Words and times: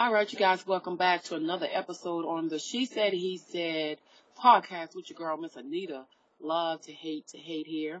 All 0.00 0.10
right, 0.10 0.32
you 0.32 0.38
guys, 0.38 0.66
welcome 0.66 0.96
back 0.96 1.24
to 1.24 1.34
another 1.34 1.68
episode 1.70 2.24
on 2.24 2.48
the 2.48 2.58
She 2.58 2.86
Said 2.86 3.12
He 3.12 3.36
Said 3.36 3.98
podcast 4.42 4.96
with 4.96 5.10
your 5.10 5.18
girl, 5.18 5.36
Miss 5.36 5.56
Anita. 5.56 6.06
Love 6.40 6.80
to 6.86 6.92
hate 6.92 7.28
to 7.28 7.36
hate 7.36 7.66
here. 7.66 8.00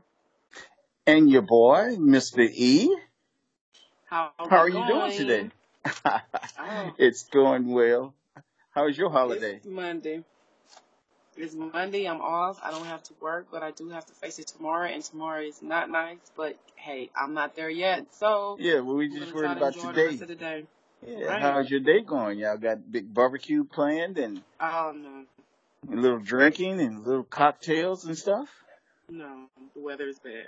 And 1.06 1.28
your 1.28 1.42
boy, 1.42 1.96
Mr. 1.98 2.48
E. 2.50 2.96
How, 4.06 4.30
How 4.38 4.56
are 4.56 4.68
you 4.70 4.82
doing 4.86 5.12
today? 5.12 5.50
Oh. 6.58 6.92
it's 6.96 7.24
going 7.24 7.66
well. 7.70 8.14
How 8.70 8.86
was 8.86 8.96
your 8.96 9.10
holiday? 9.10 9.56
It's 9.56 9.66
Monday. 9.66 10.24
It's 11.36 11.54
Monday. 11.54 12.06
I'm 12.06 12.22
off. 12.22 12.60
I 12.64 12.70
don't 12.70 12.86
have 12.86 13.02
to 13.04 13.14
work, 13.20 13.48
but 13.52 13.62
I 13.62 13.72
do 13.72 13.90
have 13.90 14.06
to 14.06 14.14
face 14.14 14.38
it 14.38 14.46
tomorrow, 14.46 14.88
and 14.88 15.04
tomorrow 15.04 15.42
is 15.42 15.60
not 15.60 15.90
nice. 15.90 16.32
But 16.34 16.56
hey, 16.76 17.10
I'm 17.14 17.34
not 17.34 17.56
there 17.56 17.68
yet, 17.68 18.06
so 18.14 18.56
Yeah, 18.58 18.80
well, 18.80 18.96
we 18.96 19.10
just 19.10 19.34
worried 19.34 19.50
about 19.54 19.76
enjoy 19.76 19.92
the 19.92 20.04
rest 20.06 20.18
today. 20.26 20.64
Of 21.02 21.08
the 21.08 21.14
day. 21.14 21.20
Yeah, 21.20 21.26
Right. 21.28 21.42
how's 21.42 21.70
your 21.70 21.80
day 21.80 22.00
going? 22.00 22.38
Y'all 22.38 22.56
got 22.58 22.90
big 22.90 23.12
barbecue 23.12 23.64
planned 23.64 24.18
and 24.18 24.42
Oh 24.60 24.92
no, 24.94 25.24
a 25.92 25.96
little 25.96 26.18
drinking 26.20 26.80
and 26.80 27.04
little 27.06 27.24
cocktails 27.24 28.04
and 28.04 28.16
stuff? 28.16 28.48
no, 29.08 29.46
the 29.74 29.80
weather's 29.80 30.18
bad. 30.18 30.46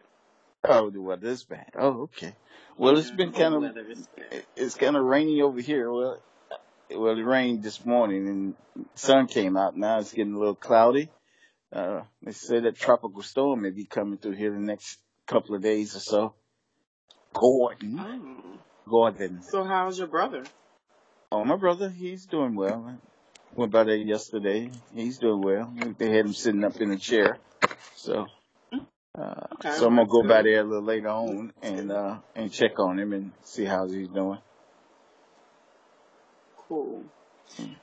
Oh, 0.65 0.91
the 0.91 1.01
weather's 1.01 1.43
bad. 1.45 1.70
Oh, 1.77 2.02
okay. 2.02 2.34
Well, 2.77 2.96
it's 2.96 3.10
been 3.10 3.33
kind 3.33 3.55
of 3.55 3.77
it's 4.57 4.77
kind 4.77 4.96
of 4.96 5.05
rainy 5.05 5.43
over 5.43 5.60
here. 5.60 5.91
Well, 5.91 6.19
well, 6.91 7.19
it 7.19 7.23
rained 7.23 7.62
this 7.62 7.84
morning 7.84 8.29
and 8.29 8.55
sun 8.95 9.27
came 9.27 9.57
out. 9.57 9.77
Now 9.77 9.98
it's 9.98 10.12
getting 10.12 10.34
a 10.34 10.38
little 10.38 10.55
cloudy. 10.55 11.10
Uh, 11.73 12.02
they 12.23 12.32
say 12.32 12.60
that 12.60 12.77
tropical 12.77 13.23
storm 13.23 13.62
may 13.62 13.71
be 13.71 13.84
coming 13.84 14.18
through 14.18 14.32
here 14.32 14.52
the 14.52 14.59
next 14.60 14.99
couple 15.27 15.55
of 15.55 15.62
days 15.62 15.96
or 15.96 16.01
so. 16.01 16.34
Gordon, 17.32 17.99
Oh, 17.99 18.59
Gordon. 18.88 19.43
so 19.43 19.65
how's 19.65 19.99
your 19.99 20.09
brother? 20.09 20.45
Oh, 21.30 21.45
my 21.45 21.57
brother, 21.57 21.88
he's 21.88 22.27
doing 22.27 22.55
well. 22.55 22.85
I 22.87 22.99
went 23.55 23.73
by 23.73 23.85
there 23.85 23.97
yesterday. 23.97 24.71
He's 24.95 25.19
doing 25.19 25.41
well. 25.41 25.73
They 25.99 26.11
had 26.11 26.27
him 26.27 26.35
sitting 26.35 26.65
up 26.65 26.80
in 26.80 26.91
a 26.91 26.99
chair. 26.99 27.39
So, 27.97 28.27
uh, 28.73 29.35
Okay, 29.55 29.71
so 29.71 29.87
I'm 29.87 29.97
gonna 29.97 30.07
go 30.07 30.23
by 30.23 30.43
there 30.43 30.61
a 30.61 30.65
little 30.65 30.83
later 30.83 31.09
on 31.09 31.52
and, 31.63 31.91
uh, 31.93 32.16
and 32.35 32.52
check 32.52 32.79
on 32.79 32.99
him 32.99 33.13
and 33.13 33.33
see 33.45 33.65
how 33.65 33.87
he's 33.87 34.09
doing. 34.09 34.39
Cool. 36.69 37.05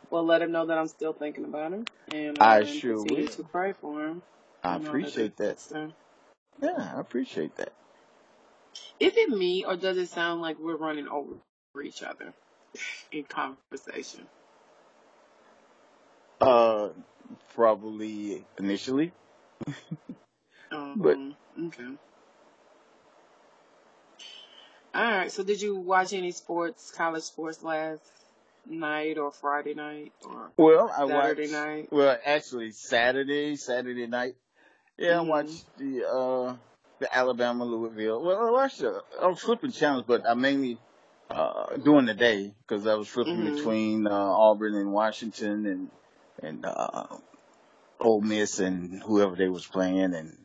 Well, 0.09 0.25
let 0.25 0.41
him 0.41 0.51
know 0.51 0.65
that 0.65 0.77
I'm 0.77 0.87
still 0.87 1.13
thinking 1.13 1.45
about 1.45 1.71
him, 1.71 1.85
and 2.11 2.37
I 2.39 2.65
sure 2.65 3.03
will. 3.03 3.27
to 3.27 3.43
pray 3.43 3.73
for 3.73 4.05
him. 4.05 4.21
I 4.63 4.75
appreciate 4.77 5.37
that. 5.37 5.93
Yeah, 6.61 6.93
I 6.95 6.99
appreciate 6.99 7.55
that. 7.57 7.73
Is 8.99 9.13
it 9.15 9.29
me, 9.29 9.65
or 9.65 9.75
does 9.75 9.97
it 9.97 10.07
sound 10.07 10.41
like 10.41 10.59
we're 10.59 10.75
running 10.75 11.07
over 11.07 11.35
each 11.83 12.03
other 12.03 12.33
in 13.11 13.23
conversation? 13.23 14.27
Uh, 16.41 16.89
probably 17.53 18.45
initially, 18.57 19.11
Um, 20.71 20.99
but 21.01 21.17
okay. 21.67 21.83
All 24.95 25.03
right. 25.03 25.31
So, 25.31 25.43
did 25.43 25.61
you 25.61 25.75
watch 25.75 26.13
any 26.13 26.31
sports, 26.31 26.91
college 26.91 27.23
sports 27.23 27.63
last 27.63 28.01
night, 28.67 29.17
or 29.17 29.31
Friday 29.31 29.73
night, 29.73 30.13
or 30.25 30.51
well, 30.57 30.89
I 30.95 31.05
Saturday 31.05 31.41
watched. 31.43 31.53
night? 31.53 31.87
Well, 31.91 32.17
actually, 32.25 32.71
Saturday, 32.71 33.55
Saturday 33.55 34.07
night. 34.07 34.35
Yeah, 34.97 35.19
I 35.19 35.21
hmm 35.21 35.29
watched 35.29 35.77
the 35.77 36.05
uh 36.09 36.55
the 36.99 37.15
Alabama 37.15 37.63
Louisville. 37.65 38.21
Well, 38.21 38.47
I 38.47 38.51
watched. 38.51 38.83
Uh, 38.83 38.99
I 39.21 39.27
was 39.27 39.39
flipping 39.39 39.71
channels, 39.71 40.03
but 40.07 40.27
I 40.27 40.33
mainly 40.33 40.77
uh 41.29 41.77
during 41.77 42.05
the 42.05 42.13
day 42.13 42.53
because 42.67 42.87
I 42.87 42.95
was 42.95 43.07
flipping 43.07 43.35
hmm 43.35 43.45
between 43.45 44.07
uh, 44.07 44.11
Auburn 44.11 44.75
and 44.75 44.91
Washington 44.91 45.65
and 45.65 45.91
and 46.41 46.65
uh 46.65 47.05
Ole 47.99 48.21
Miss 48.21 48.59
and 48.59 49.01
whoever 49.03 49.35
they 49.35 49.47
was 49.47 49.65
playing 49.65 50.13
and 50.13 50.37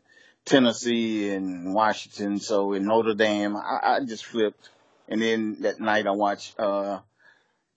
Tennessee 0.44 1.30
and 1.30 1.74
Washington. 1.74 2.38
So 2.38 2.72
in 2.74 2.84
Notre 2.84 3.14
Dame, 3.14 3.56
I, 3.56 3.78
I 3.82 4.00
just 4.04 4.24
flipped, 4.24 4.68
and 5.08 5.20
then 5.20 5.56
that 5.60 5.80
night 5.80 6.06
I 6.06 6.12
watched 6.12 6.58
uh 6.58 7.00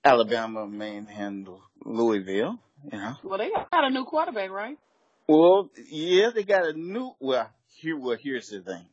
Alabama 0.03 0.68
manhandle 0.68 1.62
Louisville. 1.84 2.59
You 2.91 3.00
know. 3.00 3.16
Well, 3.24 3.40
they 3.40 3.50
got 3.50 3.85
a 3.85 3.90
new 3.90 4.06
quarterback, 4.06 4.51
right? 4.51 4.78
Well, 5.28 5.69
yeah, 5.90 6.30
they 6.34 6.44
got 6.44 6.66
a 6.66 6.74
new. 6.74 7.13
Well, 7.19 7.50
here, 7.77 7.97
well, 7.97 8.17
here's 8.19 8.49
the 8.49 8.61
thing, 8.61 8.85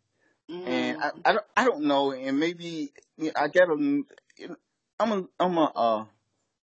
and 0.67 0.97
I, 0.99 1.09
hmm 1.11 1.21
I 1.25 1.33
don't, 1.33 1.47
I 1.57 1.65
don't 1.65 1.85
know, 1.85 2.13
and 2.13 2.39
maybe 2.39 2.93
you 3.17 3.27
know, 3.27 3.33
I 3.37 3.49
got 3.49 3.69
a. 3.71 4.03
I'm 5.01 5.11
a, 5.13 5.25
I'm 5.41 5.59
a, 5.59 5.73
uh, 5.75 6.05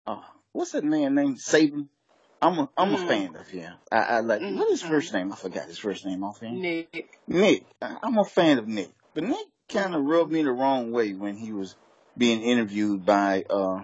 uh, 0.07 0.21
what's 0.51 0.71
that 0.71 0.83
man 0.83 1.13
named 1.15 1.37
Saban? 1.37 1.87
I'm 2.41 2.59
a, 2.59 2.69
I'm 2.77 2.93
a 2.93 2.97
hmm 2.97 3.07
fan 3.07 3.35
of 3.35 3.47
him. 3.47 3.73
I, 3.91 3.97
I 3.97 4.19
like 4.21 4.41
what 4.41 4.67
is 4.71 4.81
his 4.81 4.89
first 4.89 5.13
name? 5.13 5.31
I 5.31 5.35
forgot 5.35 5.67
his 5.67 5.77
first 5.77 6.05
name 6.05 6.23
offhand. 6.23 6.61
Nick. 6.61 7.09
Nick. 7.27 7.65
I- 7.81 7.97
I'm 8.01 8.17
a 8.17 8.25
fan 8.25 8.57
of 8.57 8.67
Nick, 8.67 8.89
but 9.13 9.23
Nick 9.23 9.47
kind 9.69 9.93
of 9.95 10.03
rubbed 10.03 10.31
me 10.31 10.43
the 10.43 10.51
wrong 10.51 10.91
way 10.91 11.13
when 11.13 11.35
he 11.35 11.51
was 11.51 11.75
being 12.17 12.41
interviewed 12.41 13.05
by, 13.05 13.43
uh, 13.49 13.83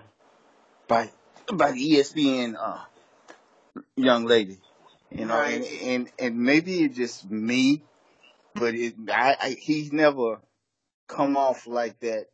by, 0.88 1.12
by 1.54 1.72
the 1.72 1.92
ESPN, 1.94 2.56
uh, 2.60 2.80
young 3.96 4.26
lady. 4.26 4.58
You 5.12 5.26
know, 5.26 5.40
and, 5.40 5.64
and, 5.64 6.12
and 6.18 6.40
maybe 6.40 6.84
it's 6.84 6.98
just 6.98 7.30
me, 7.30 7.84
but 8.56 8.76
it, 8.76 8.96
I, 9.10 9.36
I, 9.40 9.50
he's 9.60 9.92
never 9.92 10.40
come 11.08 11.38
off 11.38 11.68
like 11.68 12.00
that 12.02 12.28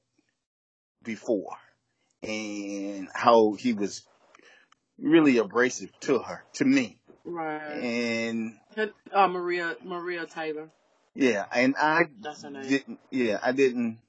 before. 1.04 1.56
And 2.22 3.08
how 3.14 3.54
he 3.54 3.74
was 3.74 4.06
really 5.00 5.38
abrasive 5.38 5.92
to 6.02 6.20
her, 6.20 6.44
to 6.56 6.66
me. 6.66 6.98
Right. 7.24 7.62
And 7.72 8.58
Uh, 9.12 9.28
Maria 9.28 9.76
Maria 9.84 10.26
Taylor. 10.26 10.70
yeah, 11.16 11.46
and 11.54 11.76
I 11.78 12.08
That's 12.22 12.44
her 12.44 12.50
name. 12.50 12.68
didn't, 12.68 13.00
yeah, 13.12 13.40
I 13.42 13.52
didn't, 13.54 14.00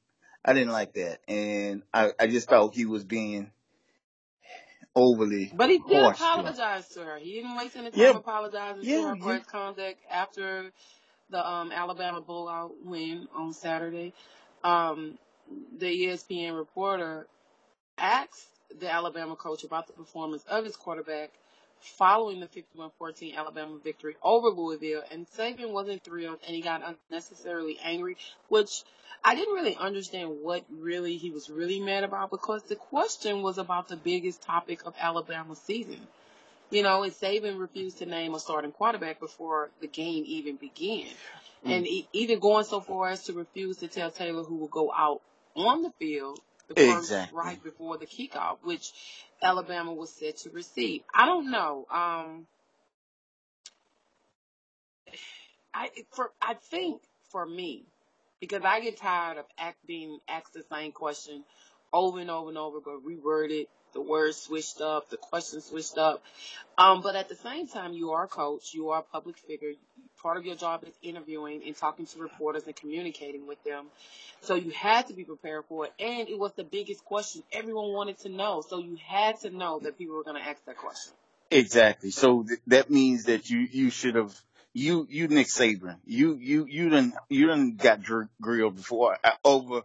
I 0.45 0.53
didn't 0.55 0.73
like 0.73 0.95
that. 0.95 1.21
And 1.29 1.83
I, 1.95 2.11
I 2.19 2.27
just 2.27 2.49
thought 2.49 2.75
he 2.75 2.87
was 2.87 3.05
being 3.05 3.53
overly 4.95 5.53
But 5.55 5.71
he 5.71 5.79
did 5.79 6.03
harsh 6.03 6.19
to 6.19 6.25
her. 6.25 6.41
apologize 6.41 6.89
to 6.91 7.05
her. 7.05 7.19
He 7.19 7.35
didn't 7.35 7.57
waste 7.57 7.77
any 7.77 7.91
Yeah, 7.93 8.09
time 8.09 8.17
apologizing 8.17 8.85
to 8.85 9.03
her 9.03 9.17
for 9.17 9.35
his 9.35 9.45
conduct 9.47 9.99
after 10.11 10.73
the 11.31 11.49
um, 11.49 11.73
Alabama 11.73 12.21
blowout 12.21 12.73
win 12.85 13.29
on 13.35 13.53
Saturday. 13.53 14.13
Um, 14.65 15.19
the 15.79 15.87
ESPN 15.87 16.57
reporter 16.57 17.27
asked 17.99 18.47
the 18.79 18.91
Alabama 18.91 19.37
coach 19.37 19.65
about 19.65 19.87
the 19.87 19.93
performance 19.93 20.45
of 20.49 20.65
his 20.65 20.77
quarterback 20.77 21.31
following 21.81 22.41
the 22.41 22.49
51-14 23.01 23.35
Alabama 23.35 23.79
victory 23.83 24.17
over 24.23 24.49
Louisville, 24.49 25.03
and 25.11 25.27
Saban 25.31 25.71
wasn't 25.71 26.05
thrilled, 26.05 26.39
and 26.47 26.55
he 26.55 26.61
got 26.61 26.97
unnecessarily 27.11 27.79
angry, 27.83 28.17
which 28.49 28.83
I 29.25 29.35
didn't 29.35 29.55
really 29.55 29.77
understand 29.77 30.41
what 30.43 30.65
really 30.71 31.17
he 31.17 31.31
was 31.31 31.51
really 31.51 31.81
mad 31.81 32.05
about 32.05 32.31
because 32.31 32.63
the 32.65 32.77
question 32.77 33.43
was 33.43 33.59
about 33.59 33.89
the 33.89 33.97
biggest 33.97 34.43
topic 34.43 34.85
of 34.87 34.95
Alabama's 34.99 35.59
season. 35.61 36.07
You 36.71 36.83
know, 36.83 37.03
and 37.05 37.13
Saban 37.13 37.59
refused 37.61 37.99
to 37.99 38.07
name 38.07 38.35
a 38.35 38.41
starting 38.41 38.73
quarterback 38.73 39.21
before 39.21 39.71
the 39.81 39.89
game 39.89 40.25
even 40.27 40.57
began. 40.57 41.09
And 41.69 41.85
Mm, 41.85 41.89
e- 41.89 42.09
even 42.13 42.41
going 42.41 42.65
so 42.65 42.81
far 42.81 43.09
as 43.09 43.25
to 43.25 43.33
refuse 43.35 43.79
to 43.79 43.89
tell 43.89 44.11
Taylor 44.11 44.45
who 44.45 44.57
will 44.57 44.69
go 44.69 44.93
out 44.93 45.23
on 45.57 45.83
the 45.83 45.91
field 45.99 46.41
the 46.69 46.75
exactly. 46.77 47.37
right 47.37 47.63
before 47.63 47.99
the 47.99 48.07
kickoff, 48.07 48.59
which 48.63 48.93
Alabama 49.43 49.93
was 49.93 50.11
set 50.13 50.39
to 50.39 50.51
receive. 50.51 51.03
I 51.15 51.27
don't 51.27 51.51
know. 51.51 51.87
Um, 51.91 52.47
I 55.75 55.91
for 56.13 56.33
I 56.43 56.55
think 56.55 57.03
for 57.31 57.47
me, 57.47 57.85
because 58.41 58.63
I 58.65 58.81
get 58.81 58.97
tired 58.99 59.39
of 59.39 59.47
act 59.59 59.79
being 59.87 60.19
asked 60.29 60.55
the 60.55 60.65
same 60.73 60.93
question 60.93 61.45
over 61.93 62.21
and 62.21 62.31
over 62.31 62.49
and 62.49 62.59
over, 62.59 62.81
but 62.81 63.05
reworded, 63.05 63.67
the 63.93 64.01
words 64.01 64.37
switched 64.37 64.81
up, 64.81 65.11
the 65.11 65.17
questions 65.17 65.67
switched 65.67 65.99
up. 65.99 66.23
Um, 66.79 67.03
but 67.03 67.17
at 67.17 67.29
the 67.29 67.35
same 67.35 67.67
time, 67.67 67.93
you 67.93 68.13
are 68.13 68.25
a 68.25 68.29
coach, 68.29 68.73
you 68.73 68.91
are 68.91 69.01
a 69.01 69.03
public 69.03 69.37
figure. 69.39 69.73
Part 70.23 70.37
of 70.37 70.45
your 70.45 70.57
job 70.57 70.85
is 70.85 70.95
interviewing 71.03 71.63
and 71.67 71.77
talking 71.77 72.07
to 72.07 72.19
reporters 72.19 72.65
and 72.67 72.77
communicating 72.77 73.47
with 73.47 73.63
them. 73.65 73.87
So 74.43 74.55
you 74.55 74.71
had 74.71 75.09
to 75.09 75.15
be 75.15 75.25
prepared 75.25 75.65
for 75.67 75.87
it. 75.87 75.93
And 75.99 76.29
it 76.29 76.39
was 76.39 76.53
the 76.53 76.65
biggest 76.65 77.05
question 77.05 77.43
everyone 77.53 77.93
wanted 77.93 78.19
to 78.21 78.29
know. 78.29 78.63
So 78.67 78.79
you 78.79 78.97
had 79.07 79.41
to 79.41 79.51
know 79.51 79.79
that 79.81 79.99
people 79.99 80.17
were 80.17 80.25
going 80.25 80.41
to 80.41 80.49
ask 80.49 80.65
that 80.67 80.77
question. 80.77 81.13
Exactly. 81.51 82.11
So 82.11 82.45
th- 82.45 82.61
that 82.69 82.91
means 82.91 83.25
that 83.25 83.51
you, 83.51 83.61
you 83.61 83.91
should 83.91 84.15
have, 84.15 84.35
you, 84.73 85.07
you 85.11 85.29
Nick 85.29 85.49
Saban, 85.49 85.97
you, 86.07 86.37
you, 86.37 86.67
you 86.67 86.91
done, 86.91 87.13
you 87.29 87.47
done 87.47 87.77
got 87.77 88.01
grilled 88.41 88.77
before 88.77 89.19
uh, 89.25 89.33
over 89.45 89.83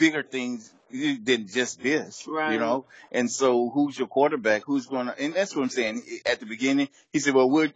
bigger 0.00 0.22
things 0.24 0.72
than 0.90 1.46
just 1.46 1.80
this, 1.80 2.26
you 2.26 2.58
know? 2.58 2.86
And 3.12 3.30
so 3.30 3.70
who's 3.70 3.96
your 3.96 4.08
quarterback? 4.08 4.62
Who's 4.64 4.86
going 4.86 5.06
to, 5.06 5.22
and 5.22 5.34
that's 5.34 5.54
what 5.54 5.62
I'm 5.62 5.68
saying. 5.68 6.02
At 6.26 6.40
the 6.40 6.46
beginning, 6.46 6.88
he 7.12 7.20
said, 7.20 7.34
well, 7.34 7.48
we're, 7.48 7.70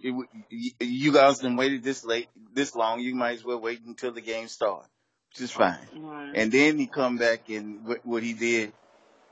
you 0.50 1.12
guys 1.12 1.38
done 1.38 1.54
waited 1.56 1.84
this 1.84 2.04
late, 2.04 2.28
this 2.52 2.74
long. 2.74 3.00
You 3.00 3.14
might 3.14 3.36
as 3.36 3.44
well 3.44 3.60
wait 3.60 3.82
until 3.86 4.10
the 4.12 4.20
game 4.20 4.48
starts, 4.48 4.88
which 5.30 5.42
is 5.42 5.50
fine. 5.52 5.78
Right. 5.96 6.32
And 6.34 6.50
then 6.50 6.78
he 6.78 6.86
come 6.86 7.18
back 7.18 7.48
and 7.50 7.84
what, 7.86 8.04
what 8.04 8.22
he 8.22 8.32
did 8.32 8.72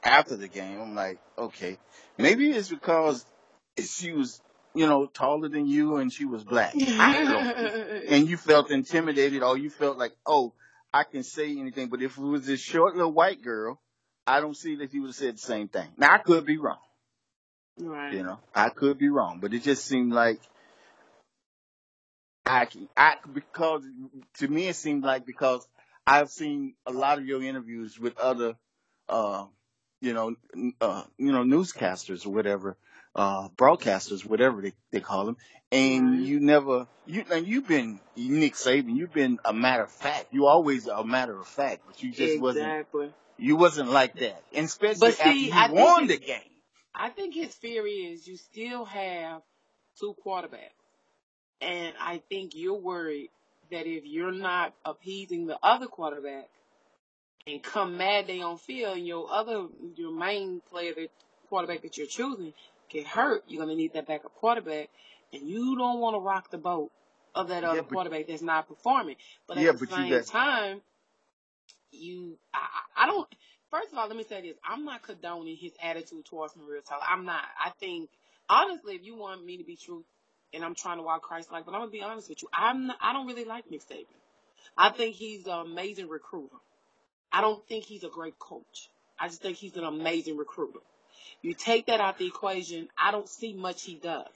after 0.04 0.36
the 0.36 0.48
game. 0.48 0.80
I'm 0.80 0.94
like, 0.94 1.18
okay, 1.36 1.78
maybe 2.18 2.50
it's 2.50 2.68
because 2.68 3.24
she 3.82 4.12
was, 4.12 4.40
you 4.74 4.86
know, 4.86 5.06
taller 5.06 5.48
than 5.48 5.66
you 5.66 5.96
and 5.96 6.12
she 6.12 6.24
was 6.24 6.44
black. 6.44 6.74
I 6.76 7.24
don't. 7.24 8.04
and 8.08 8.28
you 8.28 8.36
felt 8.36 8.70
intimidated 8.70 9.42
or 9.42 9.58
you 9.58 9.70
felt 9.70 9.98
like, 9.98 10.12
oh, 10.24 10.52
I 10.92 11.04
can 11.04 11.22
say 11.22 11.50
anything. 11.58 11.88
But 11.88 12.02
if 12.02 12.18
it 12.18 12.22
was 12.22 12.46
this 12.46 12.60
short 12.60 12.96
little 12.96 13.12
white 13.12 13.42
girl, 13.42 13.80
I 14.26 14.40
don't 14.40 14.56
see 14.56 14.76
that 14.76 14.90
he 14.92 15.00
would 15.00 15.08
have 15.08 15.16
said 15.16 15.34
the 15.34 15.38
same 15.38 15.68
thing. 15.68 15.88
Now 15.96 16.14
I 16.14 16.18
could 16.18 16.44
be 16.44 16.58
wrong. 16.58 16.78
Right. 17.78 18.12
You 18.12 18.22
know, 18.22 18.38
I 18.54 18.68
could 18.68 18.98
be 18.98 19.08
wrong, 19.08 19.38
but 19.40 19.54
it 19.54 19.62
just 19.62 19.86
seemed 19.86 20.12
like 20.12 20.40
I, 22.44 22.66
can, 22.66 22.88
I 22.96 23.16
because 23.32 23.82
to 24.38 24.48
me 24.48 24.68
it 24.68 24.76
seemed 24.76 25.04
like 25.04 25.24
because 25.24 25.66
I've 26.06 26.30
seen 26.30 26.74
a 26.86 26.92
lot 26.92 27.18
of 27.18 27.26
your 27.26 27.42
interviews 27.42 27.98
with 27.98 28.18
other, 28.18 28.56
uh, 29.08 29.46
you 30.00 30.12
know, 30.12 30.34
uh, 30.80 31.04
you 31.16 31.32
know, 31.32 31.44
newscasters 31.44 32.26
or 32.26 32.30
whatever, 32.30 32.76
uh, 33.14 33.48
broadcasters, 33.50 34.24
whatever 34.24 34.62
they, 34.62 34.72
they 34.90 35.00
call 35.00 35.26
them, 35.26 35.36
and 35.70 36.26
you 36.26 36.40
never, 36.40 36.86
you 37.06 37.24
and 37.30 37.46
you've 37.46 37.68
been 37.68 38.00
Nick 38.16 38.54
Saban, 38.54 38.96
you've 38.96 39.12
been 39.12 39.38
a 39.44 39.52
matter 39.52 39.84
of 39.84 39.90
fact. 39.90 40.26
You 40.32 40.46
always 40.46 40.86
a 40.86 41.04
matter 41.04 41.38
of 41.38 41.46
fact, 41.46 41.82
but 41.86 42.02
you 42.02 42.12
just 42.12 42.40
wasn't, 42.40 42.86
you 43.38 43.56
wasn't 43.56 43.90
like 43.90 44.14
that, 44.18 44.42
and 44.54 44.66
especially 44.66 45.00
But 45.00 45.14
see, 45.14 45.50
after 45.50 45.58
I 45.58 45.62
you 45.66 45.74
think 45.74 45.78
won 45.78 46.06
the 46.06 46.18
game. 46.18 46.40
I 46.94 47.08
think 47.08 47.34
his 47.34 47.54
theory 47.54 48.12
is 48.12 48.26
you 48.26 48.36
still 48.36 48.84
have 48.84 49.42
two 49.98 50.14
quarterbacks. 50.24 50.70
And 51.60 51.94
I 52.00 52.20
think 52.28 52.52
you're 52.54 52.74
worried 52.78 53.30
that 53.70 53.86
if 53.86 54.04
you're 54.04 54.32
not 54.32 54.74
appeasing 54.84 55.46
the 55.46 55.58
other 55.62 55.86
quarterback 55.86 56.48
and 57.46 57.62
come 57.62 57.96
mad 57.96 58.26
day 58.26 58.40
on 58.40 58.58
field 58.58 58.98
and 58.98 59.06
your 59.06 59.30
other 59.30 59.66
your 59.96 60.12
main 60.12 60.60
player 60.70 60.92
the 60.94 61.08
quarterback 61.48 61.82
that 61.82 61.96
you're 61.96 62.06
choosing 62.06 62.52
get 62.92 63.06
hurt, 63.06 63.44
you're 63.48 63.60
gonna 63.64 63.74
need 63.76 63.92
that 63.94 64.06
backup 64.06 64.34
quarterback 64.34 64.88
and 65.32 65.48
you 65.48 65.76
don't 65.76 66.00
want 66.00 66.14
to 66.14 66.20
rock 66.20 66.50
the 66.50 66.58
boat 66.58 66.90
of 67.34 67.48
that 67.48 67.64
other 67.64 67.76
Yeah, 67.76 67.82
but- 67.82 67.90
quarterback 67.92 68.26
that's 68.26 68.42
not 68.42 68.68
performing. 68.68 69.16
But 69.46 69.56
at 69.56 69.62
Yeah, 69.64 69.72
the 69.72 69.78
but 69.78 69.90
you 69.90 69.96
same 69.96 70.10
got- 70.10 70.26
time, 70.26 70.82
you 71.90 72.38
I, 72.54 72.66
I 72.96 73.06
don't 73.06 73.28
first 73.70 73.92
of 73.92 73.98
all 73.98 74.06
let 74.08 74.16
me 74.16 74.24
say 74.24 74.42
this. 74.42 74.56
I'm 74.68 74.84
not 74.84 75.02
condoning 75.02 75.56
his 75.56 75.72
attitude 75.82 76.24
towards 76.24 76.54
Maria 76.56 76.80
Tyler. 76.82 77.02
I'm 77.08 77.24
not. 77.24 77.42
I 77.62 77.70
think 77.80 78.10
honestly 78.48 78.94
if 78.94 79.04
you 79.04 79.16
want 79.16 79.44
me 79.44 79.56
to 79.58 79.64
be 79.64 79.76
true 79.76 80.04
and 80.54 80.64
I'm 80.64 80.74
trying 80.74 80.98
to 80.98 81.02
walk 81.02 81.22
Christ 81.22 81.50
like, 81.50 81.64
but 81.64 81.72
I'm 81.74 81.80
gonna 81.80 81.90
be 81.90 82.02
honest 82.02 82.28
with 82.28 82.42
you, 82.42 82.48
I'm 82.52 82.88
not, 82.88 82.98
I 83.00 83.12
don't 83.12 83.26
really 83.26 83.44
like 83.44 83.70
Nick 83.70 83.86
Saban. 83.88 84.06
I 84.76 84.90
think 84.90 85.14
he's 85.16 85.46
an 85.46 85.66
amazing 85.66 86.08
recruiter. 86.08 86.56
I 87.30 87.40
don't 87.40 87.66
think 87.66 87.84
he's 87.84 88.04
a 88.04 88.08
great 88.08 88.38
coach. 88.38 88.90
I 89.18 89.28
just 89.28 89.40
think 89.42 89.56
he's 89.56 89.76
an 89.76 89.84
amazing 89.84 90.36
recruiter. 90.36 90.80
You 91.42 91.54
take 91.54 91.86
that 91.86 92.00
out 92.00 92.18
the 92.18 92.26
equation, 92.26 92.88
I 92.98 93.10
don't 93.12 93.28
see 93.28 93.54
much 93.54 93.82
he 93.84 93.96
does. 93.96 94.26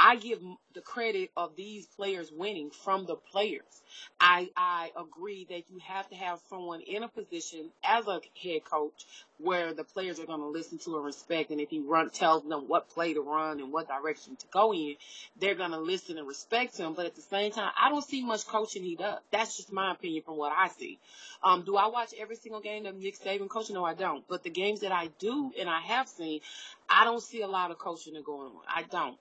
I 0.00 0.14
give 0.14 0.40
the 0.74 0.80
credit 0.80 1.30
of 1.36 1.56
these 1.56 1.86
players 1.86 2.30
winning 2.30 2.70
from 2.70 3.04
the 3.04 3.16
players. 3.16 3.82
I 4.20 4.48
I 4.56 4.92
agree 4.96 5.44
that 5.50 5.68
you 5.70 5.80
have 5.84 6.08
to 6.10 6.14
have 6.14 6.38
someone 6.48 6.82
in 6.82 7.02
a 7.02 7.08
position 7.08 7.70
as 7.82 8.06
a 8.06 8.20
head 8.40 8.64
coach 8.64 9.06
where 9.38 9.74
the 9.74 9.82
players 9.82 10.20
are 10.20 10.26
going 10.26 10.40
to 10.40 10.46
listen 10.46 10.78
to 10.78 10.96
and 10.96 11.04
respect, 11.04 11.50
and 11.50 11.60
if 11.60 11.70
he 11.70 11.80
run 11.80 12.10
tells 12.10 12.44
them 12.44 12.68
what 12.68 12.88
play 12.90 13.14
to 13.14 13.20
run 13.20 13.58
and 13.58 13.72
what 13.72 13.88
direction 13.88 14.36
to 14.36 14.46
go 14.52 14.72
in, 14.72 14.94
they're 15.40 15.56
going 15.56 15.72
to 15.72 15.80
listen 15.80 16.16
and 16.16 16.28
respect 16.28 16.76
him. 16.76 16.94
But 16.94 17.06
at 17.06 17.16
the 17.16 17.22
same 17.22 17.50
time, 17.50 17.72
I 17.80 17.88
don't 17.88 18.04
see 18.04 18.24
much 18.24 18.46
coaching 18.46 18.84
he 18.84 18.94
does. 18.94 19.18
That's 19.32 19.56
just 19.56 19.72
my 19.72 19.92
opinion 19.92 20.22
from 20.22 20.36
what 20.36 20.52
I 20.56 20.68
see. 20.68 21.00
Um, 21.42 21.64
do 21.64 21.76
I 21.76 21.88
watch 21.88 22.14
every 22.18 22.36
single 22.36 22.60
game 22.60 22.86
of 22.86 22.96
Nick 22.96 23.18
Saban 23.18 23.48
coaching? 23.48 23.74
No, 23.74 23.84
I 23.84 23.94
don't. 23.94 24.26
But 24.28 24.44
the 24.44 24.50
games 24.50 24.80
that 24.80 24.92
I 24.92 25.08
do 25.18 25.52
and 25.58 25.68
I 25.68 25.80
have 25.80 26.08
seen, 26.08 26.40
I 26.88 27.04
don't 27.04 27.22
see 27.22 27.42
a 27.42 27.48
lot 27.48 27.72
of 27.72 27.78
coaching 27.78 28.14
going 28.24 28.48
on. 28.48 28.62
I 28.68 28.84
don't. 28.84 29.18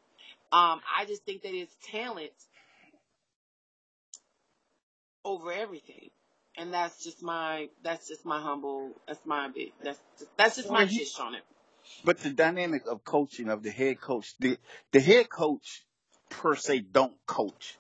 Um, 0.52 0.82
I 0.98 1.06
just 1.06 1.24
think 1.24 1.42
that 1.44 1.54
it's 1.54 1.76
talent 1.92 2.32
over 5.26 5.52
everything. 5.52 6.10
And 6.58 6.74
that's 6.74 7.04
just 7.04 7.22
my 7.22 7.70
that's 7.84 8.08
just 8.08 8.26
my 8.26 8.40
humble 8.42 8.92
that's 9.08 9.24
my 9.26 9.48
bit 9.50 9.70
that's 9.84 10.00
just, 10.18 10.38
that's 10.38 10.56
just 10.56 10.72
my 10.72 10.86
dish 10.86 11.20
on 11.20 11.36
it. 11.36 11.44
But 12.04 12.20
the 12.20 12.32
dynamic 12.32 12.84
of 12.88 13.04
coaching 13.04 13.50
of 13.50 13.62
the 13.62 13.70
head 13.70 14.02
coach, 14.02 14.34
the 14.40 14.58
the 14.92 15.00
head 15.00 15.30
coach 15.30 15.84
per 16.30 16.56
se 16.56 16.80
don't 16.92 17.14
coach. 17.28 17.78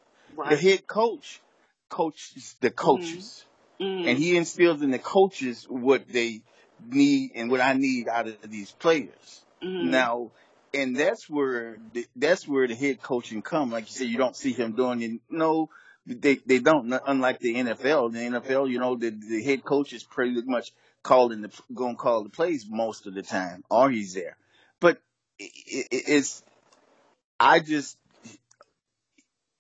The 0.47 0.55
head 0.57 0.85
coach 0.85 1.41
coaches 1.89 2.55
the 2.59 2.69
coaches, 2.69 3.45
Mhm. 3.79 4.07
and 4.07 4.17
he 4.19 4.37
instills 4.37 4.81
in 4.81 4.91
the 4.91 4.99
coaches 4.99 5.65
what 5.67 6.07
they 6.07 6.41
need 6.85 7.31
and 7.33 7.49
what 7.49 7.61
I 7.61 7.73
need 7.73 8.07
out 8.07 8.27
of 8.27 8.51
these 8.51 8.71
players. 8.73 9.45
Mhm. 9.63 9.89
Now, 9.89 10.31
and 10.77 10.95
that's 10.95 11.27
where 11.29 11.77
the, 11.93 12.05
that's 12.15 12.47
where 12.47 12.67
the 12.67 12.75
head 12.75 13.01
coaching 13.01 13.41
come. 13.41 13.71
Like 13.71 13.85
you 13.87 13.91
said, 13.91 14.07
you 14.07 14.17
don't 14.17 14.35
see 14.35 14.53
him 14.53 14.73
doing 14.73 15.01
it. 15.01 15.21
No, 15.29 15.69
they 16.05 16.35
they 16.35 16.59
don't. 16.59 16.93
Unlike 17.05 17.39
the 17.39 17.55
NFL, 17.55 18.13
the 18.13 18.19
NFL, 18.19 18.69
you 18.69 18.79
know, 18.79 18.95
the 18.95 19.09
the 19.09 19.41
head 19.41 19.63
coach 19.63 19.91
is 19.93 20.03
pretty 20.03 20.41
much 20.43 20.71
calling 21.01 21.41
the 21.41 21.51
going 21.73 21.95
to 21.95 22.01
call 22.01 22.23
the 22.23 22.29
plays 22.29 22.65
most 22.69 23.07
of 23.07 23.15
the 23.15 23.23
time, 23.23 23.63
or 23.69 23.89
he's 23.89 24.13
there. 24.13 24.37
But 24.79 24.99
it, 25.39 25.51
it, 25.67 26.03
it's 26.07 26.43
I 27.39 27.59
just 27.59 27.97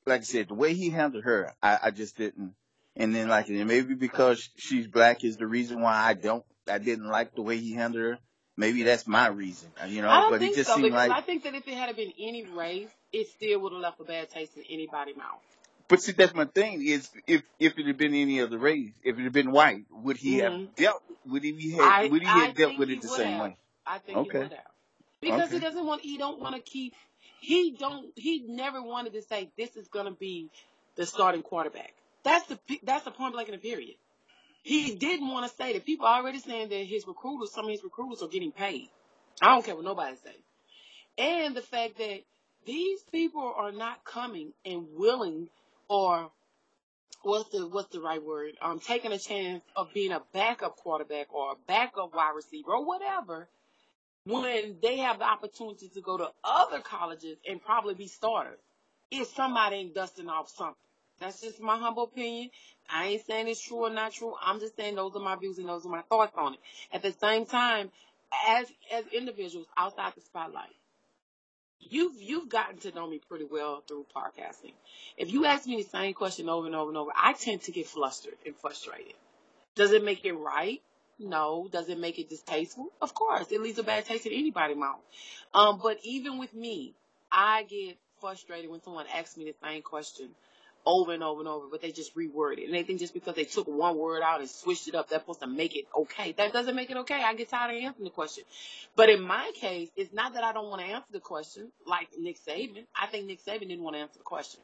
like 0.05 0.21
I 0.21 0.23
said, 0.23 0.49
the 0.49 0.53
way 0.53 0.73
he 0.73 0.89
handled 0.89 1.23
her, 1.23 1.53
I, 1.61 1.79
I 1.83 1.91
just 1.91 2.15
didn't. 2.15 2.53
And 2.95 3.13
then 3.13 3.27
like 3.27 3.49
and 3.49 3.67
maybe 3.67 3.95
because 3.95 4.49
she's 4.55 4.87
black 4.87 5.23
is 5.23 5.37
the 5.37 5.47
reason 5.47 5.81
why 5.81 5.95
I 5.95 6.13
don't 6.13 6.45
I 6.69 6.77
didn't 6.77 7.07
like 7.07 7.33
the 7.33 7.41
way 7.41 7.57
he 7.57 7.73
handled 7.73 8.03
her. 8.03 8.19
Maybe 8.57 8.81
that's 8.83 9.05
my 9.05 9.27
reason, 9.27 9.69
you 9.87 10.01
know. 10.01 10.09
I 10.09 10.21
don't 10.21 10.31
but 10.31 10.39
think 10.39 10.53
it 10.53 10.55
just 10.57 10.69
so 10.71 10.77
seemed 10.77 10.91
like 10.93 11.11
I 11.11 11.21
think 11.21 11.43
that 11.43 11.53
if 11.53 11.67
it 11.67 11.75
had 11.75 11.95
been 11.95 12.11
any 12.19 12.43
race, 12.43 12.89
it 13.13 13.27
still 13.29 13.59
would 13.61 13.71
have 13.71 13.81
left 13.81 13.99
a 13.99 14.03
bad 14.03 14.31
taste 14.31 14.57
in 14.57 14.63
anybody's 14.69 15.15
mouth. 15.15 15.39
But 15.87 16.01
see, 16.01 16.11
that's 16.13 16.33
my 16.33 16.45
thing. 16.45 16.85
Is 16.85 17.09
if 17.27 17.43
if 17.59 17.77
it 17.77 17.85
had 17.85 17.97
been 17.97 18.15
any 18.15 18.41
other 18.41 18.57
race, 18.57 18.91
if 19.03 19.17
it 19.19 19.23
had 19.23 19.31
been 19.33 19.51
white, 19.51 19.85
would 19.91 20.17
he 20.17 20.39
Mhm. 20.39 20.41
have 20.41 20.75
dealt? 20.75 21.03
Would 21.27 21.43
he 21.43 21.71
have? 21.71 21.81
I- 21.81 22.07
would 22.09 22.21
he 22.23 22.27
I 22.27 22.45
have 22.47 22.55
dealt 22.55 22.77
with 22.77 22.89
it 22.89 23.01
the 23.01 23.07
same 23.07 23.33
have. 23.33 23.41
way? 23.41 23.57
I 23.85 23.99
think 23.99 24.17
Okay. 24.17 24.31
he 24.31 24.39
would 24.39 24.51
have. 24.53 24.71
Because 25.21 25.51
he 25.51 25.59
doesn't 25.59 25.85
want 25.85 26.01
he 26.01 26.17
don't 26.17 26.39
want 26.39 26.55
to 26.55 26.61
keep 26.61 26.95
he 27.39 27.71
don't 27.71 28.11
he 28.15 28.39
never 28.47 28.81
wanted 28.81 29.13
to 29.13 29.21
say 29.21 29.51
this 29.57 29.75
is 29.75 29.87
gonna 29.87 30.11
be 30.11 30.49
the 30.95 31.05
starting 31.05 31.43
quarterback. 31.43 31.93
That's 32.23 32.47
the 32.47 32.59
that's 32.83 33.05
the 33.05 33.11
point 33.11 33.33
blank 33.33 33.49
in 33.49 33.53
the 33.55 33.61
period. 33.61 33.95
He 34.67 34.95
didn't 34.95 35.29
want 35.29 35.49
to 35.49 35.55
say 35.55 35.71
that. 35.71 35.85
People 35.85 36.07
already 36.07 36.39
saying 36.39 36.67
that 36.67 36.85
his 36.85 37.07
recruiters, 37.07 37.53
some 37.53 37.63
of 37.63 37.71
his 37.71 37.85
recruiters 37.85 38.21
are 38.21 38.27
getting 38.27 38.51
paid. 38.51 38.89
I 39.41 39.53
don't 39.53 39.63
care 39.65 39.77
what 39.77 39.85
nobody 39.85 40.17
say. 40.17 40.35
And 41.17 41.55
the 41.55 41.61
fact 41.61 41.97
that 41.99 42.19
these 42.65 42.99
people 43.09 43.53
are 43.55 43.71
not 43.71 44.03
coming 44.03 44.51
and 44.65 44.87
willing 44.93 45.47
or 45.87 46.31
what's 47.21 47.49
the 47.51 47.65
what's 47.65 47.93
the 47.93 48.01
right 48.01 48.21
word? 48.21 48.55
Um, 48.61 48.79
taking 48.79 49.13
a 49.13 49.17
chance 49.17 49.63
of 49.73 49.93
being 49.93 50.11
a 50.11 50.21
backup 50.33 50.75
quarterback 50.75 51.33
or 51.33 51.53
a 51.53 51.55
backup 51.65 52.13
wide 52.13 52.33
receiver 52.35 52.71
or 52.71 52.85
whatever, 52.85 53.47
when 54.25 54.79
they 54.81 54.97
have 54.97 55.19
the 55.19 55.25
opportunity 55.25 55.87
to 55.93 56.01
go 56.01 56.17
to 56.17 56.27
other 56.43 56.81
colleges 56.81 57.37
and 57.49 57.63
probably 57.63 57.93
be 57.93 58.07
starters, 58.07 58.59
if 59.11 59.29
somebody 59.29 59.77
ain't 59.77 59.95
dusting 59.95 60.27
off 60.27 60.49
something. 60.49 60.75
That's 61.19 61.41
just 61.41 61.59
my 61.59 61.77
humble 61.77 62.03
opinion. 62.03 62.49
I 62.89 63.07
ain't 63.07 63.25
saying 63.25 63.47
it's 63.47 63.61
true 63.61 63.85
or 63.85 63.89
not 63.89 64.13
true. 64.13 64.33
I'm 64.41 64.59
just 64.59 64.75
saying 64.75 64.95
those 64.95 65.15
are 65.15 65.19
my 65.21 65.35
views 65.35 65.57
and 65.57 65.67
those 65.67 65.85
are 65.85 65.89
my 65.89 66.03
thoughts 66.03 66.33
on 66.37 66.53
it. 66.53 66.59
At 66.93 67.01
the 67.01 67.11
same 67.11 67.45
time, 67.45 67.91
as 68.47 68.67
as 68.93 69.05
individuals 69.07 69.67
outside 69.77 70.13
the 70.15 70.21
spotlight, 70.21 70.75
you've 71.79 72.21
you've 72.21 72.49
gotten 72.49 72.77
to 72.79 72.91
know 72.93 73.07
me 73.07 73.19
pretty 73.27 73.45
well 73.45 73.83
through 73.87 74.05
podcasting. 74.15 74.73
If 75.17 75.31
you 75.31 75.45
ask 75.45 75.67
me 75.67 75.81
the 75.81 75.89
same 75.89 76.13
question 76.13 76.49
over 76.49 76.67
and 76.67 76.75
over 76.75 76.89
and 76.89 76.97
over, 76.97 77.11
I 77.15 77.33
tend 77.33 77.63
to 77.63 77.71
get 77.71 77.87
flustered 77.87 78.35
and 78.45 78.55
frustrated. 78.55 79.13
Does 79.75 79.91
it 79.91 80.03
make 80.03 80.25
it 80.25 80.33
right? 80.33 80.81
No. 81.19 81.67
Does 81.71 81.89
it 81.89 81.99
make 81.99 82.19
it 82.19 82.29
distasteful? 82.29 82.89
Of 83.01 83.13
course. 83.13 83.51
It 83.51 83.61
leaves 83.61 83.79
a 83.79 83.83
bad 83.83 84.05
taste 84.05 84.25
in 84.25 84.33
anybody's 84.33 84.77
mouth. 84.77 84.99
Um, 85.53 85.79
but 85.81 85.99
even 86.03 86.37
with 86.37 86.53
me, 86.53 86.93
I 87.31 87.63
get 87.63 87.97
frustrated 88.19 88.69
when 88.69 88.81
someone 88.81 89.05
asks 89.13 89.37
me 89.37 89.45
the 89.45 89.55
same 89.63 89.81
question 89.81 90.29
over 90.87 91.11
and 91.11 91.21
over 91.21 91.41
and 91.41 91.49
over, 91.49 91.65
but 91.69 91.81
they 91.81 91.91
just 91.91 92.15
reword 92.15 92.59
it. 92.59 92.65
And 92.65 92.73
they 92.73 92.83
think 92.83 92.99
just 92.99 93.13
because 93.13 93.35
they 93.35 93.43
took 93.43 93.67
one 93.67 93.97
word 93.97 94.21
out 94.23 94.39
and 94.39 94.49
switched 94.49 94.87
it 94.87 94.95
up, 94.95 95.09
that's 95.09 95.21
supposed 95.21 95.41
to 95.41 95.47
make 95.47 95.75
it 95.75 95.85
okay. 95.95 96.31
That 96.31 96.53
doesn't 96.53 96.75
make 96.75 96.89
it 96.89 96.97
okay. 96.97 97.21
I 97.21 97.35
get 97.35 97.49
tired 97.49 97.75
of 97.75 97.83
answering 97.83 98.05
the 98.05 98.09
question. 98.09 98.45
But 98.95 99.09
in 99.09 99.21
my 99.21 99.51
case, 99.53 99.89
it's 99.97 100.13
not 100.13 100.33
that 100.35 100.45
I 100.45 100.53
don't 100.53 100.69
want 100.69 100.81
to 100.81 100.87
answer 100.87 101.09
the 101.11 101.19
question 101.19 101.71
like 101.85 102.07
Nick 102.17 102.37
Saban. 102.39 102.85
I 102.95 103.07
think 103.07 103.27
Nick 103.27 103.43
Saban 103.45 103.67
didn't 103.67 103.83
want 103.83 103.97
to 103.97 104.01
answer 104.01 104.17
the 104.17 104.23
question. 104.23 104.61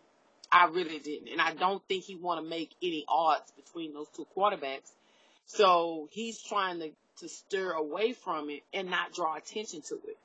I 0.50 0.68
really 0.68 1.00
didn't. 1.00 1.28
And 1.28 1.42
I 1.42 1.54
don't 1.54 1.84
think 1.90 2.06
he 2.06 2.16
want 2.16 2.42
to 2.42 2.50
make 2.50 2.72
any 2.82 3.04
odds 3.10 3.52
between 3.52 3.94
those 3.94 4.08
two 4.16 4.26
quarterbacks. 4.36 4.92
So 5.46 6.08
he's 6.12 6.42
trying 6.42 6.80
to, 6.80 6.92
to 7.20 7.28
stir 7.28 7.72
away 7.72 8.14
from 8.14 8.50
it 8.50 8.62
and 8.74 8.90
not 8.90 9.14
draw 9.14 9.36
attention 9.36 9.82
to 9.90 9.96
it. 9.96 10.18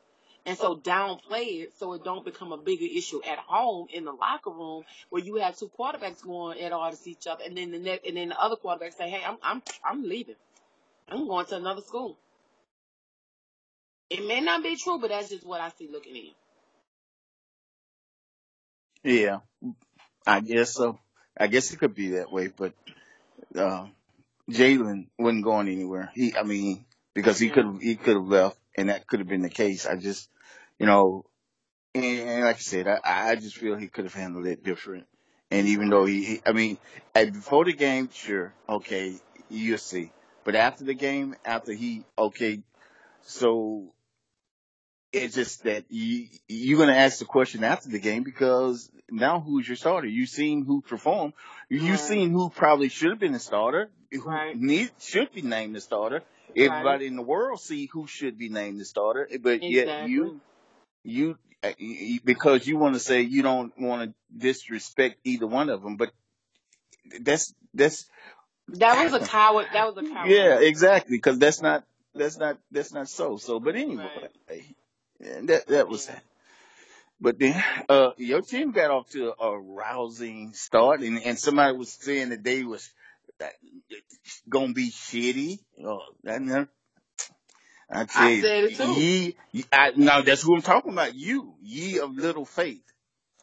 And 0.49 0.57
so 0.57 0.77
downplay 0.77 1.63
it 1.63 1.79
so 1.79 1.93
it 1.93 2.05
don't 2.05 2.25
become 2.25 2.53
a 2.53 2.57
bigger 2.57 2.87
issue 2.87 3.21
at 3.25 3.39
home 3.39 3.89
in 3.93 4.07
the 4.07 4.13
locker 4.13 4.51
room 4.51 4.85
where 5.11 5.23
you 5.23 5.37
have 5.37 5.59
two 5.59 5.71
quarterbacks 5.79 6.23
going 6.25 6.59
at 6.61 6.73
odds 6.73 7.01
to 7.01 7.11
each 7.11 7.27
other 7.27 7.45
and 7.45 7.57
then 7.57 7.71
the 7.71 7.79
net, 7.79 8.01
and 8.07 8.17
then 8.17 8.31
the 8.31 8.41
other 8.41 8.57
quarterback 8.57 8.95
say, 8.95 9.11
Hey, 9.11 9.23
I'm 9.27 9.37
I'm 9.43 9.63
I'm 9.85 10.03
leaving. 10.09 10.37
I'm 11.11 11.27
going 11.27 11.47
to 11.47 11.57
another 11.57 11.83
school. 11.83 12.17
It 14.11 14.27
may 14.27 14.41
not 14.41 14.63
be 14.63 14.77
true, 14.77 14.99
but 14.99 15.11
that's 15.11 15.29
just 15.29 15.47
what 15.47 15.61
I 15.61 15.71
see 15.79 15.89
looking 15.93 16.17
in. 16.17 16.31
Yeah, 19.05 19.41
I 20.27 20.41
guess 20.41 20.75
so. 20.75 20.99
I 21.39 21.47
guess 21.47 21.73
it 21.73 21.79
could 21.79 21.95
be 21.95 22.11
that 22.13 22.33
way, 22.33 22.49
but 22.49 22.73
uh, 23.55 23.87
Jalen 24.51 25.09
wasn't 25.19 25.45
going 25.45 25.69
anywhere. 25.69 26.11
He, 26.15 26.35
I 26.37 26.43
mean, 26.43 26.85
because 27.15 27.39
he 27.39 27.51
could 27.51 27.65
have 27.65 27.81
he 27.81 27.97
could 27.97 28.17
have 28.17 28.27
left, 28.27 28.59
and 28.77 28.89
that 28.89 29.07
could 29.07 29.21
have 29.21 29.29
been 29.29 29.43
the 29.43 29.51
case. 29.51 29.87
I 29.87 29.97
just, 29.97 30.29
you 30.79 30.87
know, 30.87 31.25
and, 31.95 32.05
and 32.05 32.45
like 32.45 32.57
I 32.57 32.61
said, 32.61 32.87
I, 32.87 33.01
I 33.05 33.35
just 33.37 33.57
feel 33.57 33.77
he 33.77 33.89
could 33.89 34.05
have 34.05 34.15
handled 34.15 34.47
it 34.47 34.63
different. 34.63 35.07
And 35.51 35.67
even 35.69 35.89
though 35.89 36.05
he, 36.05 36.25
he 36.25 36.43
I 36.45 36.53
mean, 36.53 36.79
at, 37.15 37.33
before 37.33 37.65
the 37.65 37.73
game, 37.73 38.11
sure, 38.13 38.53
okay, 38.69 39.15
you'll 39.49 39.79
see. 39.79 40.11
But 40.45 40.55
after 40.55 40.85
the 40.85 40.95
game, 40.95 41.35
after 41.45 41.73
he, 41.73 42.05
okay, 42.19 42.61
so 43.23 43.93
it's 45.13 45.35
just 45.35 45.65
that 45.65 45.85
you, 45.89 46.27
you're 46.49 46.77
going 46.77 46.91
to 46.91 46.97
ask 46.97 47.19
the 47.19 47.25
question 47.25 47.65
after 47.65 47.89
the 47.89 47.99
game 47.99 48.25
because 48.25 48.91
now 49.11 49.41
who's 49.41 49.67
your 49.67 49.77
starter? 49.77 50.07
You've 50.07 50.29
seen 50.29 50.65
who 50.65 50.83
performed. 50.83 51.33
You've 51.71 51.83
Right. 51.83 51.99
seen 51.99 52.31
who 52.31 52.51
probably 52.51 52.89
should 52.89 53.11
have 53.11 53.19
been 53.19 53.33
the 53.33 53.39
starter, 53.39 53.91
who 54.13 54.23
Right. 54.29 54.57
need, 54.59 54.91
should 55.01 55.33
be 55.33 55.43
named 55.43 55.75
the 55.75 55.81
starter. 55.81 56.23
Everybody 56.55 57.07
in 57.07 57.17
the 57.17 57.23
world 57.23 57.61
see 57.61 57.87
who 57.87 58.07
should 58.07 58.39
be 58.39 58.49
named 58.49 58.81
the 58.81 58.85
starter, 58.85 59.29
but 59.41 59.63
yet 59.63 59.89
Exactly. 59.89 60.09
you, 60.11 60.25
you, 60.25 60.41
you- 61.03 61.39
uh, 61.63 61.73
because 62.25 62.67
you 62.69 62.77
want 62.79 62.95
to 62.95 63.01
say 63.01 63.23
you 63.23 63.43
don't 63.43 63.77
want 63.81 64.11
to 64.11 64.15
disrespect 64.37 65.19
either 65.25 65.47
one 65.47 65.71
of 65.71 65.83
them, 65.83 65.97
but 65.97 66.13
that's 67.21 67.53
that's 67.75 68.07
That 68.69 69.03
was 69.03 69.13
a 69.23 69.27
coward. 69.27 69.67
That 69.73 69.87
was 69.93 69.97
a 70.05 70.09
coward. 70.09 70.31
yeah, 70.31 70.61
exactly. 70.61 71.17
Because 71.17 71.39
that's 71.39 71.61
not 71.61 71.85
that's 72.15 72.37
not 72.37 72.59
that's 72.71 72.93
not 72.93 73.09
so. 73.09 73.39
So, 73.39 73.59
but 73.61 73.75
anyway, 73.75 74.29
Right. 74.49 75.47
that 75.47 75.67
that 75.67 75.89
was 75.89 76.07
Yeah. 76.07 76.15
that. 76.15 76.25
But 77.21 77.39
then, 77.41 77.65
uh, 77.89 78.13
your 78.17 78.43
team 78.43 78.71
got 78.71 78.93
off 78.93 79.11
to 79.11 79.35
a 79.41 79.59
rousing 79.59 80.53
start, 80.53 81.01
and 81.01 81.21
and 81.21 81.37
somebody 81.39 81.77
was 81.77 81.93
saying 81.93 82.29
that 82.29 82.45
they 82.45 82.63
was 82.63 82.89
that, 83.41 83.55
gonna 84.49 84.73
be 84.73 84.91
shitty. 84.91 85.59
Uh, 85.83 85.89
oh, 85.89 86.03
that, 86.23 86.69
I 87.91 88.05
tell 88.05 88.23
I 88.23 88.31
you, 88.31 88.43
said 88.43 88.65
it 88.65 88.77
too. 88.77 88.85
ye, 88.85 89.37
I, 89.73 89.93
now 89.97 90.23
that's 90.23 90.43
who 90.43 90.55
I'm 90.55 90.63
talking 90.63 90.93
about. 90.93 91.15
You, 91.15 91.55
ye 91.63 92.01
of 92.01 92.15
little 92.17 92.45
faith. 92.45 92.83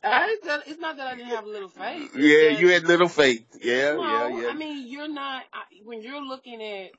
I, 0.04 0.38
it's 0.68 0.80
not 0.80 0.98
that 0.98 1.08
I 1.08 1.16
didn't 1.16 1.30
have 1.30 1.46
a 1.46 1.50
little 1.50 1.70
faith. 1.70 2.12
It's 2.14 2.16
Yeah, 2.16 2.60
you 2.60 2.68
had 2.68 2.84
little 2.84 3.08
faith. 3.08 3.46
Yeah, 3.60 3.94
no, 3.94 4.02
yeah, 4.02 4.42
yeah. 4.42 4.50
I 4.50 4.54
mean, 4.54 4.88
you're 4.88 5.08
not, 5.08 5.44
I, 5.52 5.64
when 5.84 6.04
you're 6.04 6.22
looking 6.22 6.62
at 6.62 6.92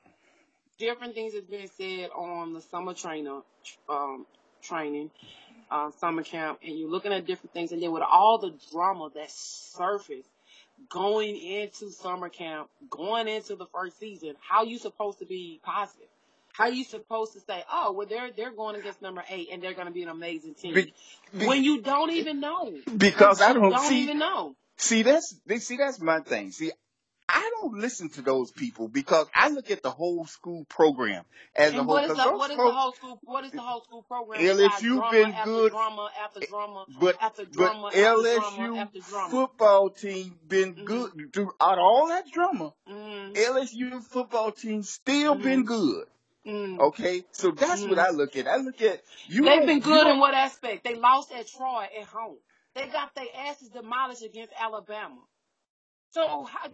different 0.79 1.15
things 1.15 1.35
that's 1.35 1.47
been 1.47 1.69
said 1.69 2.11
on 2.11 2.53
the 2.53 2.61
summer 2.61 2.95
trainer, 2.95 3.41
um, 3.89 4.27
training, 4.63 5.11
uh, 5.71 5.91
summer 5.99 6.25
camp, 6.25 6.59
and 6.65 6.77
you're 6.77 6.91
looking 6.91 7.13
at 7.13 7.27
different 7.27 7.53
things, 7.53 7.71
and 7.71 7.81
then 7.81 7.93
with 7.93 8.03
all 8.03 8.39
the 8.39 8.53
drama 8.73 9.09
that 9.15 9.31
surfaced 9.31 10.29
going 10.89 11.37
into 11.37 11.91
summer 11.91 12.29
camp, 12.29 12.69
going 12.91 13.29
into 13.29 13.57
the 13.57 13.67
first 13.67 13.99
season, 13.99 14.35
how 14.41 14.65
you 14.65 14.79
supposed 14.79 15.19
to 15.21 15.27
be 15.27 15.61
positive? 15.63 16.09
How 16.57 16.69
you 16.69 16.85
supposed 16.85 17.35
to 17.35 17.41
say, 17.41 17.63
oh, 17.71 17.93
well, 17.93 18.07
they're 18.07 18.31
they're 18.35 18.51
going 18.51 18.77
against 18.77 19.03
number 19.03 19.23
eight, 19.29 19.49
and 19.53 19.63
they're 19.63 19.75
going 19.75 19.89
to 19.89 19.93
be 19.93 20.03
an 20.03 20.09
amazing 20.09 20.55
team 20.55 20.73
Be- 20.75 20.95
be- 21.37 21.47
when 21.47 21.63
you 21.63 21.83
don't 21.83 22.11
even 22.13 22.41
know? 22.41 22.73
because 22.97 23.41
I 23.43 23.53
don't, 23.53 23.71
don't 23.71 23.81
see. 23.89 24.05
even 24.05 24.19
know. 24.19 24.55
See, 24.79 25.03
that's 25.03 25.35
see 25.59 25.77
that's 25.77 26.01
my 26.01 26.21
thing. 26.21 26.53
See, 26.53 26.71
I 27.29 27.51
don't 27.61 27.79
listen 27.79 28.09
to 28.11 28.23
those 28.23 28.53
people 28.53 28.89
because 28.89 29.27
I 29.35 29.49
look 29.51 29.71
at 29.71 29.83
the 29.83 29.91
whole 29.91 30.25
school 30.27 30.65
program 30.69 31.25
as 31.55 31.75
a 31.75 31.83
whole. 31.83 31.87
what 31.95 32.05
is 32.05 32.17
the 32.17 32.23
what 32.33 32.51
is 32.51 32.57
the 32.57 32.63
whole 32.71 32.93
school 32.93 33.19
what 33.25 33.45
is 33.45 33.53
the 33.53 33.61
whole 33.61 33.83
school 33.83 34.03
program? 34.03 34.41
LSU 34.41 34.97
drama 34.97 35.11
been 35.11 35.33
after 35.33 35.51
good. 35.51 35.73
drama 35.73 36.11
after 36.25 36.41
drama 36.49 36.85
but 37.01 37.17
after 37.21 37.45
but 37.45 37.53
drama 37.53 37.87
after 37.89 38.01
drama 38.01 38.23
LSU 38.23 38.79
after 38.79 39.01
drama. 39.01 39.31
football 39.31 39.91
team 39.91 40.39
been 40.49 40.75
Mhm. 40.75 40.85
good 40.87 41.31
throughout 41.33 41.79
all 41.79 42.09
that 42.09 42.31
drama. 42.31 42.73
Mm, 42.89 43.35
LSU 43.35 44.01
football 44.05 44.53
team 44.53 44.83
still 44.85 45.35
been 45.35 45.65
Mhm. 45.65 45.67
good. 45.67 46.07
Mm. 46.47 46.79
Okay, 46.79 47.25
so 47.33 47.51
that's 47.51 47.83
what 47.83 47.99
Mhm. 47.99 48.07
I 48.07 48.11
look 48.11 48.37
at. 48.37 48.47
I 48.49 48.57
look 48.57 48.81
at 48.83 49.03
you. 49.27 49.45
They've 49.45 49.67
been 49.67 49.81
good 49.81 50.07
in 50.07 50.19
what 50.19 50.35
aspect? 50.35 50.85
They 50.85 50.95
lost 50.95 51.33
at 51.33 51.49
Troy 51.49 51.89
at 52.01 52.07
home. 52.07 52.39
They 52.75 52.87
got 52.89 53.15
their 53.15 53.27
asses 53.49 53.69
demolished 53.71 54.23
against 54.23 54.53
Alabama. 54.59 55.21
So 56.11 56.45
how, 56.45 56.69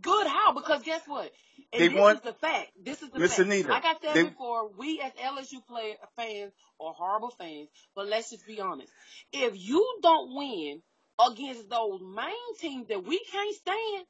good 0.00 0.26
how? 0.26 0.52
Because 0.52 0.82
guess 0.82 1.02
what? 1.06 1.30
And 1.72 1.82
They 1.82 1.88
this 1.88 1.98
won- 1.98 2.16
is 2.16 2.22
the 2.22 2.32
fact. 2.34 2.70
This 2.82 3.02
is 3.02 3.10
the 3.10 3.18
Miss 3.18 3.36
fact. 3.36 3.46
Anita, 3.48 3.68
like 3.68 3.84
I 3.84 3.94
said 4.00 4.14
they- 4.14 4.22
before, 4.24 4.68
we 4.68 5.00
as 5.00 5.12
LSU 5.14 5.60
player 5.66 5.96
fans 6.16 6.52
are 6.80 6.92
horrible 6.94 7.30
fans. 7.30 7.68
But 7.94 8.06
let's 8.08 8.30
just 8.30 8.46
be 8.46 8.60
honest. 8.60 8.90
If 9.32 9.54
you 9.58 9.98
don't 10.02 10.34
win 10.34 10.82
against 11.20 11.68
those 11.68 12.00
main 12.02 12.54
teams 12.60 12.88
that 12.88 13.02
we 13.04 13.18
can't 13.24 13.54
stand, 13.56 14.06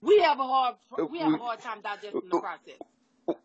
we 0.00 0.20
have 0.20 0.38
a 0.38 0.44
hard 0.44 0.76
we 1.10 1.18
have 1.18 1.32
a 1.34 1.36
hard 1.38 1.60
time 1.60 1.80
digesting 1.82 2.28
the 2.30 2.40
process. 2.40 2.78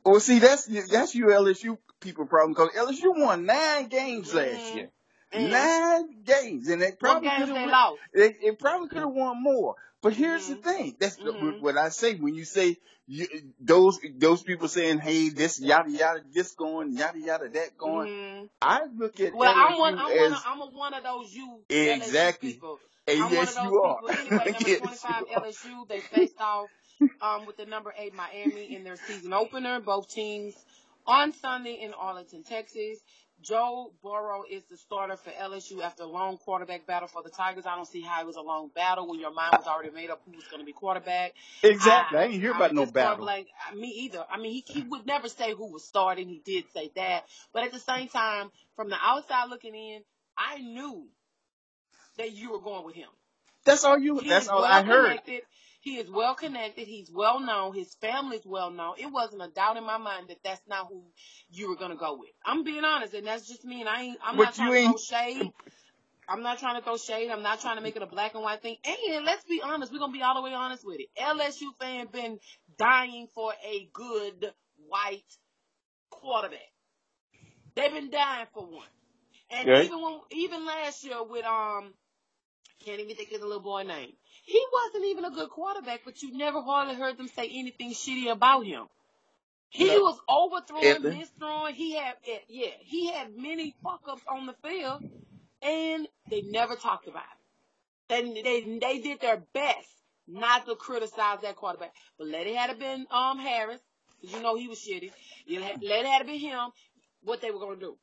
Well, 0.04 0.20
see, 0.20 0.40
that's 0.40 0.66
that's 0.90 1.16
you 1.16 1.28
LSU 1.28 1.78
people 2.00 2.26
problem 2.26 2.54
because 2.54 2.70
LSU 2.76 3.18
won 3.20 3.46
nine 3.46 3.88
games 3.88 4.34
last 4.34 4.72
Mhm. 4.72 4.76
year. 4.76 4.90
And 5.34 5.52
Nine 5.52 6.24
games, 6.24 6.70
and 6.70 6.82
they 6.82 6.94
probably 6.94 7.30
could 7.30 7.50
have 7.50 7.70
lost? 7.70 8.00
They, 8.14 8.30
they 8.42 8.52
probably 8.52 8.88
could 8.88 9.00
have 9.02 9.12
won 9.12 9.44
more. 9.44 9.76
But 10.02 10.14
here's 10.14 10.48
the 10.48 10.56
Mhm. 10.56 10.64
thing. 10.64 10.96
That's 11.00 11.18
the- 11.18 11.34
Mhm. 11.34 11.60
what 11.60 11.78
I 11.78 11.90
say 11.90 12.16
when 12.16 12.34
you 12.34 12.46
say 12.46 12.78
you, 13.08 13.28
those 13.60 14.00
those 14.16 14.42
people 14.44 14.68
saying, 14.68 15.00
"Hey, 15.00 15.30
this 15.30 15.60
yada 15.60 15.90
yada, 15.92 16.24
this 16.34 16.54
going 16.54 16.94
yada 16.94 17.20
yada, 17.20 17.50
that 17.50 17.78
going." 17.78 18.08
Mhm. 18.08 18.50
I 18.62 18.86
look 18.86 19.20
at 19.20 19.34
Well, 19.36 19.54
LSU 19.54 19.68
I'm 19.74 19.80
one. 19.80 19.94
I'm 20.00 20.12
as 20.12 20.20
one. 20.20 20.34
Of, 20.34 20.44
I'm 20.46 20.62
a, 20.62 20.66
one 20.68 20.94
of 20.94 21.04
those 21.04 21.34
you 21.34 21.60
Exactly. 21.70 22.52
LSU 22.52 22.54
people. 22.54 22.80
and 23.08 23.24
I'm 23.24 23.32
yes, 23.32 23.56
one 23.56 23.66
of 23.66 23.72
you 23.74 23.82
those 23.82 23.84
are. 23.84 24.00
Anyway, 24.20 24.52
number 24.52 24.70
Yes, 24.70 24.80
25. 24.80 25.24
LSU. 25.28 25.88
They 25.88 26.00
faced 26.02 26.40
off 26.42 26.70
um, 27.22 27.46
with 27.46 27.58
the 27.58 27.66
number 27.66 27.94
eight 27.98 28.14
Miami 28.14 28.76
in 28.76 28.84
their 28.84 28.96
season 28.96 29.34
opener. 29.34 29.80
Both 29.80 30.10
teams 30.10 30.56
on 31.06 31.34
Sunday 31.34 31.80
in 31.82 31.94
Arlington, 31.94 32.44
Texas. 32.44 33.00
Joe 33.42 33.92
Burrow 34.02 34.44
is 34.50 34.64
the 34.66 34.78
starter 34.78 35.16
for 35.16 35.30
LSU 35.30 35.84
after 35.84 36.04
a 36.04 36.08
long 36.08 36.38
quarterback 36.38 36.88
battle 36.88 37.08
for 37.08 37.22
the 37.22 37.30
Tigers. 37.30 37.66
I 37.68 37.76
don't 37.76 37.88
see 37.88 38.02
how 38.02 38.22
it 38.22 38.26
was 38.26 38.36
a 38.36 38.42
long 38.42 38.72
battle 38.74 39.08
when 39.08 39.20
your 39.20 39.32
mind 39.32 39.54
was 39.58 39.68
already 39.68 39.92
made 39.92 40.10
up 40.10 40.22
who 40.26 40.32
was 40.32 40.46
going 40.46 40.60
to 40.60 40.66
be 40.66 40.74
quarterback. 40.74 41.34
Exactly. 41.62 42.18
I, 42.18 42.28
didn't 42.28 42.42
hear 42.42 42.52
about 42.52 42.72
I'm 42.72 42.76
no 42.76 42.88
battle. 42.88 43.30
uh, 43.30 43.76
me 43.76 43.90
either. 43.90 44.26
I 44.30 44.40
mean, 44.40 44.54
he, 44.54 44.64
he 44.66 44.82
would 44.82 45.06
never 45.06 45.30
say 45.30 45.54
who 45.54 45.72
was 45.72 45.88
starting. 45.88 46.28
He 46.28 46.42
did 46.44 46.66
say 46.74 46.92
that, 46.96 47.26
but 47.54 47.64
at 47.64 47.72
the 47.72 47.80
same 47.80 48.08
time, 48.08 48.50
from 48.76 48.90
the 48.90 48.98
outside 49.00 49.50
looking 49.50 49.76
in, 49.76 50.02
I 50.36 50.58
knew 50.58 51.08
that 52.18 52.32
you 52.32 52.52
were 52.52 52.62
going 52.62 52.86
with 52.86 52.96
him. 52.96 53.10
That's 53.66 53.84
all 53.84 54.00
you. 54.00 54.18
He 54.18 54.30
That's 54.30 54.48
all 54.48 54.64
I 54.64 54.82
heard. 54.82 55.20
He 55.82 55.98
is 55.98 56.10
well 56.10 56.36
connected. 56.36 56.88
He's 56.88 57.12
well 57.12 57.40
known. 57.40 57.74
His 57.76 57.94
family's 58.02 58.46
well 58.46 58.72
known. 58.72 58.96
It 59.00 59.12
wasn't 59.12 59.44
a 59.44 59.48
doubt 59.50 59.78
in 59.78 59.86
my 59.86 59.98
mind 59.98 60.30
that 60.30 60.40
that's 60.44 60.62
not 60.68 60.88
who 60.90 61.04
you 61.50 61.70
were 61.70 61.78
gonna 61.78 61.96
go 61.96 62.18
with. 62.18 62.32
I'm 62.46 62.64
being 62.64 62.84
honest, 62.84 63.14
and 63.14 63.28
that's 63.28 63.48
just 63.48 63.64
me. 63.66 63.82
And 63.82 63.90
I 63.90 64.02
ain't. 64.04 64.20
I'm 64.24 64.38
But 64.38 64.46
not 64.46 64.56
trying 64.56 64.74
to 64.74 64.82
throw 64.82 64.98
shade. 64.98 65.54
I'm 66.28 66.44
not 66.44 66.60
trying 66.60 66.78
to 66.78 66.84
throw 66.84 66.98
shade. 66.98 67.30
I'm 67.32 67.44
not 67.44 67.62
trying 67.62 67.78
to 67.78 67.82
make 67.84 67.96
it 67.96 68.02
a 68.02 68.08
black 68.08 68.34
and 68.34 68.44
white 68.44 68.62
thing. 68.62 68.78
And 68.86 69.26
let's 69.26 69.46
be 69.46 69.62
honest, 69.64 69.94
we're 69.94 70.00
gonna 70.00 70.14
be 70.14 70.24
all 70.24 70.36
the 70.36 70.42
way 70.42 70.54
honest 70.54 70.86
with 70.86 71.00
it. 71.00 71.08
LSU 71.22 71.74
fan 71.80 72.08
been 72.12 72.40
dying 72.78 73.28
for 73.34 73.54
a 73.66 73.90
good 73.94 74.52
white 74.88 75.24
quarterback. 76.10 76.60
They've 77.76 77.92
been 77.94 78.10
dying 78.12 78.48
for 78.54 78.66
one. 78.66 78.88
And 79.52 79.70
Okay. 79.70 79.84
even 79.86 80.02
when 80.02 80.20
even 80.32 80.66
last 80.66 81.04
year 81.04 81.24
with 81.24 81.46
um 81.46 81.94
can't 82.86 83.00
even 83.00 83.16
think 83.16 83.32
of 83.32 83.42
the 83.42 83.48
little 83.48 83.64
boy 83.64 83.84
name. 83.84 84.14
He 84.48 84.64
wasn't 84.74 85.06
even 85.08 85.26
a 85.26 85.32
good 85.32 85.52
quarterback, 85.52 86.02
but 86.06 86.24
you 86.24 86.38
never 86.38 86.62
hardly 86.62 86.96
heard 86.96 87.18
them 87.20 87.30
say 87.30 87.50
anything 87.54 87.92
shitty 87.94 88.32
about 88.32 88.66
him. 88.68 88.88
He 89.70 89.86
No. 89.88 90.02
was 90.02 90.20
overthrowing, 90.30 91.04
misthrowing. 91.12 91.74
He 91.76 91.96
had, 91.96 92.16
yeah, 92.50 92.72
he 92.82 93.12
had 93.12 93.36
many 93.38 93.76
fuck 93.84 94.02
ups 94.10 94.24
on 94.30 94.48
the 94.48 94.56
field, 94.64 95.02
and 95.62 96.08
they 96.30 96.42
never 96.44 96.76
talked 96.76 97.08
about 97.08 97.24
it. 97.24 97.40
They, 98.10 98.42
they, 98.44 98.80
they 98.80 99.00
did 99.00 99.22
their 99.22 99.44
best 99.54 99.90
not 100.28 100.66
to 100.68 100.76
criticize 100.76 101.42
that 101.42 101.56
quarterback. 101.58 101.94
But 102.20 102.28
let 102.28 102.48
it 102.48 102.56
had 102.56 102.78
been 102.80 103.08
um 103.12 103.40
Harris, 103.40 103.82
because 104.22 104.36
you 104.36 104.44
know 104.44 104.56
he 104.58 104.68
was 104.70 104.80
shitty. 104.80 105.12
You 105.46 105.62
let, 105.62 105.84
let 105.84 106.02
it 106.06 106.08
had 106.08 106.28
been 106.28 106.40
him. 106.40 106.70
What 107.24 107.42
they 107.42 107.52
were 107.52 107.60
gonna 107.60 107.78
do? 107.80 107.98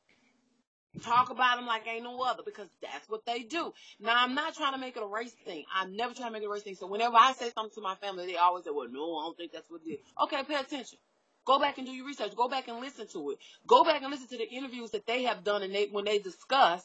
Talk 1.03 1.29
about 1.29 1.59
him 1.59 1.65
like 1.65 1.87
ain't 1.87 2.03
no 2.03 2.21
other 2.21 2.43
because 2.45 2.69
that's 2.81 3.07
what 3.09 3.25
they 3.25 3.39
do. 3.43 3.73
Now 3.99 4.15
I'm 4.15 4.33
not 4.33 4.55
trying 4.55 4.73
to 4.73 4.79
make 4.79 4.95
it 4.95 5.03
a 5.03 5.07
race 5.07 5.35
thing. 5.45 5.65
I'm 5.73 5.95
never 5.95 6.13
trying 6.13 6.29
to 6.29 6.33
make 6.33 6.43
it 6.43 6.47
a 6.47 6.49
race 6.49 6.63
thing. 6.63 6.75
So 6.75 6.87
whenever 6.87 7.15
I 7.17 7.33
say 7.33 7.51
something 7.51 7.73
to 7.75 7.81
my 7.81 7.95
family, 7.95 8.27
they 8.27 8.37
always 8.37 8.63
say, 8.63 8.71
"Well, 8.71 8.87
no, 8.89 9.17
I 9.17 9.25
don't 9.25 9.37
think 9.37 9.51
that's 9.51 9.69
what 9.69 9.81
it 9.85 9.91
is." 9.91 9.99
Okay, 10.23 10.43
pay 10.43 10.55
attention. 10.55 10.97
Go 11.45 11.59
back 11.59 11.77
and 11.77 11.85
do 11.85 11.93
your 11.93 12.07
research. 12.07 12.35
Go 12.35 12.47
back 12.47 12.67
and 12.67 12.79
listen 12.79 13.07
to 13.13 13.31
it. 13.31 13.39
Go 13.67 13.83
back 13.83 14.01
and 14.01 14.11
listen 14.11 14.27
to 14.29 14.37
the 14.37 14.49
interviews 14.49 14.91
that 14.91 15.05
they 15.05 15.23
have 15.23 15.43
done, 15.43 15.63
and 15.63 15.73
they 15.73 15.87
when 15.87 16.05
they 16.05 16.19
discuss, 16.19 16.83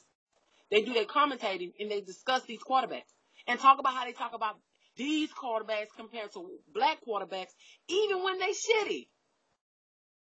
they 0.70 0.82
do 0.82 0.92
their 0.92 1.04
commentating 1.04 1.72
and 1.78 1.90
they 1.90 2.00
discuss 2.00 2.42
these 2.44 2.60
quarterbacks 2.60 3.12
and 3.46 3.58
talk 3.58 3.78
about 3.78 3.94
how 3.94 4.04
they 4.04 4.12
talk 4.12 4.34
about 4.34 4.58
these 4.96 5.30
quarterbacks 5.32 5.94
compared 5.96 6.32
to 6.32 6.50
black 6.74 6.98
quarterbacks, 7.06 7.52
even 7.88 8.22
when 8.22 8.38
they 8.38 8.50
shitty. 8.50 9.08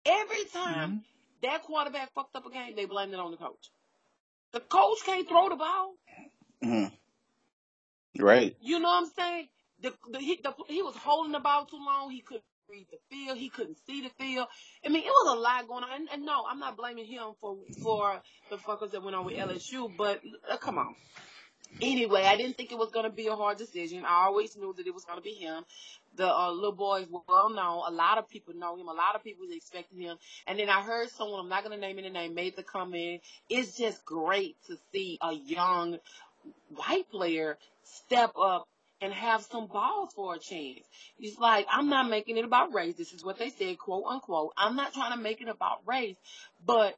Every 0.06 0.46
time 0.46 0.90
mm-hmm. 0.90 1.15
That 1.42 1.64
quarterback 1.64 2.14
fucked 2.14 2.36
up 2.36 2.46
a 2.46 2.52
game, 2.52 2.76
they 2.76 2.86
blamed 2.86 3.14
it 3.14 3.20
on 3.20 3.32
the 3.32 3.38
coach. 3.38 3.70
The 4.52 4.60
coach 4.60 5.00
can't 5.06 5.28
throw 5.28 5.50
the 5.50 5.56
ball. 5.56 5.96
Mm-hmm. 6.64 8.24
Right. 8.24 8.56
You 8.62 8.80
know 8.80 8.88
what 8.88 9.04
I'm 9.04 9.12
saying? 9.16 9.48
The, 9.82 9.94
the, 10.12 10.20
he, 10.20 10.40
the, 10.42 10.54
he 10.68 10.82
was 10.82 10.96
holding 10.96 11.34
the 11.34 11.40
ball 11.40 11.66
too 11.66 11.78
long. 11.78 12.12
He 12.12 12.22
couldn't 12.22 12.44
read 12.70 12.88
the 12.90 12.98
field. 13.10 13.38
He 13.38 13.50
couldn't 13.50 13.78
see 13.86 14.02
the 14.02 14.10
field. 14.18 14.48
I 14.86 14.90
mean, 14.90 15.04
it 15.04 15.10
was 15.10 15.38
a 15.38 15.40
lot 15.40 15.68
going 15.68 15.84
on. 15.84 15.90
And, 15.94 16.10
and 16.12 16.26
no, 16.26 16.46
I'm 16.50 16.60
not 16.60 16.78
blaming 16.78 17.06
him 17.06 17.34
for 17.42 17.58
for 17.82 18.22
the 18.50 18.58
fuckers 18.58 18.92
that 18.92 19.04
went 19.04 19.16
on 19.16 19.26
with 19.26 19.36
LSU. 19.36 19.92
But 19.96 20.22
uh, 20.50 20.58
come 20.58 20.78
on. 20.78 20.96
Anyway, 21.82 22.24
I 22.24 22.38
didn't 22.38 22.56
think 22.56 22.72
it 22.72 22.78
was 22.78 22.92
going 22.92 23.06
to 23.06 23.12
be 23.12 23.28
a 23.28 23.36
hard 23.36 23.58
decision. 23.58 24.06
I 24.06 24.26
always 24.26 24.56
knew 24.56 24.74
that 24.78 24.88
it 24.88 24.94
was 24.94 25.04
going 25.04 25.18
to 25.18 25.24
be 25.24 25.34
him. 25.34 25.64
The 26.16 26.28
uh, 26.28 26.52
little 26.52 26.72
boy 26.72 27.02
is 27.02 27.08
well 27.10 27.50
known. 27.50 27.84
A 27.88 27.92
lot 27.92 28.18
of 28.18 28.30
people 28.30 28.54
know 28.56 28.76
him. 28.76 28.88
A 28.88 28.94
lot 28.94 29.16
of 29.16 29.24
people 29.24 29.46
was 29.46 29.56
expecting 29.56 30.00
him. 30.00 30.18
And 30.48 30.58
then 30.58 30.70
I 30.70 30.82
heard 30.82 31.10
someone, 31.10 31.40
I'm 31.40 31.50
not 31.50 31.64
going 31.64 31.80
to 31.80 31.82
name 31.82 32.00
any 32.00 32.10
name, 32.10 32.34
made 32.34 32.56
the 32.56 32.64
comment. 32.64 33.22
It's 33.50 33.78
just 33.78 34.06
great 34.06 34.56
to 34.68 34.78
see 34.92 35.18
a 35.22 35.34
young 35.34 35.98
white 36.70 37.10
player 37.10 37.58
step 37.84 38.32
up 38.42 38.68
and 39.02 39.14
have 39.14 39.44
some 39.44 39.68
balls 39.68 40.14
for 40.16 40.36
a 40.36 40.40
chance. 40.40 40.80
He's 41.18 41.38
like, 41.38 41.68
I'm 41.70 41.90
not 41.90 42.10
making 42.10 42.38
it 42.38 42.46
about 42.46 42.74
race. 42.74 42.96
This 42.96 43.14
is 43.14 43.24
what 43.24 43.38
they 43.38 43.50
said, 43.50 43.78
quote 43.78 44.06
unquote. 44.08 44.54
I'm 44.58 44.76
not 44.76 44.94
trying 44.94 45.12
to 45.16 45.22
make 45.22 45.42
it 45.42 45.50
about 45.50 45.80
race, 45.86 46.16
but 46.66 46.96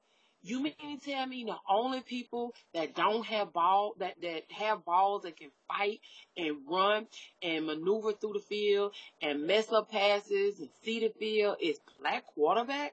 you 0.49 0.61
mean 0.61 0.99
to 0.99 1.11
tell 1.11 1.25
me 1.25 1.45
the 1.45 1.55
only 1.69 2.01
people 2.01 2.53
that 2.73 2.95
don't 2.95 3.25
have 3.25 3.53
ball 3.53 3.95
that 3.99 4.15
that 4.21 4.43
have 4.51 4.85
balls 4.85 5.23
that 5.23 5.37
can 5.37 5.49
fight 5.67 5.99
and 6.37 6.57
run 6.69 7.07
and 7.41 7.65
maneuver 7.65 8.13
through 8.13 8.33
the 8.33 8.39
field 8.39 8.93
and 9.21 9.47
mess 9.47 9.71
up 9.71 9.91
passes 9.91 10.59
and 10.59 10.69
see 10.83 10.99
the 10.99 11.13
field 11.19 11.57
is 11.61 11.79
black 11.99 12.23
quarterbacks? 12.37 12.91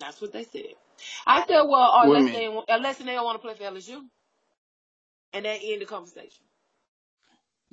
That's 0.00 0.20
what 0.20 0.32
they 0.32 0.44
said. 0.44 0.74
I 1.26 1.46
said, 1.46 1.62
well, 1.62 1.80
uh, 1.80 2.02
a 2.02 2.06
unless 2.06 2.32
they 2.32 2.58
unless 2.68 2.98
they 2.98 3.04
don't 3.04 3.24
want 3.24 3.40
to 3.40 3.46
play 3.46 3.54
for 3.54 3.64
LSU, 3.64 4.00
and 5.32 5.44
that 5.44 5.60
end 5.62 5.82
the 5.82 5.86
conversation 5.86 6.44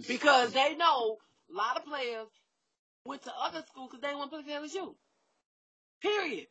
because 0.07 0.53
they 0.53 0.75
know 0.75 1.17
a 1.51 1.53
lot 1.53 1.77
of 1.77 1.85
players 1.85 2.27
went 3.05 3.23
to 3.23 3.31
other 3.41 3.63
schools 3.67 3.89
because 3.91 4.01
they 4.01 4.15
want 4.15 4.31
to 4.31 4.41
play 4.41 4.53
for 4.55 4.61
LSU. 4.61 4.95
Period. 6.01 6.47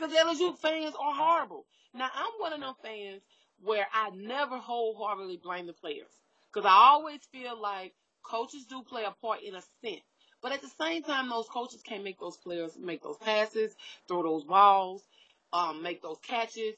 Because 0.00 0.16
LSU 0.16 0.56
fans 0.56 0.94
are 0.98 1.14
horrible. 1.14 1.66
Now, 1.92 2.08
I'm 2.14 2.32
one 2.38 2.54
of 2.54 2.60
them 2.60 2.74
fans 2.82 3.20
where 3.62 3.86
I 3.92 4.10
never 4.10 4.56
wholeheartedly 4.56 5.40
blame 5.42 5.66
the 5.66 5.74
players. 5.74 6.08
Because 6.50 6.66
I 6.66 6.74
always 6.74 7.20
feel 7.32 7.60
like 7.60 7.92
coaches 8.22 8.64
do 8.64 8.82
play 8.82 9.04
a 9.04 9.10
part 9.10 9.42
in 9.42 9.54
a 9.54 9.62
sense. 9.82 10.00
But 10.42 10.52
at 10.52 10.62
the 10.62 10.70
same 10.80 11.02
time, 11.02 11.28
those 11.28 11.48
coaches 11.48 11.82
can't 11.82 12.02
make 12.02 12.18
those 12.18 12.38
players 12.38 12.78
make 12.78 13.02
those 13.02 13.18
passes, 13.18 13.76
throw 14.08 14.22
those 14.22 14.44
balls, 14.44 15.02
um, 15.52 15.82
make 15.82 16.00
those 16.00 16.16
catches, 16.22 16.76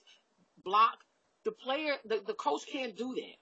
block. 0.65 0.99
The 1.45 1.53
player, 1.53 1.95
the, 2.05 2.21
the 2.27 2.35
coach 2.35 2.67
can't 2.67 2.97
do 2.97 3.15
that. 3.15 3.37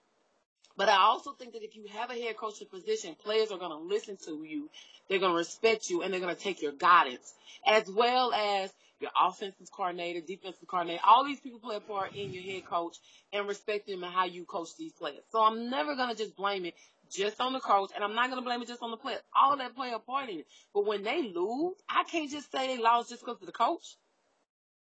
But 0.76 0.90
I 0.90 0.96
also 0.96 1.32
think 1.32 1.54
that 1.54 1.64
if 1.64 1.74
you 1.74 1.86
have 1.92 2.10
a 2.10 2.14
head 2.14 2.36
coaching 2.36 2.68
position, 2.68 3.14
players 3.22 3.50
are 3.50 3.58
going 3.58 3.70
to 3.70 3.76
listen 3.94 4.18
to 4.26 4.44
you. 4.44 4.68
They're 5.08 5.18
going 5.18 5.32
to 5.32 5.38
respect 5.38 5.88
you 5.88 6.02
and 6.02 6.12
they're 6.12 6.20
going 6.20 6.34
to 6.34 6.40
take 6.40 6.60
your 6.60 6.72
guidance 6.72 7.34
as 7.66 7.90
well 7.90 8.32
as 8.32 8.72
your 9.00 9.10
offensive 9.20 9.70
coordinator, 9.70 10.20
defensive 10.20 10.68
coordinator. 10.68 11.02
All 11.06 11.24
these 11.24 11.40
people 11.40 11.58
play 11.58 11.76
a 11.76 11.80
part 11.80 12.14
in 12.14 12.32
your 12.32 12.42
head 12.42 12.66
coach 12.66 12.96
and 13.32 13.48
respect 13.48 13.86
them 13.86 14.02
and 14.02 14.12
how 14.12 14.26
you 14.26 14.44
coach 14.44 14.76
these 14.78 14.92
players. 14.92 15.22
So 15.30 15.42
I'm 15.42 15.70
never 15.70 15.96
going 15.96 16.10
to 16.10 16.16
just 16.16 16.36
blame 16.36 16.64
it 16.64 16.74
just 17.10 17.40
on 17.40 17.52
the 17.52 17.60
coach 17.60 17.90
and 17.94 18.04
I'm 18.04 18.14
not 18.14 18.30
going 18.30 18.40
to 18.40 18.44
blame 18.44 18.62
it 18.62 18.68
just 18.68 18.82
on 18.82 18.90
the 18.90 18.96
players. 18.96 19.20
All 19.34 19.56
that 19.56 19.74
play 19.74 19.92
a 19.92 19.98
part 19.98 20.28
in 20.28 20.40
it. 20.40 20.46
But 20.74 20.86
when 20.86 21.02
they 21.02 21.22
lose, 21.22 21.76
I 21.88 22.04
can't 22.04 22.30
just 22.30 22.50
say 22.52 22.76
they 22.76 22.82
lost 22.82 23.10
just 23.10 23.22
because 23.22 23.40
of 23.40 23.46
the 23.46 23.52
coach. 23.52 23.96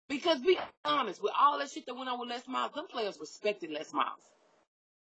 Because 0.10 0.40
be 0.42 0.58
honest, 0.86 1.24
with 1.24 1.34
all 1.40 1.60
that 1.60 1.72
shit 1.72 1.86
that 1.86 1.96
went 1.96 2.10
on 2.10 2.20
with 2.20 2.30
Les 2.30 2.48
Miles, 2.48 2.74
them 2.74 2.86
players 2.90 3.18
respected 3.20 3.72
Les 3.72 3.94
Miles. 3.94 4.20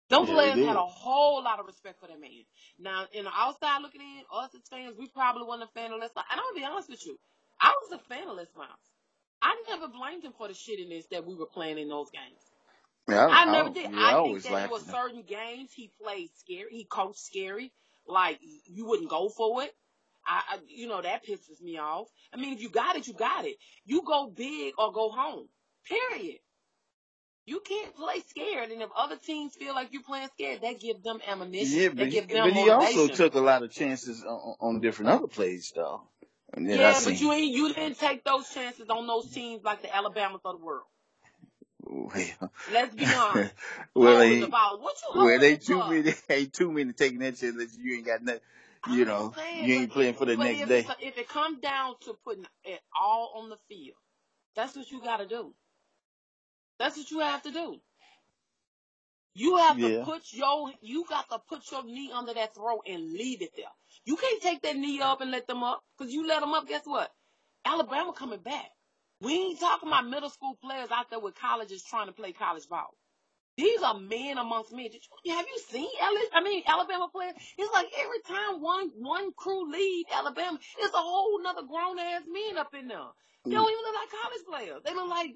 Them 0.10 0.26
Yeah, 0.28 0.34
players 0.34 0.60
had 0.60 0.76
a 0.76 0.86
whole 0.86 1.44
lot 1.44 1.60
of 1.60 1.66
respect 1.66 2.00
for 2.00 2.08
that 2.08 2.20
man. 2.20 2.44
Now, 2.78 3.06
in 3.14 3.24
the 3.24 3.32
outside 3.34 3.82
looking 3.82 4.02
in, 4.02 4.24
us 4.32 4.50
as 4.54 4.62
fans, 4.70 4.96
we 5.00 5.08
probably 5.08 5.44
wasn't 5.44 5.70
a 5.70 5.74
fan 5.74 5.94
of 5.94 6.00
Les 6.00 6.12
Miles. 6.16 6.28
And 6.32 6.40
I'm 6.40 6.46
gonna 6.54 6.60
be 6.60 6.66
honest 6.66 6.90
with 6.90 7.06
you, 7.06 7.18
I 7.62 7.74
was 7.84 8.00
a 8.00 8.04
fan 8.14 8.28
of 8.28 8.36
Les 8.36 8.48
Miles. 8.58 8.70
I 9.42 9.56
never 9.70 9.88
blamed 9.88 10.24
him 10.24 10.34
for 10.38 10.48
the 10.48 10.54
shittiness 10.54 11.10
that 11.10 11.26
we 11.26 11.36
were 11.36 11.46
playing 11.46 11.78
in 11.78 11.90
those 11.90 12.10
games. 12.12 12.42
Yeah, 13.10 13.28
I 13.30 13.52
never 13.52 13.70
did. 13.70 13.92
yeah, 13.92 13.98
I 13.98 14.10
think 14.10 14.18
always 14.18 14.44
that 14.44 14.52
there 14.52 14.70
were 14.70 14.80
certain 14.80 15.24
games 15.24 15.72
he 15.74 15.92
played 16.02 16.30
scary. 16.38 16.70
He 16.72 16.86
coached 16.86 17.20
scary. 17.20 17.72
Like 18.08 18.40
you 18.66 18.86
wouldn't 18.86 19.10
go 19.10 19.30
for 19.30 19.64
it. 19.64 19.74
I, 20.26 20.42
I, 20.52 20.58
you 20.68 20.88
know, 20.88 21.02
that 21.02 21.26
pisses 21.26 21.62
me 21.62 21.78
off. 21.78 22.08
I 22.34 22.38
mean, 22.38 22.54
if 22.54 22.62
you 22.62 22.70
got 22.70 22.96
it, 22.96 23.08
you 23.08 23.14
got 23.14 23.46
it. 23.46 23.56
You 23.86 24.04
go 24.06 24.28
big 24.28 24.74
or 24.78 24.92
go 24.92 25.10
home. 25.10 25.48
Period. 25.88 26.38
You 27.46 27.60
can't 27.60 27.96
play 27.96 28.22
scared, 28.30 28.70
and 28.70 28.82
if 28.84 28.90
other 28.96 29.18
teams 29.18 29.56
feel 29.56 29.74
like 29.74 29.92
you're 29.92 30.04
playing 30.04 30.30
scared, 30.34 30.62
that 30.62 30.80
give 30.80 31.02
them 31.02 31.20
ammunition. 31.28 31.80
Yeah, 31.80 31.90
but, 31.90 32.10
give 32.12 32.28
he- 32.28 32.34
them 32.34 32.44
but 32.44 32.54
he 32.54 32.70
also 32.70 33.08
took 33.08 33.34
a 33.34 33.40
lot 33.40 33.64
of 33.64 33.72
chances 33.72 34.24
on, 34.24 34.56
on 34.60 34.80
different 34.80 35.10
other 35.10 35.28
plays, 35.28 35.74
though. 35.76 36.04
And 36.54 36.70
then 36.70 36.84
I 36.84 36.94
yeah, 36.94 36.94
seen, 36.94 37.14
but 37.14 37.22
you 37.22 37.32
ain't 37.34 37.54
you 37.56 37.74
didn't 37.74 38.00
take 38.00 38.24
those 38.24 38.50
chances 38.50 38.90
on 38.90 39.08
those 39.08 39.30
teams 39.32 39.64
like 39.64 39.82
the 39.82 39.96
Alabamas 39.96 40.42
of 40.46 40.60
the 40.60 40.66
world. 40.66 40.88
well, 41.82 42.52
Let's 42.68 42.96
be 42.96 43.14
honest. 43.14 43.54
well. 43.96 44.80
What 44.82 44.96
you 45.04 45.14
well, 45.16 45.40
they 45.40 45.58
too 45.58 45.78
for? 45.78 45.84
many, 45.84 46.14
ain't 46.30 46.54
too 46.54 46.72
many 46.72 46.94
taking 46.94 47.20
that 47.20 47.38
chance 47.38 47.56
that 47.58 47.70
you 47.80 47.96
ain't 47.98 48.06
got 48.06 48.24
nothing. 48.24 48.42
You 48.86 49.06
I'm 49.06 49.06
know, 49.06 49.36
saying, 49.36 49.68
you 49.68 49.76
ain't 49.76 49.92
playing 49.92 50.16
for 50.16 50.26
the 50.26 50.38
next 50.38 50.62
if 50.62 50.70
day. 50.70 50.88
if 51.02 51.18
it 51.18 51.30
comes 51.30 51.60
down 51.60 51.96
to 52.02 52.16
putting 52.26 52.46
it 52.64 52.82
all 53.00 53.34
on 53.38 53.50
the 53.50 53.58
field, 53.70 53.98
that's 54.56 54.76
what 54.76 54.92
you 54.92 55.02
got 55.02 55.18
to 55.18 55.28
do. 55.28 55.54
That's 56.80 56.98
what 56.98 57.12
you 57.12 57.20
have 57.20 57.44
to 57.44 57.52
do. 57.52 57.78
You 59.34 59.56
have 59.58 59.78
to 59.78 60.04
put 60.04 60.24
your 60.32 60.72
you 60.82 61.06
got 61.08 61.30
to 61.30 61.40
put 61.40 61.72
your 61.72 61.84
knee 61.86 62.12
under 62.14 62.34
that 62.34 62.54
throat 62.54 62.82
and 62.88 63.14
leave 63.14 63.42
it 63.42 63.52
there. 63.56 63.66
You 64.06 64.18
can't 64.18 64.42
take 64.42 64.62
that 64.64 64.76
knee 64.76 65.02
up 65.02 65.22
and 65.22 65.32
let 65.32 65.48
them 65.48 65.64
up 65.64 65.82
because 65.98 66.14
you 66.14 66.28
let 66.28 66.42
them 66.42 66.54
up. 66.54 66.68
Guess 66.68 66.82
what? 66.86 67.12
Alabama 67.66 68.14
coming 68.14 68.40
back. 68.40 68.70
We 69.22 69.34
ain't 69.34 69.60
talking 69.60 69.88
about 69.88 70.08
middle 70.08 70.30
school 70.30 70.58
players 70.62 70.90
out 70.92 71.10
there 71.10 71.20
with 71.20 71.36
colleges 71.36 71.84
trying 71.84 72.08
to 72.08 72.14
play 72.14 72.34
college 72.34 72.68
ball. 72.68 72.90
These 73.58 73.82
are 73.84 74.00
men 74.00 74.38
amongst 74.38 74.72
men. 74.74 74.90
Did 74.92 75.02
you, 75.24 75.34
have 75.36 75.46
you 75.46 75.60
seen 75.70 75.90
L- 76.02 76.30
I 76.34 76.42
mean 76.44 76.64
Alabama 76.66 77.08
players? 77.12 77.36
It's 77.58 77.74
like 77.74 77.88
every 78.00 78.20
time 78.28 78.62
one 78.62 78.90
one 78.98 79.32
crew 79.34 79.72
leave 79.72 80.06
Alabama, 80.12 80.58
it's 80.80 80.94
a 80.94 80.98
whole 80.98 81.42
nother 81.44 81.64
grown 81.64 82.00
ass 82.00 82.24
men 82.28 82.58
up 82.58 82.74
in 82.74 82.88
there. 82.88 83.12
They 83.46 83.56
don't 83.56 83.68
mm. 83.68 83.72
even 83.72 83.84
look 83.84 83.96
like 83.96 84.22
college 84.22 84.46
players. 84.50 84.82
They 84.84 84.94
look 84.94 85.10
like 85.10 85.36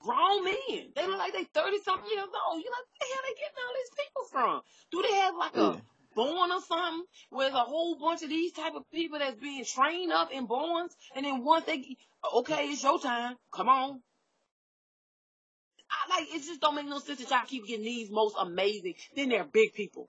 grown 0.00 0.44
men. 0.44 0.92
They 0.94 1.06
look 1.06 1.18
like 1.18 1.32
they 1.32 1.44
thirty 1.44 1.78
something 1.84 2.08
years 2.10 2.28
old. 2.48 2.62
You're 2.62 2.72
like, 2.72 2.86
where 2.88 3.00
the 3.00 3.06
hell 3.12 3.22
they 3.24 3.34
getting 3.34 3.62
all 3.64 3.74
these 3.74 3.94
people 3.98 4.24
from? 4.30 4.62
Do 4.92 5.02
they 5.02 5.16
have 5.16 5.34
like 5.36 5.56
Yeah. 5.56 5.74
a 5.76 5.82
born 6.14 6.50
or 6.50 6.60
something 6.62 7.04
where 7.30 7.46
there's 7.50 7.60
a 7.60 7.64
whole 7.64 7.96
bunch 7.98 8.22
of 8.22 8.30
these 8.30 8.52
type 8.52 8.74
of 8.74 8.90
people 8.90 9.18
that's 9.18 9.38
being 9.40 9.64
trained 9.64 10.12
up 10.12 10.30
in 10.32 10.46
borns 10.48 10.90
and 11.14 11.26
then 11.26 11.44
once 11.44 11.64
they 11.66 11.96
okay, 12.36 12.66
it's 12.68 12.82
your 12.82 12.98
time. 13.00 13.36
Come 13.52 13.68
on. 13.68 14.00
I 15.90 16.18
like 16.18 16.28
it 16.34 16.42
just 16.44 16.60
don't 16.60 16.74
make 16.74 16.86
no 16.86 16.98
sense 16.98 17.20
that 17.20 17.30
y'all 17.30 17.46
keep 17.46 17.66
getting 17.66 17.84
these 17.84 18.10
most 18.10 18.36
amazing. 18.38 18.94
Then 19.14 19.28
they're 19.28 19.44
big 19.44 19.72
people. 19.74 20.08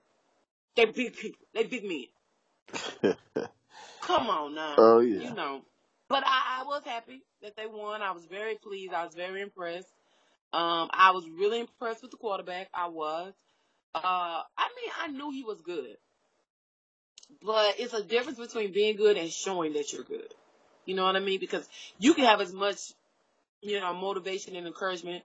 They're 0.76 0.92
big 0.92 1.16
people. 1.16 1.40
They 1.54 1.64
big 1.64 1.84
men. 1.84 3.14
Come 4.02 4.28
on 4.28 4.54
now. 4.54 4.74
oh 4.78 5.00
yeah 5.00 5.28
You 5.28 5.34
know. 5.34 5.62
But 6.08 6.24
I, 6.26 6.60
I 6.60 6.64
was 6.64 6.82
happy 6.84 7.22
that 7.42 7.56
they 7.56 7.66
won. 7.66 8.02
I 8.02 8.12
was 8.12 8.24
very 8.24 8.56
pleased. 8.56 8.94
I 8.94 9.04
was 9.04 9.14
very 9.14 9.42
impressed. 9.42 9.88
Um, 10.52 10.88
I 10.92 11.10
was 11.12 11.28
really 11.28 11.60
impressed 11.60 12.02
with 12.02 12.10
the 12.10 12.16
quarterback. 12.16 12.68
I 12.72 12.88
was. 12.88 13.34
Uh, 13.94 14.00
I 14.56 14.68
mean, 14.76 14.90
I 15.02 15.08
knew 15.08 15.30
he 15.30 15.42
was 15.42 15.60
good, 15.60 15.96
but 17.42 17.74
it's 17.78 17.94
a 17.94 18.02
difference 18.02 18.38
between 18.38 18.72
being 18.72 18.96
good 18.96 19.16
and 19.16 19.30
showing 19.30 19.74
that 19.74 19.92
you're 19.92 20.04
good. 20.04 20.32
You 20.84 20.94
know 20.94 21.04
what 21.04 21.16
I 21.16 21.20
mean? 21.20 21.40
Because 21.40 21.68
you 21.98 22.14
can 22.14 22.24
have 22.24 22.40
as 22.40 22.52
much, 22.52 22.76
you 23.60 23.80
know, 23.80 23.92
motivation 23.94 24.56
and 24.56 24.66
encouragement 24.66 25.22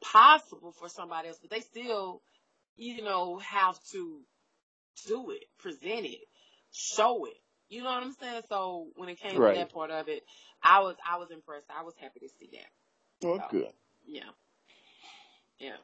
possible 0.00 0.72
for 0.72 0.88
somebody 0.88 1.28
else, 1.28 1.38
but 1.40 1.50
they 1.50 1.60
still, 1.60 2.20
you 2.76 3.02
know, 3.02 3.38
have 3.38 3.78
to 3.92 4.20
do 5.06 5.30
it, 5.30 5.44
present 5.58 6.06
it, 6.06 6.20
show 6.72 7.24
it. 7.24 7.36
You 7.70 7.84
know 7.84 7.90
what 7.90 8.02
I'm 8.02 8.12
saying? 8.12 8.42
So 8.48 8.88
when 8.96 9.08
it 9.08 9.20
came 9.20 9.34
to 9.34 9.40
that 9.54 9.72
part 9.72 9.92
of 9.92 10.08
it, 10.08 10.24
I 10.62 10.80
was 10.80 10.96
I 11.08 11.18
was 11.18 11.30
impressed. 11.30 11.66
I 11.70 11.84
was 11.84 11.94
happy 11.98 12.20
to 12.20 12.28
see 12.38 12.50
that. 12.52 13.26
Well, 13.26 13.46
good. 13.48 13.72
Yeah. 14.06 14.22
Yeah. 15.60 15.76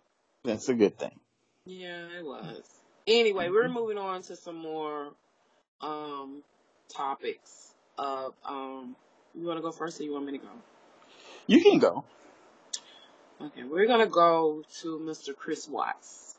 That's 0.42 0.68
a 0.68 0.74
good 0.74 0.98
thing. 0.98 1.18
Yeah, 1.64 2.06
it 2.18 2.24
was. 2.24 2.62
Anyway, 3.06 3.50
we're 3.50 3.68
moving 3.68 3.98
on 3.98 4.22
to 4.22 4.36
some 4.36 4.56
more 4.56 5.12
um 5.80 6.42
topics 6.88 7.72
of 7.98 8.34
um 8.44 8.96
you 9.34 9.46
wanna 9.46 9.60
go 9.60 9.70
first 9.70 10.00
or 10.00 10.04
you 10.04 10.12
want 10.12 10.26
me 10.26 10.32
to 10.32 10.38
go? 10.38 10.48
You 11.46 11.62
can 11.62 11.78
go. 11.78 12.04
Okay, 13.40 13.64
we're 13.64 13.86
gonna 13.86 14.06
go 14.06 14.64
to 14.80 14.98
Mr. 14.98 15.36
Chris 15.36 15.68
Watts. 15.68 16.34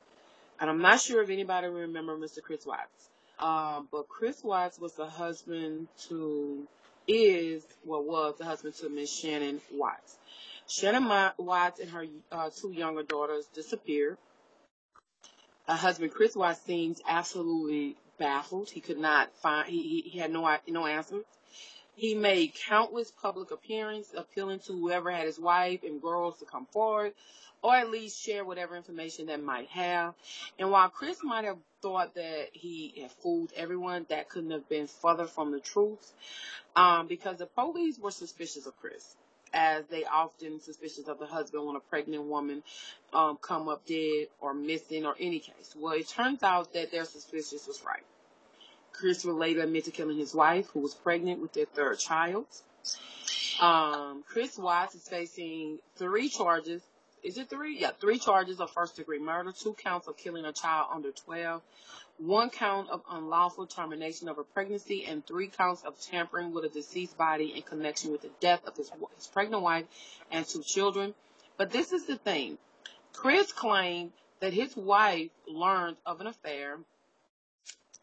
And 0.60 0.70
I'm 0.70 0.82
not 0.82 1.00
sure 1.00 1.22
if 1.22 1.30
anybody 1.30 1.68
remember 1.68 2.18
Mr. 2.18 2.42
Chris 2.42 2.66
Watts. 2.66 3.10
Um, 3.40 3.88
but 3.92 4.08
Chris 4.08 4.44
Watts 4.44 4.80
was 4.80 4.94
the 4.94 5.06
husband 5.06 5.88
to 6.10 6.68
is 7.08 7.64
what 7.84 8.06
was 8.06 8.36
the 8.38 8.46
husband 8.46 8.76
to 8.76 8.90
Miss 8.90 9.14
Shannon 9.14 9.62
Watts. 9.72 10.18
Shannon 10.68 11.08
Watts 11.38 11.80
and 11.80 11.90
her 11.92 12.06
uh, 12.32 12.50
two 12.50 12.72
younger 12.72 13.04
daughters 13.04 13.46
disappeared. 13.54 14.18
Her 15.68 15.76
husband 15.76 16.12
Chris 16.14 16.36
Watts 16.36 16.62
seems 16.62 17.02
absolutely 17.08 17.96
baffled. 18.18 18.70
He 18.70 18.82
could 18.82 18.98
not 18.98 19.34
find. 19.38 19.70
He 19.70 19.84
he, 19.84 20.10
he 20.10 20.20
had 20.20 20.32
no 20.32 20.58
no 20.68 20.86
answers. 20.86 21.24
He 21.96 22.14
made 22.14 22.54
countless 22.68 23.12
public 23.12 23.52
appearances 23.52 24.14
appealing 24.16 24.60
to 24.62 24.74
whoever 24.74 25.10
had 25.10 25.26
his 25.26 25.40
wife 25.40 25.84
and 25.84 26.02
girls 26.02 26.38
to 26.40 26.46
come 26.46 26.68
forward 26.68 27.14
or 27.62 27.76
at 27.76 27.90
least 27.90 28.22
share 28.22 28.46
whatever 28.46 28.76
information 28.76 29.28
that 29.28 29.44
might 29.44 29.68
have. 29.70 30.14
And 30.60 30.72
while 30.72 30.90
Chris 30.90 31.20
might 31.24 31.46
have 31.46 31.58
thought 31.82 32.16
that 32.16 32.50
he 32.54 32.94
had 33.02 33.12
fooled 33.12 33.52
everyone, 33.56 34.06
that 34.10 34.30
couldn't 34.30 34.52
have 34.52 34.68
been 34.70 34.88
further 34.88 35.26
from 35.26 35.52
the 35.52 35.60
truth 35.60 36.14
um, 36.76 37.08
because 37.08 37.38
the 37.38 37.46
police 37.46 37.98
were 38.00 38.12
suspicious 38.12 38.66
of 38.66 38.78
Chris 38.80 39.16
as 39.54 39.86
they 39.88 40.04
often 40.04 40.60
suspicious 40.60 41.08
of 41.08 41.20
the 41.20 41.26
husband 41.26 41.66
when 41.66 41.76
a 41.76 41.80
pregnant 41.80 42.24
woman 42.24 42.64
um, 43.14 43.38
come 43.42 43.70
up 43.70 43.86
dead 43.86 44.28
or 44.42 44.54
missing 44.54 45.06
or 45.06 45.16
any 45.20 45.40
case. 45.40 45.74
Well, 45.76 45.94
it 45.94 46.08
turns 46.08 46.44
out 46.44 46.74
that 46.74 46.92
their 46.92 47.06
suspicious 47.06 47.66
was 47.68 47.82
right. 47.86 48.04
Chris 48.92 49.24
would 49.26 49.36
later 49.36 49.62
admit 49.62 49.86
to 49.86 49.92
killing 49.92 50.18
his 50.18 50.34
wife, 50.34 50.68
who 50.74 50.80
was 50.80 50.94
pregnant 50.94 51.40
with 51.40 51.54
their 51.54 51.66
third 51.66 52.00
child. 52.00 52.46
Um, 53.62 54.24
Chris 54.28 54.58
Watts 54.58 54.96
is 54.96 55.08
facing 55.08 55.80
three 55.96 56.30
charges. 56.30 56.82
Is 57.24 57.38
it 57.38 57.50
three? 57.50 57.80
Yeah, 57.80 57.92
three 58.00 58.20
charges 58.20 58.60
of 58.60 58.72
first 58.72 58.96
degree 58.96 59.20
murder, 59.20 59.52
two 59.52 59.74
counts 59.74 60.08
of 60.08 60.18
killing 60.18 60.46
a 60.46 60.54
child 60.54 60.88
under 60.94 61.12
12, 61.12 61.62
one 62.18 62.50
count 62.50 62.90
of 62.90 63.02
unlawful 63.10 63.68
termination 63.68 64.30
of 64.30 64.38
a 64.38 64.44
pregnancy, 64.44 65.06
and 65.06 65.26
three 65.26 65.48
counts 65.48 65.84
of 65.84 66.00
tampering 66.00 66.52
with 66.54 66.66
a 66.66 66.70
deceased 66.70 67.18
body 67.18 67.54
in 67.56 67.64
connection 67.64 68.12
with 68.12 68.22
the 68.22 68.32
death 68.40 68.66
of 68.66 68.76
his, 68.76 68.92
his 69.16 69.28
pregnant 69.28 69.64
wife 69.64 69.86
and 70.32 70.46
two 70.48 70.64
children. 70.64 71.14
But 71.58 71.72
this 71.72 71.92
is 71.92 72.06
the 72.06 72.18
thing. 72.18 72.58
Chris 73.14 73.52
claimed 73.52 74.12
that 74.40 74.54
his 74.54 74.76
wife 74.76 75.32
learned 75.48 75.98
of 76.06 76.22
an 76.22 76.28
affair 76.28 76.78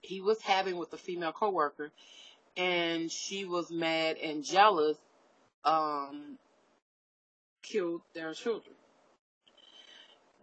he 0.05 0.20
was 0.20 0.40
having 0.42 0.77
with 0.77 0.92
a 0.92 0.98
female 0.98 1.33
coworker, 1.33 1.90
and 2.57 3.11
she 3.11 3.44
was 3.44 3.70
mad 3.70 4.18
and 4.18 4.44
jealous, 4.44 4.98
um, 5.64 6.38
killed 7.62 8.03
their 8.12 8.35
children. 8.35 8.74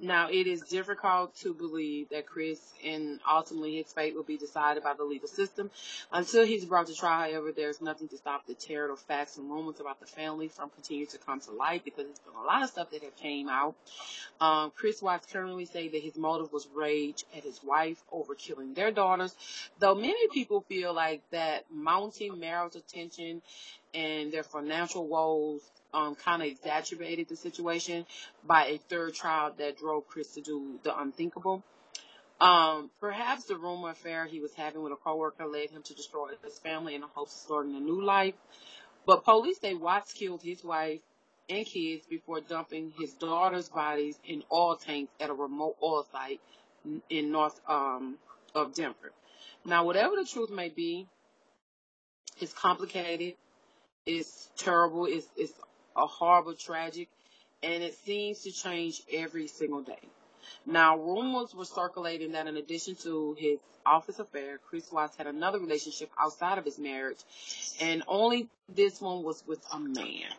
Now, 0.01 0.29
it 0.31 0.47
is 0.47 0.61
difficult 0.61 1.35
to 1.41 1.53
believe 1.53 2.09
that 2.09 2.25
Chris 2.25 2.59
and 2.83 3.19
ultimately 3.29 3.75
his 3.77 3.93
fate 3.93 4.15
will 4.15 4.23
be 4.23 4.35
decided 4.35 4.81
by 4.81 4.95
the 4.95 5.03
legal 5.03 5.27
system. 5.27 5.69
Until 6.11 6.43
he's 6.43 6.65
brought 6.65 6.87
to 6.87 6.95
trial, 6.95 7.31
however, 7.31 7.51
there's 7.51 7.81
nothing 7.81 8.07
to 8.07 8.17
stop 8.17 8.47
the 8.47 8.55
terrible 8.55 8.95
facts 8.95 9.37
and 9.37 9.47
rumors 9.51 9.79
about 9.79 9.99
the 9.99 10.07
family 10.07 10.47
from 10.47 10.71
continuing 10.71 11.07
to 11.09 11.19
come 11.19 11.39
to 11.41 11.51
light 11.51 11.85
because 11.85 12.05
there's 12.05 12.19
been 12.19 12.33
a 12.33 12.43
lot 12.43 12.63
of 12.63 12.69
stuff 12.69 12.89
that 12.89 13.03
have 13.03 13.15
came 13.15 13.47
out. 13.47 13.75
Um, 14.39 14.71
Chris 14.75 15.03
Watts 15.03 15.27
currently 15.31 15.65
say 15.65 15.87
that 15.89 16.01
his 16.01 16.17
motive 16.17 16.51
was 16.51 16.67
rage 16.73 17.23
at 17.37 17.43
his 17.43 17.63
wife 17.63 18.01
over 18.11 18.33
killing 18.33 18.73
their 18.73 18.89
daughters, 18.89 19.35
though 19.77 19.93
many 19.93 20.27
people 20.33 20.61
feel 20.61 20.95
like 20.95 21.21
that 21.29 21.65
mounting 21.69 22.39
marital 22.39 22.81
tension 22.91 23.43
and 23.93 24.31
their 24.31 24.43
financial 24.43 25.07
woes 25.07 25.61
um, 25.93 26.15
kind 26.15 26.41
of 26.41 26.47
exaggerated 26.47 27.27
the 27.29 27.35
situation 27.35 28.05
by 28.45 28.65
a 28.65 28.77
third 28.77 29.13
child 29.13 29.57
that 29.57 29.77
drove 29.77 30.07
Chris 30.07 30.33
to 30.35 30.41
do 30.41 30.79
the 30.83 30.97
unthinkable. 30.97 31.63
Um, 32.39 32.89
perhaps 32.99 33.43
the 33.45 33.55
rumor 33.55 33.89
affair 33.89 34.25
he 34.25 34.39
was 34.39 34.53
having 34.53 34.81
with 34.81 34.93
a 34.93 34.95
coworker 34.95 35.45
led 35.45 35.69
him 35.69 35.83
to 35.83 35.93
destroy 35.93 36.29
his 36.43 36.57
family 36.57 36.95
in 36.95 37.01
the 37.01 37.07
hopes 37.07 37.35
of 37.35 37.41
starting 37.41 37.75
a 37.75 37.79
new 37.79 38.03
life. 38.03 38.33
But 39.05 39.23
police 39.23 39.59
say 39.59 39.73
Watts 39.75 40.13
killed 40.13 40.41
his 40.41 40.63
wife 40.63 41.01
and 41.49 41.65
kids 41.65 42.05
before 42.07 42.41
dumping 42.41 42.93
his 42.99 43.13
daughter's 43.13 43.69
bodies 43.69 44.17
in 44.25 44.43
oil 44.51 44.75
tanks 44.75 45.11
at 45.19 45.29
a 45.29 45.33
remote 45.33 45.75
oil 45.83 46.05
site 46.11 46.39
in 47.09 47.31
north 47.31 47.59
um, 47.67 48.15
of 48.55 48.73
Denver. 48.73 49.11
Now, 49.65 49.85
whatever 49.85 50.15
the 50.15 50.25
truth 50.25 50.49
may 50.49 50.69
be, 50.69 51.07
it's 52.39 52.53
complicated. 52.53 53.35
It's 54.05 54.49
terrible. 54.57 55.05
It's, 55.05 55.27
it's 55.37 55.53
a 55.95 56.07
horrible 56.07 56.53
tragic, 56.55 57.09
and 57.61 57.83
it 57.83 57.95
seems 58.05 58.41
to 58.43 58.51
change 58.51 59.01
every 59.11 59.47
single 59.47 59.81
day. 59.81 59.99
Now, 60.65 60.97
rumors 60.97 61.53
were 61.53 61.65
circulating 61.65 62.31
that 62.33 62.47
in 62.47 62.57
addition 62.57 62.95
to 63.03 63.35
his 63.37 63.59
office 63.85 64.19
affair, 64.19 64.59
Chris 64.69 64.91
Watts 64.91 65.15
had 65.17 65.27
another 65.27 65.59
relationship 65.59 66.09
outside 66.19 66.57
of 66.57 66.65
his 66.65 66.79
marriage, 66.79 67.19
and 67.79 68.03
only 68.07 68.49
this 68.73 69.01
one 69.01 69.23
was 69.23 69.43
with 69.47 69.63
a 69.71 69.79
man. 69.79 70.31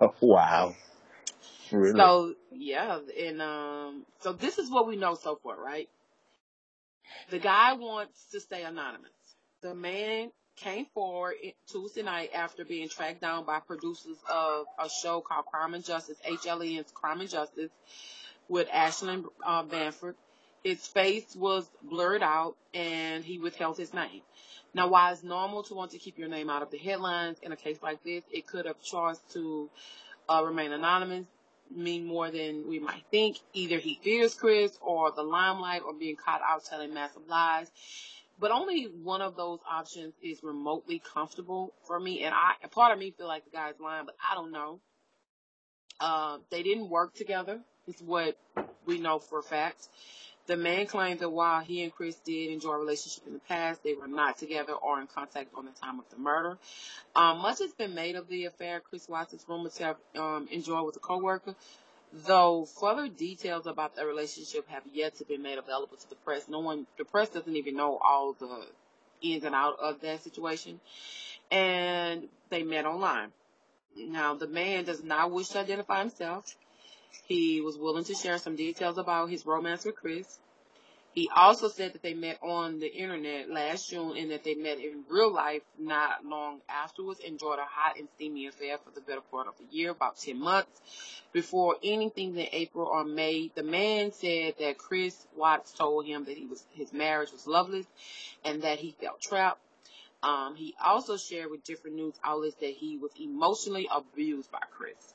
Oh, 0.00 0.14
wow. 0.20 0.74
Really? 1.72 1.92
So, 1.98 2.34
yeah, 2.52 2.98
and 3.18 3.42
um, 3.42 4.06
so 4.20 4.32
this 4.32 4.58
is 4.58 4.70
what 4.70 4.86
we 4.86 4.96
know 4.96 5.14
so 5.14 5.36
far, 5.36 5.60
right? 5.60 5.88
The 7.30 7.38
guy 7.38 7.74
wants 7.74 8.26
to 8.32 8.40
stay 8.40 8.62
anonymous. 8.62 9.10
The 9.62 9.74
man 9.74 10.30
came 10.60 10.86
forward 10.94 11.34
Tuesday 11.66 12.02
night 12.02 12.30
after 12.34 12.64
being 12.64 12.88
tracked 12.88 13.20
down 13.20 13.44
by 13.44 13.60
producers 13.60 14.18
of 14.30 14.66
a 14.78 14.88
show 14.88 15.20
called 15.20 15.46
Crime 15.46 15.74
and 15.74 15.84
Justice, 15.84 16.18
HLN's 16.28 16.92
Crime 16.92 17.20
and 17.20 17.30
Justice, 17.30 17.70
with 18.48 18.68
Ashleigh 18.68 19.24
uh, 19.44 19.62
Banfield. 19.62 20.14
His 20.62 20.86
face 20.86 21.34
was 21.34 21.68
blurred 21.82 22.22
out 22.22 22.56
and 22.74 23.24
he 23.24 23.38
withheld 23.38 23.78
his 23.78 23.94
name. 23.94 24.20
Now, 24.74 24.88
while 24.88 25.12
it's 25.12 25.22
normal 25.22 25.62
to 25.64 25.74
want 25.74 25.92
to 25.92 25.98
keep 25.98 26.18
your 26.18 26.28
name 26.28 26.50
out 26.50 26.62
of 26.62 26.70
the 26.70 26.78
headlines 26.78 27.38
in 27.42 27.50
a 27.52 27.56
case 27.56 27.78
like 27.82 28.04
this, 28.04 28.22
it 28.30 28.46
could 28.46 28.66
have 28.66 28.80
chosen 28.82 29.22
to 29.32 29.70
uh, 30.28 30.42
remain 30.44 30.72
anonymous 30.72 31.26
mean 31.74 32.04
more 32.04 32.30
than 32.30 32.68
we 32.68 32.80
might 32.80 33.04
think. 33.10 33.38
Either 33.52 33.78
he 33.78 33.98
fears 34.02 34.34
Chris 34.34 34.76
or 34.80 35.12
the 35.12 35.22
limelight 35.22 35.82
or 35.86 35.94
being 35.94 36.16
caught 36.16 36.40
out 36.42 36.64
telling 36.64 36.92
massive 36.92 37.22
lies 37.28 37.70
but 38.40 38.50
only 38.50 38.84
one 38.84 39.20
of 39.20 39.36
those 39.36 39.60
options 39.70 40.14
is 40.22 40.42
remotely 40.42 41.00
comfortable 41.12 41.72
for 41.86 42.00
me. 42.00 42.24
And 42.24 42.34
I, 42.34 42.66
part 42.68 42.92
of 42.92 42.98
me 42.98 43.10
feel 43.10 43.28
like 43.28 43.44
the 43.44 43.50
guy's 43.50 43.78
lying, 43.78 44.06
but 44.06 44.16
I 44.28 44.34
don't 44.34 44.50
know. 44.50 44.80
Uh, 46.00 46.38
they 46.50 46.62
didn't 46.62 46.88
work 46.88 47.14
together. 47.14 47.60
Is 47.86 48.00
what 48.02 48.36
we 48.86 49.00
know 49.00 49.18
for 49.18 49.40
a 49.40 49.42
fact. 49.42 49.88
The 50.46 50.56
man 50.56 50.86
claims 50.86 51.20
that 51.20 51.30
while 51.30 51.60
he 51.60 51.82
and 51.82 51.92
Chris 51.92 52.16
did 52.16 52.50
enjoy 52.50 52.72
a 52.72 52.78
relationship 52.78 53.26
in 53.26 53.34
the 53.34 53.40
past, 53.40 53.82
they 53.82 53.94
were 53.94 54.08
not 54.08 54.38
together 54.38 54.72
or 54.72 55.00
in 55.00 55.06
contact 55.06 55.48
on 55.54 55.64
the 55.64 55.72
time 55.72 55.98
of 55.98 56.04
the 56.10 56.18
murder. 56.18 56.58
Um, 57.14 57.38
much 57.38 57.58
has 57.60 57.72
been 57.72 57.94
made 57.94 58.16
of 58.16 58.28
the 58.28 58.46
affair 58.46 58.80
Chris 58.80 59.08
Watson's 59.08 59.44
rumored 59.48 59.72
to 59.74 59.84
have 59.84 59.96
um, 60.16 60.48
enjoyed 60.50 60.86
with 60.86 60.96
a 60.96 61.00
coworker, 61.00 61.54
though 62.12 62.64
further 62.64 63.08
details 63.08 63.66
about 63.66 63.96
their 63.96 64.06
relationship 64.06 64.68
have 64.68 64.82
yet 64.92 65.16
to 65.16 65.24
be 65.24 65.36
made 65.36 65.58
available 65.58 65.96
to 65.96 66.08
the 66.08 66.16
press. 66.16 66.48
No 66.48 66.60
one, 66.60 66.86
the 66.98 67.04
press 67.04 67.28
doesn't 67.28 67.54
even 67.54 67.76
know 67.76 67.98
all 67.98 68.34
the 68.38 68.66
ins 69.22 69.44
and 69.44 69.54
out 69.54 69.78
of 69.80 70.00
that 70.00 70.22
situation. 70.22 70.80
And 71.50 72.28
they 72.48 72.62
met 72.62 72.86
online. 72.86 73.32
Now, 73.96 74.34
the 74.34 74.46
man 74.46 74.84
does 74.84 75.02
not 75.02 75.30
wish 75.30 75.48
to 75.48 75.60
identify 75.60 76.00
himself. 76.00 76.56
He 77.26 77.60
was 77.60 77.76
willing 77.76 78.04
to 78.04 78.14
share 78.14 78.38
some 78.38 78.56
details 78.56 78.98
about 78.98 79.30
his 79.30 79.44
romance 79.44 79.84
with 79.84 79.96
Chris. 79.96 80.38
He 81.12 81.28
also 81.34 81.68
said 81.68 81.94
that 81.94 82.02
they 82.02 82.14
met 82.14 82.38
on 82.40 82.78
the 82.78 82.86
internet 82.86 83.50
last 83.50 83.90
June 83.90 84.16
and 84.16 84.30
that 84.30 84.44
they 84.44 84.54
met 84.54 84.78
in 84.78 85.04
real 85.08 85.32
life 85.32 85.62
not 85.76 86.24
long 86.24 86.60
afterwards, 86.68 87.18
enjoyed 87.18 87.58
a 87.58 87.64
hot 87.64 87.98
and 87.98 88.08
steamy 88.14 88.46
affair 88.46 88.78
for 88.78 88.92
the 88.92 89.00
better 89.00 89.20
part 89.20 89.48
of 89.48 89.54
a 89.60 89.74
year, 89.74 89.90
about 89.90 90.18
10 90.18 90.38
months. 90.38 90.80
Before 91.32 91.76
anything 91.82 92.36
in 92.36 92.46
April 92.52 92.86
or 92.86 93.04
May, 93.04 93.50
the 93.56 93.64
man 93.64 94.12
said 94.12 94.54
that 94.60 94.78
Chris 94.78 95.26
Watts 95.34 95.72
told 95.72 96.06
him 96.06 96.24
that 96.26 96.36
he 96.36 96.46
was, 96.46 96.64
his 96.74 96.92
marriage 96.92 97.32
was 97.32 97.46
loveless 97.46 97.86
and 98.44 98.62
that 98.62 98.78
he 98.78 98.94
felt 99.00 99.20
trapped. 99.20 99.60
Um, 100.22 100.54
he 100.54 100.76
also 100.84 101.16
shared 101.16 101.50
with 101.50 101.64
different 101.64 101.96
news 101.96 102.14
outlets 102.22 102.56
that 102.56 102.70
he 102.70 102.98
was 102.98 103.10
emotionally 103.20 103.88
abused 103.92 104.52
by 104.52 104.62
Chris. 104.70 105.14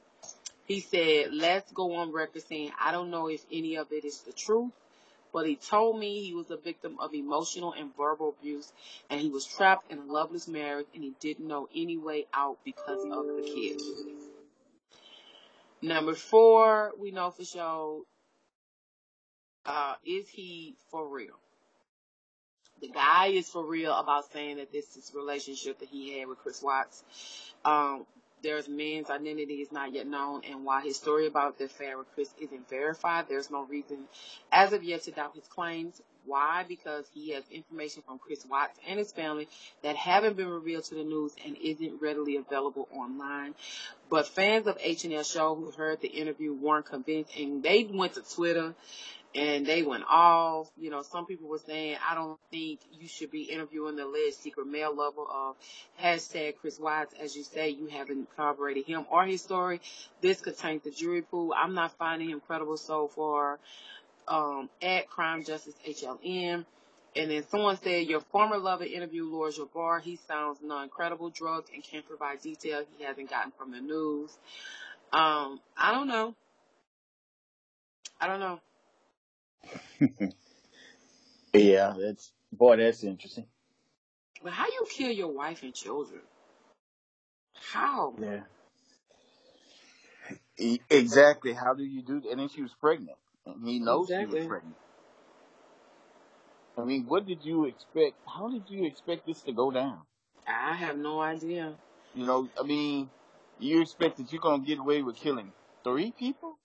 He 0.66 0.82
said, 0.82 1.28
let's 1.32 1.72
go 1.72 1.94
on 1.96 2.12
record 2.12 2.42
saying, 2.50 2.72
I 2.82 2.92
don't 2.92 3.12
know 3.12 3.30
if 3.30 3.46
any 3.50 3.76
of 3.78 3.94
it 3.94 4.04
is 4.04 4.20
the 4.22 4.34
truth 4.34 4.72
but 5.36 5.45
he 5.45 5.58
told 5.58 6.00
me 6.00 6.24
he 6.24 6.34
was 6.34 6.50
a 6.50 6.56
victim 6.56 6.95
of 6.98 7.13
emotional 7.13 7.74
and 7.74 7.93
verbal 7.98 8.34
abuse 8.39 8.71
and 9.10 9.19
he 9.19 9.28
was 9.28 9.45
trapped 9.45 9.91
in 9.91 9.98
a 9.98 10.06
loveless 10.06 10.48
marriage 10.48 10.86
and 10.93 11.04
he 11.04 11.12
didn't 11.19 11.45
know 11.45 11.67
any 11.76 11.98
way 11.98 12.26
out 12.34 12.58
because 12.63 13.04
of 13.04 13.28
the 13.28 13.41
kids. 13.43 13.84
Number 15.82 16.15
four, 16.15 16.93
we 16.98 17.12
know 17.12 17.32
for 17.32 17.43
sure, 17.43 18.04
uh, 19.65 19.95
is 20.06 20.30
he 20.30 20.78
for 20.89 21.06
real? 21.06 21.38
The 22.80 22.88
guy 22.88 23.28
is 23.28 23.50
for 23.50 23.65
real 23.65 23.93
about 23.93 24.32
saying 24.32 24.56
that 24.56 24.71
this 24.71 24.95
is 24.95 25.12
relationship 25.13 25.80
that 25.80 25.89
he 25.89 26.17
had 26.17 26.30
with 26.30 26.38
Chris 26.38 26.63
Watts. 26.63 27.04
Um, 27.65 28.06
there's 28.41 28.67
men's 28.67 29.10
identity 29.10 29.56
is 29.56 29.71
not 29.71 29.93
yet 29.93 30.08
known, 30.08 30.41
and 30.50 30.65
while 30.65 30.82
his 30.82 30.98
story 30.98 31.28
about 31.28 31.58
the 31.58 31.65
affair 31.65 31.98
with 31.98 32.12
Chris 32.13 32.30
isn't 32.39 32.69
verified, 32.69 33.26
there's 33.28 33.50
no 33.50 33.63
reason 33.63 33.98
as 34.52 34.74
of 34.74 34.84
yet 34.84 35.04
to 35.04 35.12
doubt 35.12 35.36
his 35.36 35.48
claims. 35.48 36.02
Why? 36.26 36.65
Because 36.67 37.06
he 37.13 37.32
has 37.32 37.43
information 37.52 38.02
from 38.02 38.17
Chris 38.17 38.45
Watts 38.50 38.80
and 38.88 38.98
his 38.98 39.12
family 39.12 39.48
that 39.84 39.95
haven't 39.95 40.38
been 40.38 40.50
revealed 40.50 40.86
to 40.86 40.95
the 40.95 41.04
news 41.04 41.34
and 41.45 41.56
isn't 41.58 42.02
readily 42.02 42.38
available 42.38 42.88
online. 42.91 43.54
But 44.10 44.28
fans 44.28 44.65
of 44.65 44.78
HLN 44.80 45.32
show 45.32 45.54
who 45.56 45.71
heard 45.71 46.02
the 46.02 46.08
interview 46.08 46.54
weren't 46.54 46.86
convinced 46.86 47.36
and 47.38 47.62
they 47.62 47.84
went 47.84 48.15
to 48.15 48.21
Twitter 48.21 48.74
and 49.36 49.65
they 49.65 49.84
went 49.84 50.06
off. 50.10 50.71
You 50.78 50.89
know, 50.89 51.02
some 51.02 51.26
people 51.26 51.50
were 51.50 51.60
saying, 51.60 51.98
I 52.10 52.15
don't 52.15 52.39
think 52.50 52.80
you 52.93 53.08
should 53.08 53.32
be 53.32 53.43
interviewing 53.43 53.98
the 53.98 54.06
alleged 54.06 54.38
secret 54.38 54.65
male 54.65 54.95
lover 54.95 55.24
of 55.24 55.56
hashtag 56.02 56.56
Chris 56.62 56.80
Watts. 56.80 57.13
As 57.21 57.36
you 57.36 57.43
say, 57.43 57.69
you 57.69 57.88
haven't 57.88 58.30
corroborated 58.36 58.86
him 58.86 59.06
or 59.12 59.26
his 59.26 59.41
story. 59.41 59.82
This 60.21 60.39
could 60.39 60.58
taint 60.58 60.86
the 60.86 60.91
jury 60.91 61.21
pool. 61.21 61.54
I'm 61.56 61.74
not 61.74 61.98
finding 61.98 62.30
him 62.30 62.41
credible 62.48 62.78
so 62.78 63.10
far. 63.10 63.60
Um, 64.28 64.69
at 64.82 65.08
Crime 65.08 65.43
Justice 65.43 65.76
HLN. 65.88 66.65
And 67.17 67.32
then 67.32 67.43
someone 67.48 67.78
said, 67.78 68.08
your 68.08 68.21
former 68.21 68.58
lover 68.58 68.84
interviewed 68.84 69.32
Laura 69.32 69.52
your 69.56 69.67
bar. 69.67 70.00
He 70.00 70.17
sounds 70.28 70.58
non-credible, 70.63 71.30
drugged, 71.30 71.69
and 71.74 71.84
can't 71.84 72.06
provide 72.06 72.41
detail 72.41 72.84
he 72.98 73.04
hasn't 73.04 73.30
gotten 73.30 73.52
from 73.58 73.71
the 73.71 73.80
news. 73.80 74.36
Um, 75.13 75.60
I 75.78 75.91
don't 75.91 76.08
know. 76.08 76.34
I 78.19 78.28
don't 78.28 78.39
know. 78.39 78.60
Yeah, 81.54 81.93
that's 81.99 82.32
boy, 82.51 82.78
that's 82.78 83.04
interesting. 83.04 83.47
But 84.43 84.54
how 84.54 84.65
you 84.67 84.86
kill 84.89 85.12
your 85.12 85.30
wife 85.34 85.63
and 85.63 85.73
children? 85.73 86.21
How? 87.73 88.13
Yeah. 88.21 88.41
E- 90.58 90.80
Exactly. 90.89 91.54
How 91.54 91.73
do 91.73 91.84
you 91.84 92.01
do 92.01 92.21
that? 92.21 92.30
And 92.30 92.39
then 92.39 92.49
she 92.49 92.62
was 92.62 92.73
pregnant. 92.80 93.17
And 93.45 93.67
he 93.67 93.80
knows 93.80 94.08
she 94.08 94.25
was 94.25 94.45
pregnant. 94.47 94.75
I 96.78 96.84
mean, 96.84 97.06
what 97.08 97.25
did 97.25 97.43
you 97.45 97.65
expect? 97.65 98.15
How 98.28 98.49
did 98.49 98.63
you 98.69 98.86
expect 98.86 99.25
this 99.25 99.41
to 99.43 99.54
go 99.54 99.71
down? 99.71 100.01
I 100.47 100.73
have 100.75 100.97
no 100.97 101.21
idea. 101.21 101.73
You 102.13 102.25
know, 102.25 102.49
I 102.60 102.63
mean, 102.63 103.10
you 103.60 103.82
expect 103.82 104.17
that 104.17 104.32
you're 104.32 104.41
going 104.41 104.62
to 104.62 104.67
get 104.67 104.80
away 104.80 105.01
with 105.01 105.15
killing 105.15 105.51
three 105.84 106.12
people? 106.12 106.58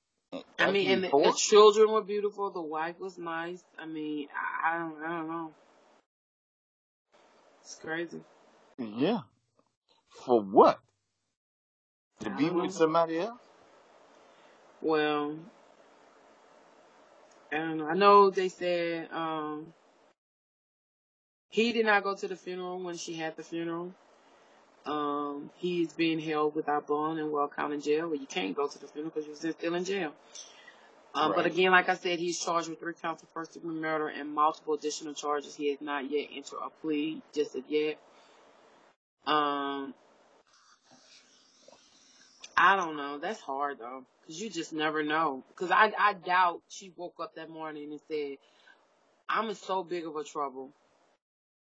I 0.58 0.70
mean, 0.70 0.90
and 0.90 1.04
the, 1.04 1.08
the 1.08 1.34
children 1.36 1.90
were 1.90 2.02
beautiful. 2.02 2.50
The 2.50 2.60
wife 2.60 3.00
was 3.00 3.18
nice. 3.18 3.62
I 3.78 3.86
mean, 3.86 4.28
I, 4.34 4.74
I 4.74 4.78
don't, 4.78 5.02
I 5.04 5.08
don't 5.08 5.28
know. 5.28 5.50
It's 7.62 7.74
crazy. 7.76 8.20
Yeah. 8.78 9.20
For 10.24 10.40
what? 10.40 10.78
To 12.20 12.30
I 12.30 12.36
be 12.36 12.50
with 12.50 12.64
know. 12.64 12.70
somebody 12.70 13.18
else? 13.18 13.38
Well, 14.82 15.36
I 17.52 17.56
don't 17.56 17.78
know. 17.78 17.86
I 17.86 17.94
know 17.94 18.30
they 18.30 18.48
said 18.48 19.08
um 19.12 19.72
he 21.48 21.72
did 21.72 21.86
not 21.86 22.04
go 22.04 22.14
to 22.14 22.28
the 22.28 22.36
funeral 22.36 22.80
when 22.80 22.96
she 22.96 23.14
had 23.14 23.36
the 23.36 23.42
funeral. 23.42 23.92
Um, 24.90 25.50
he's 25.58 25.92
being 25.92 26.18
held 26.18 26.56
without 26.56 26.88
bond 26.88 27.20
in 27.20 27.30
Weld 27.30 27.54
County 27.54 27.78
Jail. 27.78 28.08
where 28.08 28.16
you 28.16 28.26
can't 28.26 28.56
go 28.56 28.66
to 28.66 28.78
the 28.78 28.88
funeral 28.88 29.12
because 29.14 29.42
you're 29.42 29.52
still 29.52 29.74
in 29.76 29.84
jail. 29.84 30.12
Um, 31.14 31.32
but 31.34 31.46
again, 31.46 31.70
like 31.70 31.88
I 31.88 31.94
said, 31.94 32.18
he's 32.18 32.40
charged 32.40 32.68
with 32.68 32.80
three 32.80 32.94
counts 33.00 33.22
of 33.22 33.28
first 33.28 33.52
degree 33.52 33.74
murder 33.74 34.08
and 34.08 34.34
multiple 34.34 34.74
additional 34.74 35.14
charges. 35.14 35.54
He 35.54 35.70
has 35.70 35.80
not 35.80 36.10
yet 36.10 36.28
entered 36.34 36.58
a 36.64 36.70
plea 36.80 37.22
just 37.32 37.54
as 37.54 37.62
yet. 37.68 37.98
Um, 39.26 39.94
I 42.56 42.74
don't 42.76 42.96
know. 42.96 43.18
That's 43.18 43.40
hard 43.40 43.78
though, 43.78 44.04
because 44.22 44.42
you 44.42 44.50
just 44.50 44.72
never 44.72 45.04
know. 45.04 45.44
Because 45.50 45.70
I, 45.70 45.92
I 45.98 46.14
doubt 46.14 46.62
she 46.68 46.92
woke 46.96 47.14
up 47.20 47.36
that 47.36 47.48
morning 47.48 47.92
and 47.92 48.00
said, 48.08 48.38
"I'm 49.28 49.48
in 49.48 49.54
so 49.54 49.84
big 49.84 50.06
of 50.06 50.16
a 50.16 50.24
trouble. 50.24 50.70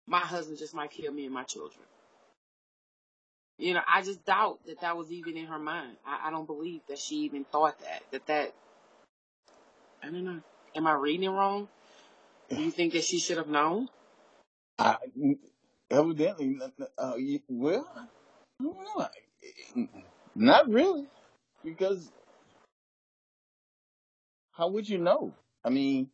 My 0.08 0.20
husband 0.20 0.60
just 0.60 0.74
might 0.74 0.92
kill 0.92 1.12
me 1.12 1.26
and 1.26 1.34
my 1.34 1.44
children." 1.44 1.84
You 3.60 3.74
know, 3.76 3.82
I 3.88 4.04
just 4.04 4.26
doubt 4.26 4.60
that 4.67 4.82
that 4.82 4.98
was 4.98 5.12
even 5.12 5.38
in 5.38 5.48
her 5.48 5.60
mind. 5.60 5.98
I, 6.06 6.28
I 6.28 6.32
don't 6.32 6.48
believe 6.48 6.82
that 6.89 7.00
she 7.00 7.17
even 7.17 7.46
thought 7.46 7.80
that. 7.82 8.04
That 8.12 8.28
that. 8.28 8.54
I 10.04 10.08
don't 10.08 10.26
know. 10.26 10.41
Am 10.76 10.88
I 10.88 10.93
reading 10.93 11.26
it 11.26 11.30
wrong? 11.32 11.70
Do 12.50 12.62
you 12.63 12.72
think 12.72 12.93
that 12.93 13.04
she 13.04 13.20
should 13.20 13.38
have 13.38 13.50
known? 13.50 13.89
I, 14.80 14.98
evidently, 15.91 16.60
uh, 16.98 17.15
you, 17.17 17.41
well, 17.50 17.88
I 17.96 18.06
don't 18.63 18.78
know. 18.98 19.08
Not 20.36 20.70
really, 20.70 21.08
because 21.63 22.12
how 24.54 24.70
would 24.70 24.89
you 24.89 25.00
know? 25.00 25.36
I 25.65 25.70
mean, 25.70 26.10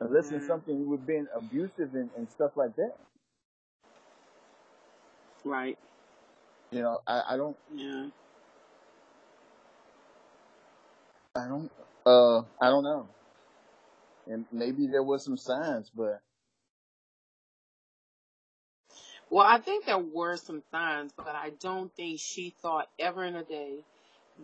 unless 0.00 0.32
it's 0.32 0.46
Mm, 0.46 0.46
something 0.46 0.86
would 0.88 1.06
been 1.06 1.28
abusive 1.36 1.94
and, 1.94 2.10
and 2.16 2.30
stuff 2.30 2.52
like 2.56 2.76
that. 2.76 2.94
right. 5.44 5.78
You 6.72 6.82
know, 6.82 7.00
I, 7.06 7.22
I 7.30 7.38
don't, 7.38 7.56
Yeah. 7.74 8.08
I 11.36 11.48
don't, 11.48 11.70
uh, 12.06 12.40
I 12.60 12.70
don't 12.70 12.84
know. 12.84 13.08
And 14.28 14.46
maybe 14.52 14.86
there 14.86 15.02
was 15.02 15.24
some 15.24 15.36
signs, 15.36 15.90
but 15.94 16.20
Well, 19.30 19.46
I 19.46 19.58
think 19.58 19.86
there 19.86 19.98
were 19.98 20.36
some 20.36 20.62
signs, 20.70 21.12
but 21.16 21.28
I 21.34 21.50
don't 21.60 21.94
think 21.94 22.20
she 22.20 22.54
thought 22.62 22.88
ever 22.98 23.24
in 23.24 23.36
a 23.36 23.44
day 23.44 23.78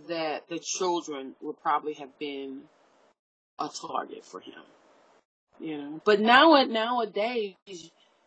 that 0.08 0.48
the 0.48 0.58
children 0.58 1.34
would 1.42 1.60
probably 1.62 1.94
have 1.94 2.18
been 2.18 2.62
a 3.58 3.68
target 3.68 4.24
for 4.24 4.40
him. 4.40 4.62
You 5.60 5.78
know, 5.78 6.00
but 6.04 6.20
now 6.20 6.62
nowadays, 6.64 7.56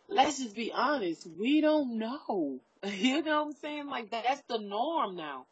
let's 0.08 0.38
just 0.38 0.56
be 0.56 0.72
honest, 0.72 1.26
we 1.38 1.60
don't 1.60 1.98
know. 1.98 2.60
You 2.92 3.22
know 3.22 3.42
what 3.42 3.46
I'm 3.48 3.52
saying? 3.54 3.86
Like 3.88 4.10
that's 4.10 4.42
the 4.48 4.58
norm 4.58 5.16
now. 5.16 5.46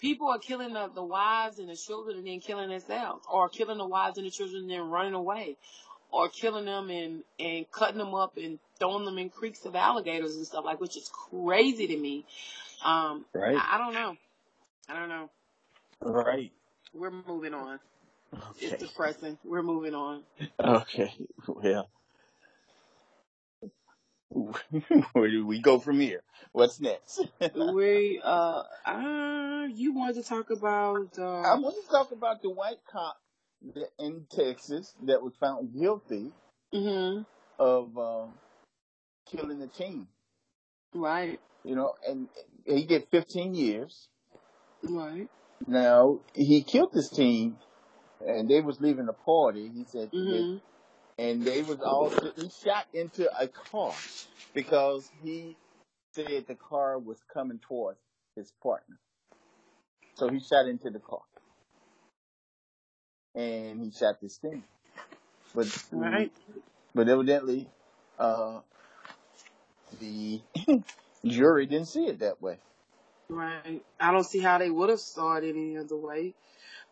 People 0.00 0.28
are 0.28 0.38
killing 0.38 0.72
the, 0.74 0.88
the 0.94 1.02
wives 1.02 1.58
and 1.58 1.68
the 1.68 1.74
children 1.74 2.18
and 2.18 2.26
then 2.26 2.38
killing 2.38 2.70
themselves, 2.70 3.26
or 3.30 3.48
killing 3.48 3.78
the 3.78 3.86
wives 3.86 4.16
and 4.16 4.26
the 4.26 4.30
children 4.30 4.62
and 4.62 4.70
then 4.70 4.88
running 4.88 5.14
away, 5.14 5.56
or 6.12 6.28
killing 6.28 6.66
them 6.66 6.88
and 6.88 7.24
and 7.40 7.70
cutting 7.72 7.98
them 7.98 8.14
up 8.14 8.36
and 8.36 8.60
throwing 8.78 9.04
them 9.04 9.18
in 9.18 9.28
creeks 9.28 9.64
of 9.64 9.74
alligators 9.74 10.36
and 10.36 10.46
stuff 10.46 10.64
like, 10.64 10.80
which 10.80 10.96
is 10.96 11.10
crazy 11.12 11.88
to 11.88 11.96
me. 11.96 12.24
Um, 12.84 13.24
right, 13.32 13.56
I, 13.56 13.74
I 13.74 13.78
don't 13.78 13.94
know. 13.94 14.16
I 14.88 14.94
don't 14.94 15.08
know. 15.08 15.30
right, 16.00 16.52
We're 16.94 17.10
moving 17.10 17.54
on. 17.54 17.80
It's 18.60 18.82
depressing. 18.82 19.36
We're 19.44 19.62
moving 19.62 19.94
on. 19.94 20.22
okay, 20.60 21.12
well, 21.48 21.88
where 25.12 25.30
do 25.30 25.46
we 25.46 25.60
go 25.60 25.78
from 25.78 26.00
here? 26.00 26.22
What's 26.52 26.80
next? 26.80 27.24
We 27.54 28.20
uh, 28.22 28.62
uh 28.84 29.66
you 29.72 29.94
wanted 29.94 30.16
to 30.16 30.22
talk 30.22 30.50
about 30.50 31.18
uh... 31.18 31.40
I 31.40 31.52
uh, 31.52 31.60
want 31.60 31.76
to 31.82 31.90
talk 31.90 32.12
about 32.12 32.42
the 32.42 32.50
white 32.50 32.78
cop 32.90 33.16
in 33.98 34.26
Texas 34.30 34.94
that 35.04 35.22
was 35.22 35.34
found 35.40 35.72
guilty 35.78 36.32
mhm, 36.72 37.24
of 37.58 37.98
uh, 37.98 38.26
killing 39.30 39.62
a 39.62 39.66
teen. 39.66 40.06
right, 40.94 41.40
You 41.64 41.74
know, 41.74 41.94
and 42.06 42.28
he 42.64 42.84
get 42.84 43.10
15 43.10 43.54
years. 43.54 44.08
right, 44.84 45.28
Now 45.66 46.20
he 46.34 46.62
killed 46.62 46.92
this 46.92 47.08
teen, 47.08 47.56
and 48.20 48.48
they 48.48 48.60
was 48.60 48.80
leaving 48.80 49.08
a 49.08 49.12
party. 49.12 49.70
He 49.74 49.84
said, 49.84 50.12
mhm, 50.12 50.60
and 51.18 51.44
they 51.44 51.62
was 51.62 51.80
all 51.80 52.10
he 52.36 52.50
shot 52.64 52.86
into 52.94 53.28
a 53.38 53.48
car 53.48 53.92
because 54.54 55.10
he 55.22 55.56
said 56.12 56.46
the 56.46 56.54
car 56.54 56.98
was 56.98 57.18
coming 57.32 57.58
towards 57.58 57.98
his 58.36 58.52
partner. 58.62 58.98
So 60.14 60.28
he 60.28 60.40
shot 60.40 60.66
into 60.66 60.90
the 60.90 60.98
car, 61.00 61.20
and 63.34 63.80
he 63.80 63.90
shot 63.90 64.20
this 64.20 64.36
thing. 64.38 64.64
But 65.54 65.66
right, 65.92 66.32
but 66.94 67.08
evidently, 67.08 67.68
uh, 68.18 68.60
the 70.00 70.40
jury 71.26 71.66
didn't 71.66 71.88
see 71.88 72.06
it 72.06 72.20
that 72.20 72.40
way. 72.42 72.58
right. 73.28 73.82
I 74.00 74.12
don't 74.12 74.24
see 74.24 74.40
how 74.40 74.58
they 74.58 74.70
would 74.70 74.90
have 74.90 75.00
saw 75.00 75.36
it 75.36 75.44
any 75.48 75.76
other 75.78 75.96
way. 75.96 76.34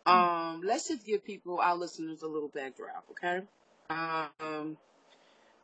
Um, 0.07 0.63
let's 0.65 0.89
just 0.89 1.05
give 1.05 1.25
people, 1.25 1.59
our 1.59 1.77
listeners, 1.77 2.23
a 2.23 2.29
little 2.29 2.49
backdrop, 2.49 3.05
okay? 3.11 3.43
Um, 3.89 4.77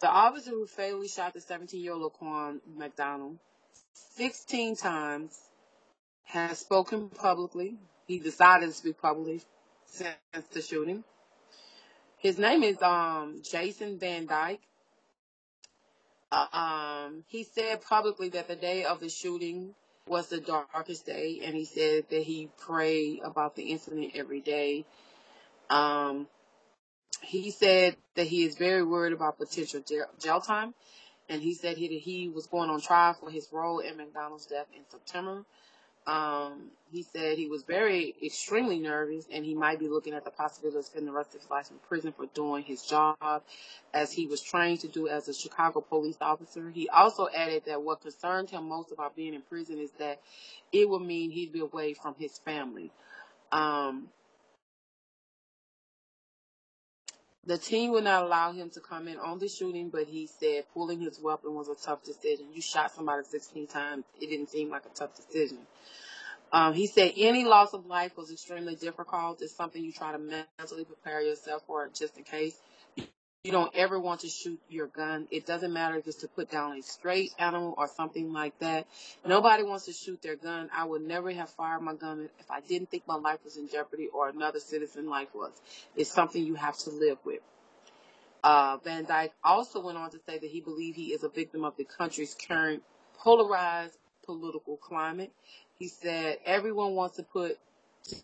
the 0.01 0.09
officer 0.09 0.51
who 0.51 0.67
fatally 0.67 1.09
shot 1.09 1.33
the 1.33 1.41
17-year-old 1.41 2.13
Laquan 2.13 2.61
McDonald 2.77 3.39
16 4.17 4.77
times 4.77 5.39
has 6.25 6.59
spoken 6.59 7.09
publicly. 7.09 7.79
He 8.07 8.19
decided 8.19 8.67
to 8.67 8.73
speak 8.73 9.01
publicly 9.01 9.43
since 9.87 10.47
the 10.53 10.63
shooting. 10.63 11.05
His 12.19 12.39
name 12.39 12.63
is 12.63 12.81
um 12.83 13.43
Jason 13.49 13.99
Van 13.99 14.27
Dyke. 14.27 14.61
Uh, 16.31 16.47
um, 16.53 17.25
he 17.27 17.45
said 17.45 17.83
publicly 17.83 18.31
that 18.31 18.49
the 18.49 18.57
day 18.57 18.85
of 18.85 19.01
the 19.01 19.09
shooting, 19.11 19.75
was 20.07 20.29
the 20.29 20.41
darkest 20.41 21.07
day, 21.07 21.41
and 21.45 21.55
he 21.55 21.65
said 21.65 22.05
that 22.11 22.23
he 22.23 22.49
prayed 22.59 23.21
about 23.23 23.55
the 23.55 23.63
incident 23.65 24.13
every 24.15 24.41
day. 24.41 24.85
Um, 25.71 26.27
he 27.23 27.51
said 27.51 27.97
that 28.15 28.27
he 28.27 28.45
is 28.45 28.57
very 28.57 28.83
worried 28.83 29.13
about 29.13 29.39
potential 29.39 29.83
jail, 30.19 30.41
time, 30.41 30.75
and 31.29 31.41
he 31.41 31.55
said 31.55 31.77
he, 31.77 31.89
that 31.89 32.01
he 32.01 32.29
was 32.29 32.47
going 32.47 32.71
on 32.71 32.81
trial 32.81 33.15
for 33.15 33.31
his 33.31 33.49
role 33.53 33.79
in 33.79 33.97
McDonald's 33.97 34.47
death 34.47 34.67
in 34.75 34.83
September. 34.91 35.45
Um, 36.05 36.71
he 36.91 37.05
said 37.05 37.39
he 37.39 37.47
was 37.47 37.63
very 37.63 38.17
extremely 38.25 38.81
nervous 38.81 39.27
and 39.33 39.45
he 39.45 39.55
might 39.55 39.79
be 39.79 39.89
looking 39.89 40.15
at 40.15 40.25
the 40.25 40.33
possibility 40.33 40.79
of 40.79 40.85
spending 40.85 41.07
the 41.07 41.17
rest 41.17 41.35
of 41.35 41.41
his 41.41 41.51
life 41.51 41.71
in 41.71 41.77
prison 41.89 42.13
for 42.13 42.27
doing 42.27 42.65
his 42.65 42.83
job 42.83 43.43
as 43.95 44.13
he 44.13 44.27
was 44.27 44.43
trained 44.43 44.81
to 44.81 44.89
do 44.89 45.07
as 45.07 45.29
a 45.29 45.35
Chicago 45.35 45.81
police 45.81 46.17
officer. 46.21 46.71
He 46.71 46.89
also 46.89 47.29
added 47.33 47.63
that 47.67 47.83
what 47.83 48.03
concerned 48.03 48.51
him 48.51 48.69
most 48.69 48.91
about 48.91 49.15
being 49.15 49.33
in 49.33 49.43
prison 49.43 49.79
is 49.79 49.93
that 50.01 50.21
it 50.73 50.89
would 50.89 51.03
mean 51.03 51.31
he'd 51.31 51.53
be 51.53 51.61
away 51.61 51.95
from 51.95 52.17
his 52.19 52.37
family. 52.39 52.91
Um, 53.53 54.09
the 57.47 57.59
team 57.59 57.91
would 57.93 58.05
not 58.05 58.25
allow 58.25 58.53
him 58.53 58.71
to 58.71 58.81
comment 58.81 59.19
on 59.19 59.39
the 59.39 59.49
shooting, 59.49 59.91
but 59.91 60.07
he 60.07 60.29
said 60.29 60.65
pulling 60.73 61.01
his 61.01 61.19
weapon 61.21 61.55
was 61.55 61.69
a 61.69 61.75
tough 61.75 62.05
decision. 62.05 62.47
You 62.53 62.63
shot 62.63 62.93
somebody 62.93 63.25
16 63.25 63.67
times. 63.67 64.05
It 64.21 64.29
didn't 64.29 64.51
seem 64.51 64.71
like 64.71 64.85
a 64.87 64.95
tough 64.95 65.17
decision. 65.17 65.59
Um, 66.53 66.75
he 66.75 66.87
said 66.87 67.13
any 67.17 67.45
loss 67.45 67.73
of 67.73 67.87
life 67.87 68.17
was 68.17 68.31
extremely 68.31 68.77
difficult. 68.77 69.43
It's 69.43 69.57
something 69.57 69.83
you 69.83 69.93
try 69.93 70.13
to 70.13 70.19
mentally 70.19 70.85
prepare 70.85 71.23
yourself 71.23 71.63
for 71.67 71.89
just 71.95 72.17
in 72.19 72.25
case. 72.25 72.57
You 73.45 73.51
don't 73.51 73.75
ever 73.75 73.99
want 73.99 74.21
to 74.21 74.29
shoot 74.29 74.61
your 74.69 74.87
gun. 74.87 75.27
It 75.33 75.47
doesn't 75.47 75.73
matter 75.73 75.97
it's 75.97 76.19
to 76.19 76.29
put 76.29 76.49
down 76.49 76.79
a 76.79 76.83
straight 76.83 77.35
animal 77.41 77.75
or 77.77 77.89
something 77.89 78.33
like 78.33 78.57
that. 78.61 78.87
Nobody 79.27 79.65
wants 79.65 79.87
to 79.87 79.93
shoot 79.93 80.23
their 80.23 80.37
gun. 80.37 80.71
I 80.73 80.85
would 80.85 81.03
never 81.03 81.29
have 81.33 81.51
fired 81.51 81.83
my 81.83 81.95
gun 81.95 82.29
if 82.39 82.49
I 82.53 82.61
didn't 82.61 82.93
think 82.93 83.03
my 83.09 83.17
life 83.17 83.41
was 83.43 83.57
in 83.57 83.69
jeopardy 83.69 84.07
or 84.15 84.29
another 84.29 84.61
citizen's 84.61 85.09
life 85.09 85.27
was. 85.35 85.51
It's 85.97 86.09
something 86.09 86.41
you 86.41 86.55
have 86.55 86.79
to 86.79 86.91
live 86.91 87.19
with. 87.25 87.41
Uh, 88.45 88.77
Van 88.85 89.07
Dyke 89.07 89.33
also 89.43 89.81
went 89.81 89.99
on 89.99 90.13
to 90.13 90.21
say 90.25 90.39
that 90.39 90.49
he 90.49 90.61
believed 90.61 90.97
he 90.97 91.07
is 91.07 91.25
a 91.25 91.29
victim 91.29 91.65
of 91.65 91.77
the 91.77 91.85
country's 91.99 92.37
current 92.49 92.85
polarized 93.19 93.99
political 94.25 94.77
climate. 94.77 95.33
He 95.81 95.89
said, 95.89 96.39
everyone 96.47 96.95
wants 96.95 97.17
to 97.17 97.25
put, 97.25 97.59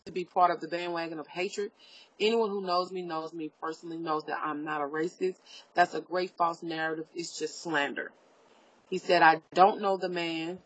to 0.06 0.12
be 0.12 0.24
part 0.24 0.50
of 0.50 0.60
the 0.60 0.68
bandwagon 0.68 1.18
of 1.18 1.26
hatred. 1.26 1.70
Anyone 2.20 2.50
who 2.50 2.62
knows 2.62 2.90
me 2.90 3.02
knows 3.02 3.32
me 3.32 3.50
personally 3.60 3.98
knows 3.98 4.24
that 4.24 4.40
I'm 4.42 4.64
not 4.64 4.80
a 4.80 4.86
racist. 4.86 5.36
That's 5.74 5.94
a 5.94 6.00
great 6.00 6.32
false 6.36 6.62
narrative. 6.62 7.06
It's 7.14 7.38
just 7.38 7.62
slander. 7.62 8.10
He 8.90 8.98
said, 8.98 9.22
I 9.22 9.42
don't 9.54 9.80
know 9.80 9.96
the 9.96 10.08
man. 10.08 10.58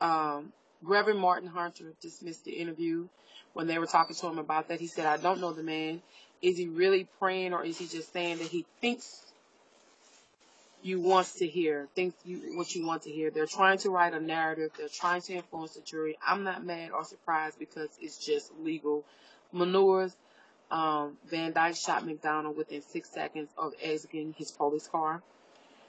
Um, 0.00 0.52
Reverend 0.82 1.20
Marvin 1.20 1.48
Hunter 1.48 1.92
dismissed 2.00 2.44
the 2.44 2.52
interview 2.52 3.08
when 3.54 3.66
they 3.66 3.78
were 3.78 3.86
talking 3.86 4.16
to 4.16 4.26
him 4.28 4.38
about 4.38 4.68
that. 4.68 4.80
He 4.80 4.86
said, 4.86 5.06
I 5.06 5.16
don't 5.16 5.40
know 5.40 5.52
the 5.52 5.62
man. 5.62 6.02
Is 6.40 6.56
he 6.56 6.68
really 6.68 7.08
praying 7.18 7.52
or 7.52 7.64
is 7.64 7.78
he 7.78 7.86
just 7.86 8.12
saying 8.12 8.38
that 8.38 8.46
he 8.46 8.64
thinks 8.80 9.27
you 10.82 11.00
want 11.00 11.26
to 11.38 11.46
hear, 11.46 11.88
think 11.94 12.14
you 12.24 12.56
what 12.56 12.74
you 12.74 12.86
want 12.86 13.02
to 13.02 13.10
hear. 13.10 13.30
They're 13.30 13.46
trying 13.46 13.78
to 13.78 13.90
write 13.90 14.14
a 14.14 14.20
narrative. 14.20 14.70
They're 14.76 14.88
trying 14.88 15.22
to 15.22 15.34
influence 15.34 15.74
the 15.74 15.80
jury. 15.80 16.16
I'm 16.26 16.44
not 16.44 16.64
mad 16.64 16.90
or 16.92 17.04
surprised 17.04 17.58
because 17.58 17.88
it's 18.00 18.24
just 18.24 18.52
legal 18.60 19.04
maneuvers. 19.52 20.14
Um, 20.70 21.16
Van 21.30 21.52
Dyke 21.52 21.76
shot 21.76 22.04
McDonald 22.04 22.56
within 22.56 22.82
six 22.82 23.10
seconds 23.10 23.48
of 23.56 23.72
exiting 23.82 24.34
his 24.36 24.50
police 24.50 24.86
car. 24.86 25.22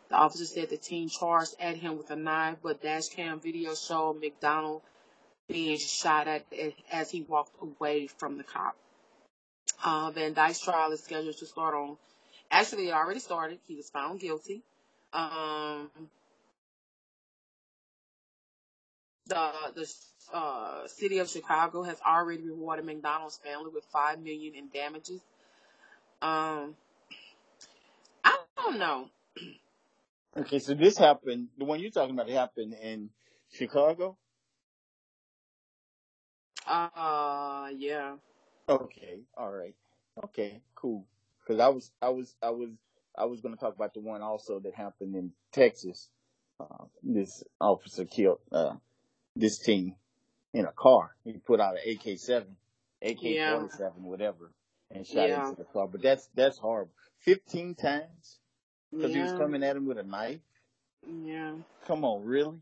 The 0.10 0.15
officer 0.15 0.45
said 0.45 0.69
the 0.69 0.78
teen 0.78 1.10
charged 1.10 1.56
at 1.60 1.75
him 1.75 1.97
with 1.97 2.10
a 2.10 2.15
knife, 2.15 2.58
but 2.63 2.82
dash 2.82 3.10
cam 3.10 3.39
video 3.39 3.75
showed 3.75 4.19
McDonald 4.19 4.82
being 5.47 5.78
shot 5.78 6.28
at 6.28 6.45
as 6.91 7.12
he 7.12 7.21
walked 7.21 7.52
away 7.62 8.08
from 8.08 8.38
the 8.38 8.43
cop. 8.43 8.75
Uh, 9.84 10.12
Van 10.12 10.34
Dyke's 10.34 10.60
trial 10.60 10.91
is 10.91 11.04
scheduled 11.04 11.38
to 11.38 11.45
start 11.45 11.75
on. 11.75 11.97
Actually, 12.52 12.88
it 12.88 12.93
already 12.93 13.19
started. 13.19 13.60
He 13.67 13.75
was 13.75 13.89
found 13.89 14.19
guilty. 14.19 14.63
Um, 15.13 15.89
the 19.28 19.52
the 19.76 19.93
uh, 20.34 20.88
city 20.88 21.19
of 21.19 21.30
Chicago 21.30 21.84
has 21.84 21.98
already 22.06 22.43
rewarded 22.43 22.86
McDonald's 22.86 23.38
family 23.38 23.72
with 23.74 23.86
five 23.86 24.19
million 24.19 24.56
in 24.56 24.69
damages. 24.74 25.22
Um, 26.22 26.76
I 28.24 28.38
don't 28.58 28.78
know. 28.78 29.10
Okay, 30.38 30.60
so 30.60 30.74
this 30.74 30.98
happened. 30.98 31.48
The 31.58 31.65
one 31.65 31.80
you're 31.80 31.91
talking 31.91 32.13
about 32.13 32.30
happened 32.30 32.76
in 32.82 33.10
Chicago. 33.52 34.17
Uh, 36.67 37.69
yeah. 37.78 38.15
Okay, 38.67 39.22
all 39.36 39.52
right. 39.52 39.76
Okay, 40.24 40.62
cool. 40.76 41.06
Because 41.39 41.60
I 41.60 41.69
was, 41.69 41.91
I 42.02 42.10
was, 42.10 42.36
I 42.43 42.52
was 42.52 42.69
I 43.19 43.25
was 43.25 43.41
going 43.41 43.53
to 43.53 43.60
talk 43.60 43.75
about 43.75 43.93
the 43.93 43.99
one 43.99 44.21
also 44.21 44.60
that 44.60 44.73
happened 44.73 45.15
in 45.15 45.32
Texas. 45.51 46.10
Uh, 46.60 46.86
this 47.03 47.43
officer 47.60 48.05
killed 48.05 48.39
uh, 48.51 48.75
this 49.36 49.60
team 49.60 49.95
in 50.53 50.65
a 50.65 50.71
car. 50.71 51.15
He 51.23 51.34
put 51.34 51.60
out 51.60 51.75
an 51.75 51.91
AK-7, 51.91 52.45
AK-47, 53.01 53.23
yeah. 53.23 53.89
whatever, 53.97 54.51
and 54.91 55.05
shot 55.05 55.29
yeah. 55.29 55.49
into 55.49 55.58
the 55.58 55.65
car. 55.65 55.88
But 55.88 56.01
that's 56.01 56.29
that's 56.36 56.58
horrible. 56.58 56.91
Fifteen 57.19 57.75
times 57.75 58.39
because 58.91 59.12
yeah. 59.12 59.17
he 59.17 59.23
was 59.23 59.34
coming 59.34 59.63
at 59.63 59.75
him 59.75 59.86
with 59.86 59.97
a 59.97 60.03
knife. 60.03 60.39
Yeah. 61.08 61.53
Come 61.88 62.03
on, 62.03 62.25
really? 62.25 62.58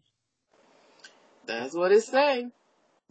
That's 1.45 1.73
what 1.73 1.91
it's 1.91 2.07
saying. 2.07 2.51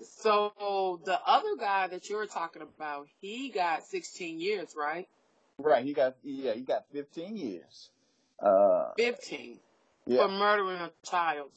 So 0.02 1.00
the 1.04 1.18
other 1.26 1.56
guy 1.59 1.88
that 1.88 2.09
you 2.09 2.16
were 2.16 2.26
talking 2.26 2.62
about, 2.62 3.09
he 3.20 3.48
got 3.48 3.85
16 3.85 4.40
years, 4.40 4.74
right? 4.76 5.09
Right. 5.58 5.84
He 5.84 5.92
got 5.92 6.16
yeah, 6.22 6.52
he 6.52 6.60
got 6.60 6.84
15 6.92 7.36
years. 7.36 7.90
Uh, 8.38 8.90
15 8.98 9.58
yeah. 10.06 10.22
for 10.22 10.28
murdering 10.28 10.80
a 10.80 10.90
child. 11.04 11.50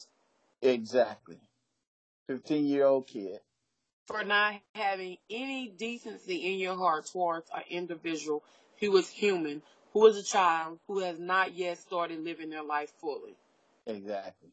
Exactly. 0.62 1.38
15 2.28 2.66
year 2.66 2.86
old 2.86 3.06
kid. 3.06 3.40
For 4.06 4.24
not 4.24 4.54
having 4.74 5.18
any 5.28 5.68
decency 5.68 6.52
in 6.52 6.58
your 6.58 6.76
heart 6.76 7.06
towards 7.06 7.48
an 7.54 7.62
individual 7.70 8.42
who 8.80 8.96
is 8.96 9.08
human, 9.08 9.62
who 9.92 10.06
is 10.06 10.16
a 10.16 10.22
child, 10.22 10.80
who 10.86 11.00
has 11.00 11.18
not 11.18 11.54
yet 11.54 11.78
started 11.78 12.24
living 12.24 12.50
their 12.50 12.64
life 12.64 12.90
fully. 13.00 13.36
Exactly. 13.86 14.50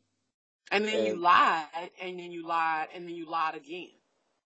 And 0.70 0.86
then 0.86 0.98
and, 0.98 1.08
you 1.08 1.16
lied, 1.16 1.66
and 2.02 2.20
then 2.20 2.32
you 2.32 2.46
lied, 2.46 2.90
and 2.94 3.08
then 3.08 3.16
you 3.16 3.30
lied 3.30 3.56
again. 3.56 3.90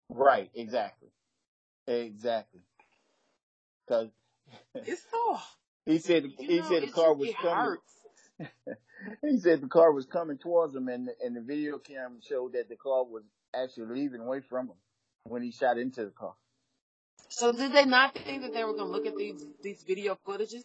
Right, 0.09 0.51
exactly. 0.53 1.09
Exactly. 1.87 2.61
Because 3.87 4.09
it's 4.75 5.03
so. 5.11 5.37
He 5.85 5.97
said 5.97 6.25
he 6.37 6.59
know, 6.59 6.69
said 6.69 6.83
the 6.83 6.91
car 6.91 7.13
was 7.13 7.29
coming. 7.41 7.77
he 9.21 9.39
said 9.39 9.61
the 9.61 9.67
car 9.67 9.91
was 9.91 10.05
coming 10.05 10.37
towards 10.37 10.75
him, 10.75 10.87
and 10.87 11.09
and 11.23 11.35
the 11.35 11.41
video 11.41 11.77
cam 11.77 12.19
showed 12.21 12.53
that 12.53 12.69
the 12.69 12.75
car 12.75 13.03
was 13.03 13.23
actually 13.53 14.01
leaving 14.01 14.21
away 14.21 14.41
from 14.41 14.67
him 14.67 14.75
when 15.23 15.41
he 15.41 15.51
shot 15.51 15.77
into 15.77 16.05
the 16.05 16.11
car. 16.11 16.33
So 17.29 17.51
did 17.51 17.73
they 17.73 17.85
not 17.85 18.15
think 18.15 18.41
that 18.41 18.53
they 18.53 18.63
were 18.63 18.73
going 18.73 18.87
to 18.87 18.91
look 18.91 19.05
at 19.05 19.15
these 19.15 19.45
these 19.63 19.83
video 19.87 20.17
footages? 20.27 20.63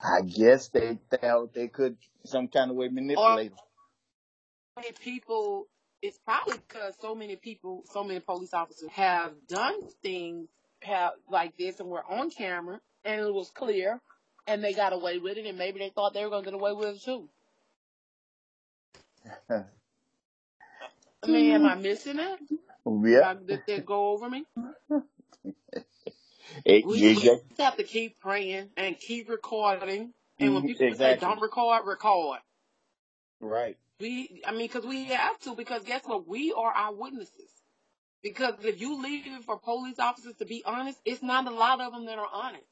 I 0.00 0.22
guess 0.22 0.68
they 0.68 0.98
thought 1.10 1.54
they 1.54 1.68
could 1.68 1.96
some 2.24 2.48
kind 2.48 2.70
of 2.70 2.76
way 2.76 2.88
manipulate 2.88 3.50
them. 3.50 4.84
People, 5.00 5.66
it's 6.02 6.18
probably 6.18 6.58
because 6.68 6.94
so 7.00 7.14
many 7.14 7.36
people, 7.36 7.84
so 7.92 8.02
many 8.02 8.20
police 8.20 8.52
officers 8.52 8.90
have 8.90 9.32
done 9.48 9.80
things 10.02 10.48
have 10.84 11.12
like 11.30 11.56
this 11.56 11.80
and 11.80 11.88
we're 11.88 12.04
on 12.04 12.30
camera 12.30 12.80
and 13.04 13.20
it 13.20 13.34
was 13.34 13.50
clear 13.50 14.00
and 14.46 14.62
they 14.62 14.72
got 14.72 14.92
away 14.92 15.18
with 15.18 15.36
it 15.36 15.46
and 15.46 15.58
maybe 15.58 15.78
they 15.78 15.90
thought 15.90 16.14
they 16.14 16.24
were 16.24 16.30
going 16.30 16.44
to 16.44 16.50
get 16.50 16.54
away 16.58 16.72
with 16.72 16.96
it 16.96 17.02
too. 17.02 17.28
I 21.22 21.26
mean, 21.26 21.52
am 21.52 21.66
I 21.66 21.74
missing 21.74 22.18
it? 22.18 22.40
Yeah. 22.86 23.34
Did 23.46 23.62
they 23.66 23.80
go 23.80 24.08
over 24.10 24.28
me? 24.28 24.44
It, 26.64 26.86
we, 26.86 27.00
we 27.00 27.14
just 27.14 27.42
have 27.58 27.76
to 27.76 27.82
keep 27.82 28.20
praying 28.20 28.70
and 28.76 28.98
keep 28.98 29.28
recording. 29.28 30.12
And 30.38 30.54
when 30.54 30.62
mm-hmm, 30.62 30.68
people 30.68 30.86
exactly. 30.88 31.20
say 31.20 31.20
don't 31.20 31.40
record, 31.40 31.86
record. 31.86 32.38
Right. 33.40 33.76
We, 34.00 34.42
I 34.46 34.52
mean, 34.52 34.66
because 34.66 34.84
we 34.84 35.04
have 35.04 35.38
to. 35.40 35.54
Because 35.54 35.84
guess 35.84 36.02
what? 36.04 36.26
We 36.28 36.52
are 36.52 36.72
our 36.72 36.94
witnesses. 36.94 37.50
Because 38.24 38.54
if 38.64 38.80
you 38.80 39.02
leave 39.02 39.26
it 39.26 39.44
for 39.44 39.58
police 39.58 39.98
officers 39.98 40.34
to 40.36 40.46
be 40.46 40.62
honest, 40.64 40.98
it's 41.04 41.22
not 41.22 41.46
a 41.46 41.50
lot 41.50 41.82
of 41.82 41.92
them 41.92 42.06
that 42.06 42.18
are 42.18 42.28
honest. 42.32 42.64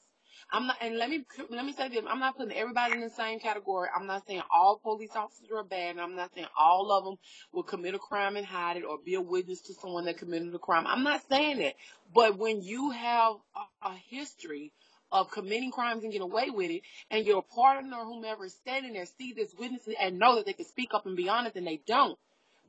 I'm 0.50 0.66
not, 0.66 0.76
and 0.80 0.96
let 0.96 1.10
me 1.10 1.24
let 1.50 1.64
me 1.64 1.74
say 1.74 1.88
this: 1.88 2.04
I'm 2.08 2.20
not 2.20 2.36
putting 2.38 2.56
everybody 2.56 2.94
in 2.94 3.00
the 3.00 3.10
same 3.10 3.38
category. 3.38 3.88
I'm 3.94 4.06
not 4.06 4.26
saying 4.26 4.42
all 4.50 4.80
police 4.82 5.14
officers 5.14 5.50
are 5.54 5.62
bad, 5.62 5.90
and 5.90 6.00
I'm 6.00 6.16
not 6.16 6.34
saying 6.34 6.46
all 6.58 6.90
of 6.90 7.04
them 7.04 7.16
will 7.52 7.62
commit 7.62 7.94
a 7.94 7.98
crime 7.98 8.36
and 8.36 8.46
hide 8.46 8.78
it 8.78 8.84
or 8.84 8.98
be 8.98 9.14
a 9.14 9.20
witness 9.20 9.60
to 9.62 9.74
someone 9.74 10.06
that 10.06 10.18
committed 10.18 10.54
a 10.54 10.58
crime. 10.58 10.86
I'm 10.86 11.04
not 11.04 11.22
saying 11.28 11.58
that. 11.58 11.74
But 12.14 12.38
when 12.38 12.62
you 12.62 12.90
have 12.90 13.34
a, 13.54 13.88
a 13.88 13.94
history 14.08 14.72
of 15.10 15.30
committing 15.30 15.70
crimes 15.70 16.02
and 16.02 16.12
get 16.12 16.22
away 16.22 16.48
with 16.48 16.70
it, 16.70 16.82
and 17.10 17.26
your 17.26 17.42
partner 17.42 17.98
or 17.98 18.06
whomever 18.06 18.46
is 18.46 18.54
standing 18.54 18.94
there 18.94 19.06
see 19.06 19.34
this 19.34 19.54
witness 19.58 19.86
and 20.00 20.18
know 20.18 20.36
that 20.36 20.46
they 20.46 20.54
can 20.54 20.64
speak 20.64 20.94
up 20.94 21.04
and 21.04 21.16
be 21.16 21.28
honest, 21.28 21.56
and 21.56 21.66
they 21.66 21.80
don't, 21.86 22.18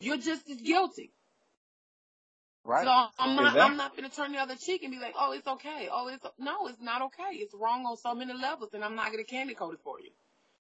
you're 0.02 0.18
just 0.18 0.50
as 0.50 0.62
guilty. 0.62 1.12
Right. 2.66 2.86
So 2.86 2.92
I'm 3.20 3.36
not 3.36 3.48
Exactly. 3.48 3.62
I'm 3.62 3.78
not 3.78 3.96
gonna 3.96 4.10
turn 4.10 4.32
the 4.34 4.40
other 4.40 4.56
cheek 4.56 4.84
and 4.84 4.92
be 4.92 5.00
like, 5.00 5.16
oh, 5.20 5.34
it's 5.34 5.48
okay. 5.48 5.90
Oh, 5.92 6.08
it's 6.10 6.26
no, 6.40 6.68
it's 6.68 6.82
not 6.82 7.02
okay. 7.04 7.36
It's 7.36 7.54
wrong 7.56 7.86
on 7.86 7.98
so 7.98 8.16
many 8.16 8.34
levels, 8.34 8.74
and 8.74 8.84
I'm 8.84 8.96
not 8.96 9.12
gonna 9.12 9.24
candy 9.26 9.54
coat 9.56 9.74
it 9.74 9.82
for 9.84 10.00
you. 10.00 10.12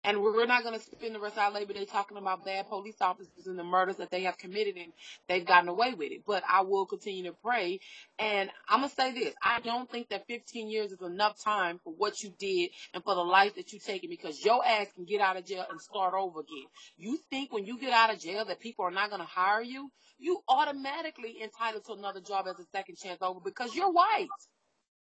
And 0.03 0.21
we're 0.21 0.45
not 0.47 0.63
gonna 0.63 0.79
spend 0.79 1.15
the 1.15 1.19
rest 1.19 1.37
of 1.37 1.43
our 1.43 1.51
Labor 1.51 1.73
Day 1.73 1.85
talking 1.85 2.17
about 2.17 2.45
bad 2.45 2.67
police 2.69 3.01
officers 3.01 3.47
and 3.47 3.59
the 3.59 3.63
murders 3.63 3.97
that 3.97 4.11
they 4.11 4.23
have 4.23 4.37
committed 4.37 4.77
and 4.77 4.93
they've 5.29 5.45
gotten 5.45 5.69
away 5.69 5.93
with 5.93 6.11
it. 6.11 6.23
But 6.25 6.43
I 6.49 6.61
will 6.61 6.85
continue 6.87 7.23
to 7.25 7.33
pray. 7.43 7.79
And 8.19 8.49
I'm 8.67 8.81
gonna 8.81 8.89
say 8.89 9.13
this: 9.13 9.35
I 9.43 9.59
don't 9.61 9.89
think 9.91 10.09
that 10.09 10.27
15 10.27 10.69
years 10.69 10.91
is 10.91 11.01
enough 11.01 11.41
time 11.43 11.79
for 11.83 11.93
what 11.93 12.23
you 12.23 12.33
did 12.39 12.71
and 12.93 13.03
for 13.03 13.15
the 13.15 13.23
life 13.23 13.55
that 13.55 13.73
you 13.73 13.79
taken 13.79 14.09
because 14.09 14.43
your 14.43 14.65
ass 14.65 14.87
can 14.95 15.05
get 15.05 15.21
out 15.21 15.37
of 15.37 15.45
jail 15.45 15.65
and 15.69 15.81
start 15.81 16.13
over 16.15 16.41
again. 16.41 16.65
You 16.97 17.17
think 17.29 17.53
when 17.53 17.65
you 17.65 17.79
get 17.79 17.93
out 17.93 18.13
of 18.13 18.19
jail 18.19 18.45
that 18.45 18.59
people 18.59 18.85
are 18.85 18.91
not 18.91 19.09
gonna 19.09 19.25
hire 19.25 19.61
you? 19.61 19.91
You 20.19 20.41
automatically 20.47 21.41
entitled 21.43 21.85
to 21.85 21.93
another 21.93 22.21
job 22.21 22.47
as 22.47 22.59
a 22.59 22.65
second 22.71 22.97
chance 22.97 23.21
over 23.21 23.39
because 23.39 23.75
you're 23.75 23.91
white. 23.91 24.33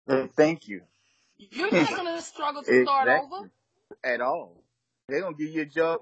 Uh, 0.09 0.27
Thank 0.37 0.69
you. 0.69 0.83
You're 1.39 1.73
not 1.73 1.97
gonna 1.97 2.21
struggle 2.23 2.63
to 2.65 2.75
start 2.75 3.09
over. 3.09 3.49
At 4.05 4.21
all. 4.21 4.62
They're 5.13 5.21
gonna 5.23 5.37
give 5.37 5.51
you 5.51 5.63
a 5.63 5.67
job. 5.67 6.01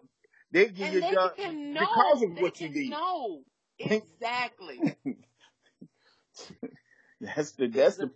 They 0.53 0.69
give 0.69 0.87
And 0.87 0.95
you 0.95 0.99
a 1.01 1.13
job 1.13 1.33
know. 1.75 1.81
because 1.81 2.23
of 2.23 2.35
they 2.37 2.43
what 2.43 2.61
you 2.61 2.69
did. 2.71 2.91
know. 2.91 3.43
Exactly. 3.81 4.81
That's 7.21 7.53
the 7.53 7.69
that's 7.69 7.97
the 7.99 8.11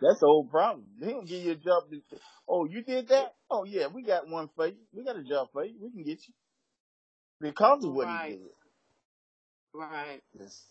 that's 0.00 0.20
the 0.20 0.26
whole 0.26 0.46
problem. 0.46 0.86
They 1.00 1.10
don't 1.10 1.26
give 1.26 1.42
you 1.44 1.52
a 1.52 1.56
job. 1.56 1.84
To, 1.90 2.00
oh, 2.48 2.64
you 2.66 2.82
did 2.82 3.08
that? 3.08 3.34
Oh 3.50 3.64
yeah, 3.64 3.86
we 3.88 4.02
got 4.02 4.28
one 4.28 4.48
for 4.56 4.66
you. 4.66 4.76
We 4.92 5.04
got 5.04 5.16
a 5.16 5.22
job 5.24 5.48
for 5.52 5.64
you. 5.64 5.74
We 5.80 5.90
can 5.90 6.02
get 6.04 6.26
you 6.28 6.34
because 7.40 7.84
of 7.84 7.92
what 7.92 8.06
Right. 8.08 8.08
he 8.08 8.30
did. 8.36 8.42
Right. 9.74 10.20
Yes. 10.38 10.66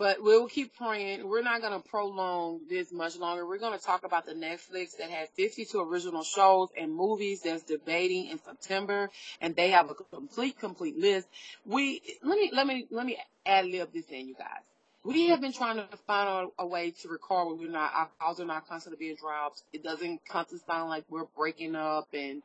But 0.00 0.22
we'll 0.22 0.48
keep 0.48 0.74
praying. 0.78 1.28
We're 1.28 1.42
not 1.42 1.60
going 1.60 1.74
to 1.74 1.86
prolong 1.86 2.60
this 2.70 2.90
much 2.90 3.18
longer. 3.18 3.46
We're 3.46 3.58
going 3.58 3.78
to 3.78 3.84
talk 3.84 4.02
about 4.02 4.24
the 4.24 4.32
Netflix 4.32 4.96
that 4.96 5.10
has 5.10 5.28
52 5.36 5.78
original 5.78 6.22
shows 6.22 6.70
and 6.74 6.90
movies 6.90 7.42
that's 7.42 7.64
debating 7.64 8.28
in 8.28 8.38
September, 8.42 9.10
and 9.42 9.54
they 9.54 9.68
have 9.68 9.90
a 9.90 9.94
complete, 9.94 10.58
complete 10.58 10.96
list. 10.96 11.28
We 11.66 12.00
let 12.24 12.38
me 12.38 12.50
let 12.50 12.66
me 12.66 12.86
let 12.90 13.04
me 13.04 13.18
ad 13.44 13.66
lib 13.66 13.92
this 13.92 14.06
in, 14.06 14.26
you 14.26 14.34
guys. 14.34 14.62
We 15.04 15.28
have 15.28 15.42
been 15.42 15.52
trying 15.52 15.76
to 15.76 15.96
find 16.06 16.48
a, 16.58 16.62
a 16.62 16.66
way 16.66 16.92
to 17.02 17.08
record 17.08 17.48
when 17.48 17.58
we're 17.58 17.70
not 17.70 17.92
our 17.94 18.08
calls 18.18 18.40
are 18.40 18.46
not 18.46 18.66
constantly 18.66 18.96
being 18.98 19.16
dropped. 19.16 19.60
It 19.74 19.84
doesn't 19.84 20.22
constantly 20.26 20.64
sound 20.66 20.88
like 20.88 21.04
we're 21.10 21.26
breaking 21.36 21.74
up 21.74 22.08
and 22.14 22.42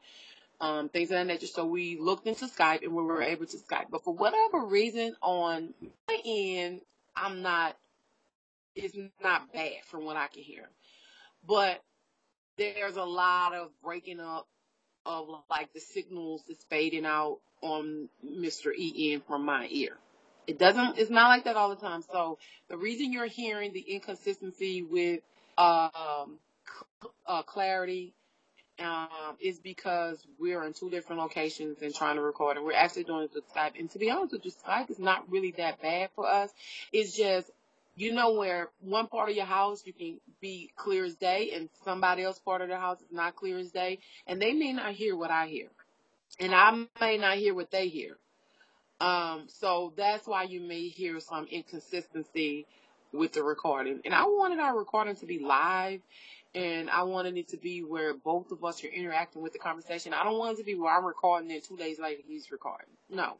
um, 0.59 0.89
things 0.89 1.09
of 1.09 1.19
that 1.19 1.27
nature. 1.27 1.47
So 1.47 1.65
we 1.65 1.97
looked 2.01 2.27
into 2.27 2.47
Skype 2.47 2.83
and 2.83 2.93
we 2.93 3.03
were 3.03 3.21
able 3.21 3.45
to 3.45 3.57
Skype. 3.57 3.85
But 3.91 4.03
for 4.03 4.13
whatever 4.13 4.65
reason, 4.65 5.15
on 5.21 5.73
my 6.09 6.19
end, 6.25 6.81
I'm 7.16 7.41
not. 7.41 7.76
It's 8.76 8.97
not 9.24 9.53
bad 9.53 9.84
from 9.86 10.05
what 10.05 10.18
I 10.18 10.28
can 10.28 10.43
hear, 10.43 10.70
but 11.47 11.82
there's 12.57 12.97
a 12.97 13.03
lot 13.03 13.53
of 13.53 13.70
breaking 13.84 14.20
up 14.20 14.47
of 15.05 15.28
like 15.49 15.72
the 15.74 15.80
signals 15.80 16.43
is 16.49 16.57
fading 16.70 17.05
out 17.05 17.39
on 17.61 18.09
Mr. 18.26 18.72
En 18.78 19.22
from 19.22 19.45
my 19.45 19.68
ear. 19.70 19.97
It 20.47 20.59
doesn't. 20.59 20.97
It's 20.97 21.09
not 21.09 21.30
like 21.30 21.45
that 21.45 21.55
all 21.55 21.70
the 21.70 21.76
time. 21.76 22.03
So 22.11 22.38
the 22.70 22.78
reason 22.78 23.11
you're 23.11 23.26
hearing 23.26 23.74
the 23.74 23.80
inconsistency 23.80 24.84
with 24.84 25.22
um, 25.57 26.39
uh, 27.26 27.43
clarity 27.43 28.13
um, 28.80 29.38
is 29.39 29.59
because 29.59 30.26
we're 30.39 30.63
in 30.63 30.73
two 30.73 30.89
different 30.89 31.21
locations 31.21 31.82
and 31.82 31.93
trying 31.93 32.15
to 32.15 32.21
record, 32.21 32.57
and 32.57 32.65
we're 32.65 32.73
actually 32.73 33.03
doing 33.03 33.23
it 33.23 33.32
with 33.34 33.51
Skype. 33.53 33.80
And 33.80 33.89
to 33.91 33.99
be 33.99 34.09
honest 34.09 34.34
with 34.34 34.45
you, 34.45 34.51
Skype 34.51 34.89
is 34.89 34.99
not 34.99 35.30
really 35.32 35.51
that 35.57 35.82
bad 35.82 36.09
for 36.15 36.28
us. 36.28 36.51
It's 36.91 37.15
just, 37.15 37.49
you 37.95 38.13
know, 38.13 38.34
where 38.34 38.69
one 38.82 39.07
part 39.07 39.30
of 39.30 39.36
your 39.36 39.45
house 39.45 39.84
you 39.86 39.93
can 39.93 40.19
be 40.41 40.71
clear 40.76 41.05
as 41.05 41.15
day, 41.15 41.51
and 41.53 41.69
somebody 41.84 42.23
else 42.23 42.39
part 42.39 42.61
of 42.61 42.69
the 42.69 42.78
house 42.78 42.99
is 42.99 43.11
not 43.11 43.36
clear 43.36 43.57
as 43.57 43.71
day, 43.71 43.99
and 44.28 44.41
they 44.41 44.53
may 44.53 44.73
not 44.73 44.93
hear 44.93 45.15
what 45.15 45.32
I 45.32 45.47
hear, 45.47 45.67
and 46.39 46.53
I 46.53 46.86
may 46.99 47.17
not 47.17 47.38
hear 47.38 47.53
what 47.53 47.71
they 47.71 47.88
hear. 47.88 48.17
Um, 48.99 49.47
so 49.47 49.93
that's 49.97 50.26
why 50.26 50.43
you 50.43 50.61
may 50.61 50.88
hear 50.88 51.19
some 51.19 51.47
inconsistency 51.47 52.65
with 53.11 53.34
the 53.34 53.43
recording. 53.43 54.01
And 54.05 54.13
I 54.13 54.23
wanted 54.23 54.59
our 54.59 54.78
recording 54.78 55.15
to 55.17 55.26
be 55.26 55.39
live 55.39 56.01
and 56.55 56.89
I 56.89 57.03
wanted 57.03 57.37
it 57.37 57.49
to 57.49 57.57
be 57.57 57.83
where 57.83 58.13
both 58.13 58.51
of 58.51 58.63
us 58.63 58.83
are 58.83 58.87
interacting 58.87 59.41
with 59.41 59.51
the 59.53 59.59
conversation. 59.59 60.13
I 60.13 60.23
don't 60.23 60.39
want 60.39 60.53
it 60.53 60.61
to 60.61 60.65
be 60.65 60.75
where 60.75 60.95
I'm 60.95 61.05
recording 61.05 61.51
and 61.51 61.61
two 61.61 61.75
days 61.75 61.99
later 61.99 62.21
he's 62.25 62.49
recording. 62.49 62.87
No. 63.09 63.35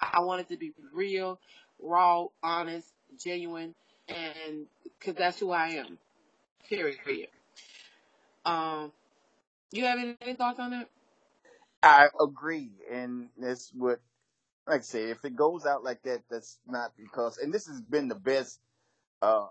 I 0.00 0.20
want 0.20 0.40
it 0.40 0.48
to 0.48 0.56
be 0.56 0.72
real, 0.92 1.38
raw, 1.80 2.26
honest, 2.42 2.88
genuine, 3.22 3.74
and 4.08 4.66
cause 5.00 5.14
that's 5.14 5.38
who 5.38 5.52
I 5.52 5.68
am. 5.68 5.98
Period. 6.68 7.28
Um, 8.44 8.92
you 9.72 9.84
have 9.84 9.98
any, 9.98 10.16
any 10.20 10.34
thoughts 10.34 10.58
on 10.58 10.70
that? 10.70 10.88
I 11.82 12.08
agree, 12.20 12.72
and 12.90 13.28
that's 13.38 13.70
what, 13.74 14.00
like 14.66 14.80
I 14.80 14.82
say, 14.82 15.10
if 15.10 15.24
it 15.24 15.36
goes 15.36 15.64
out 15.64 15.84
like 15.84 16.02
that, 16.02 16.22
that's 16.28 16.58
not 16.66 16.90
because, 16.96 17.38
and 17.38 17.54
this 17.54 17.66
has 17.68 17.80
been 17.80 18.08
the 18.08 18.16
best, 18.16 18.58
uh, 19.22 19.46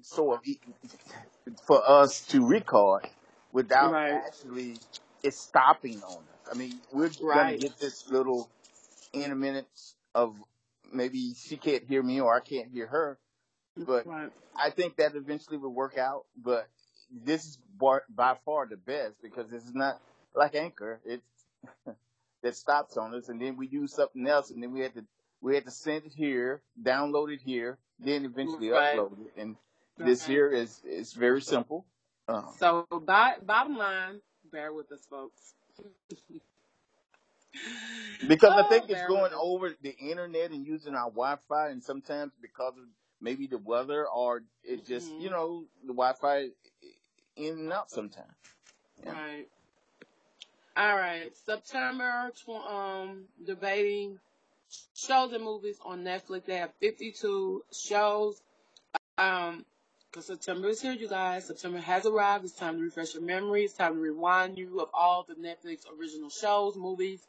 s- 0.00 0.08
sort 0.08 0.38
of 0.40 0.46
e- 0.46 0.60
for 1.66 1.82
us 1.88 2.26
to 2.26 2.46
record 2.46 3.06
without 3.52 3.92
Right. 3.92 4.12
actually 4.12 4.78
it 5.22 5.34
stopping 5.34 6.02
on 6.02 6.18
us. 6.18 6.48
I 6.50 6.54
mean, 6.54 6.80
we're 6.92 7.08
gonna 7.08 7.58
get 7.58 7.78
this 7.78 8.10
little 8.10 8.48
interminutes 9.12 9.94
of 10.14 10.36
maybe 10.92 11.34
she 11.34 11.56
can't 11.56 11.84
hear 11.84 12.02
me 12.02 12.20
or 12.20 12.34
I 12.34 12.40
can't 12.40 12.70
hear 12.70 12.86
her, 12.86 13.18
but 13.76 14.06
Right. 14.06 14.32
I 14.56 14.70
think 14.70 14.96
that 14.96 15.14
eventually 15.14 15.56
will 15.58 15.72
work 15.74 15.96
out. 15.98 16.26
But 16.36 16.68
this 17.10 17.44
is 17.44 17.56
bar, 17.78 18.04
by 18.08 18.36
far 18.44 18.66
the 18.66 18.76
best 18.76 19.20
because 19.22 19.48
this 19.50 19.64
is 19.64 19.74
not 19.74 20.00
like 20.34 20.54
Anchor. 20.54 21.00
It's 21.04 21.44
that 22.42 22.56
stops 22.56 22.96
on 22.96 23.14
us, 23.14 23.28
and 23.28 23.40
then 23.40 23.56
we 23.56 23.66
use 23.68 23.92
something 23.94 24.26
else, 24.26 24.50
and 24.50 24.62
then 24.62 24.72
we 24.72 24.80
had 24.80 24.94
to 24.94 25.04
we 25.42 25.54
had 25.54 25.64
to 25.64 25.70
send 25.70 26.04
it 26.06 26.12
here, 26.12 26.62
download 26.82 27.32
it 27.32 27.40
here, 27.40 27.78
then 27.98 28.24
eventually 28.24 28.70
Right. 28.70 28.96
upload 28.96 29.12
it. 29.26 29.32
And 29.40 29.56
this 30.06 30.24
here 30.26 30.50
is 30.50 30.80
is 30.84 31.12
very 31.12 31.42
simple. 31.42 31.86
Um, 32.28 32.46
So, 32.58 32.86
by, 33.06 33.36
bottom 33.42 33.76
line, 33.76 34.20
bear 34.52 34.72
with 34.72 34.90
us, 34.92 35.06
folks. 35.08 35.54
because 38.28 38.52
I 38.52 38.62
Oh, 38.62 38.68
think 38.68 38.90
it's 38.90 39.06
going 39.06 39.32
over 39.34 39.74
the 39.82 39.96
internet 39.98 40.50
and 40.50 40.66
using 40.66 40.94
our 40.94 41.10
Wi-Fi, 41.10 41.68
and 41.70 41.82
sometimes 41.82 42.32
because 42.40 42.74
of 42.78 42.84
maybe 43.20 43.46
the 43.46 43.58
weather 43.58 44.06
or 44.08 44.42
it 44.62 44.86
just 44.86 45.10
you 45.12 45.28
Mhm. 45.28 45.32
know 45.32 45.66
the 45.82 45.92
Wi-Fi 45.92 46.50
in 47.36 47.58
and 47.58 47.72
out 47.72 47.90
sometimes. 47.90 48.32
Yeah. 49.04 49.12
Right. 49.12 49.48
All 50.76 50.96
right. 50.96 51.34
September, 51.36 52.32
tw- 52.36 52.48
um, 52.50 53.28
debating 53.44 54.18
shows 54.94 55.32
and 55.32 55.42
movies 55.44 55.78
on 55.84 56.04
Netflix. 56.04 56.44
They 56.46 56.56
have 56.56 56.72
52 56.80 57.64
shows. 57.72 58.42
Um, 59.18 59.66
because 60.10 60.26
September 60.26 60.68
is 60.68 60.82
here, 60.82 60.92
you 60.92 61.08
guys. 61.08 61.46
September 61.46 61.78
has 61.78 62.04
arrived. 62.04 62.44
It's 62.44 62.54
time 62.54 62.78
to 62.78 62.82
refresh 62.82 63.14
your 63.14 63.22
memory. 63.22 63.64
It's 63.64 63.74
time 63.74 63.94
to 63.94 64.00
rewind 64.00 64.58
you 64.58 64.80
of 64.80 64.88
all 64.92 65.24
the 65.28 65.34
Netflix 65.34 65.84
original 65.98 66.30
shows, 66.30 66.76
movies, 66.76 67.24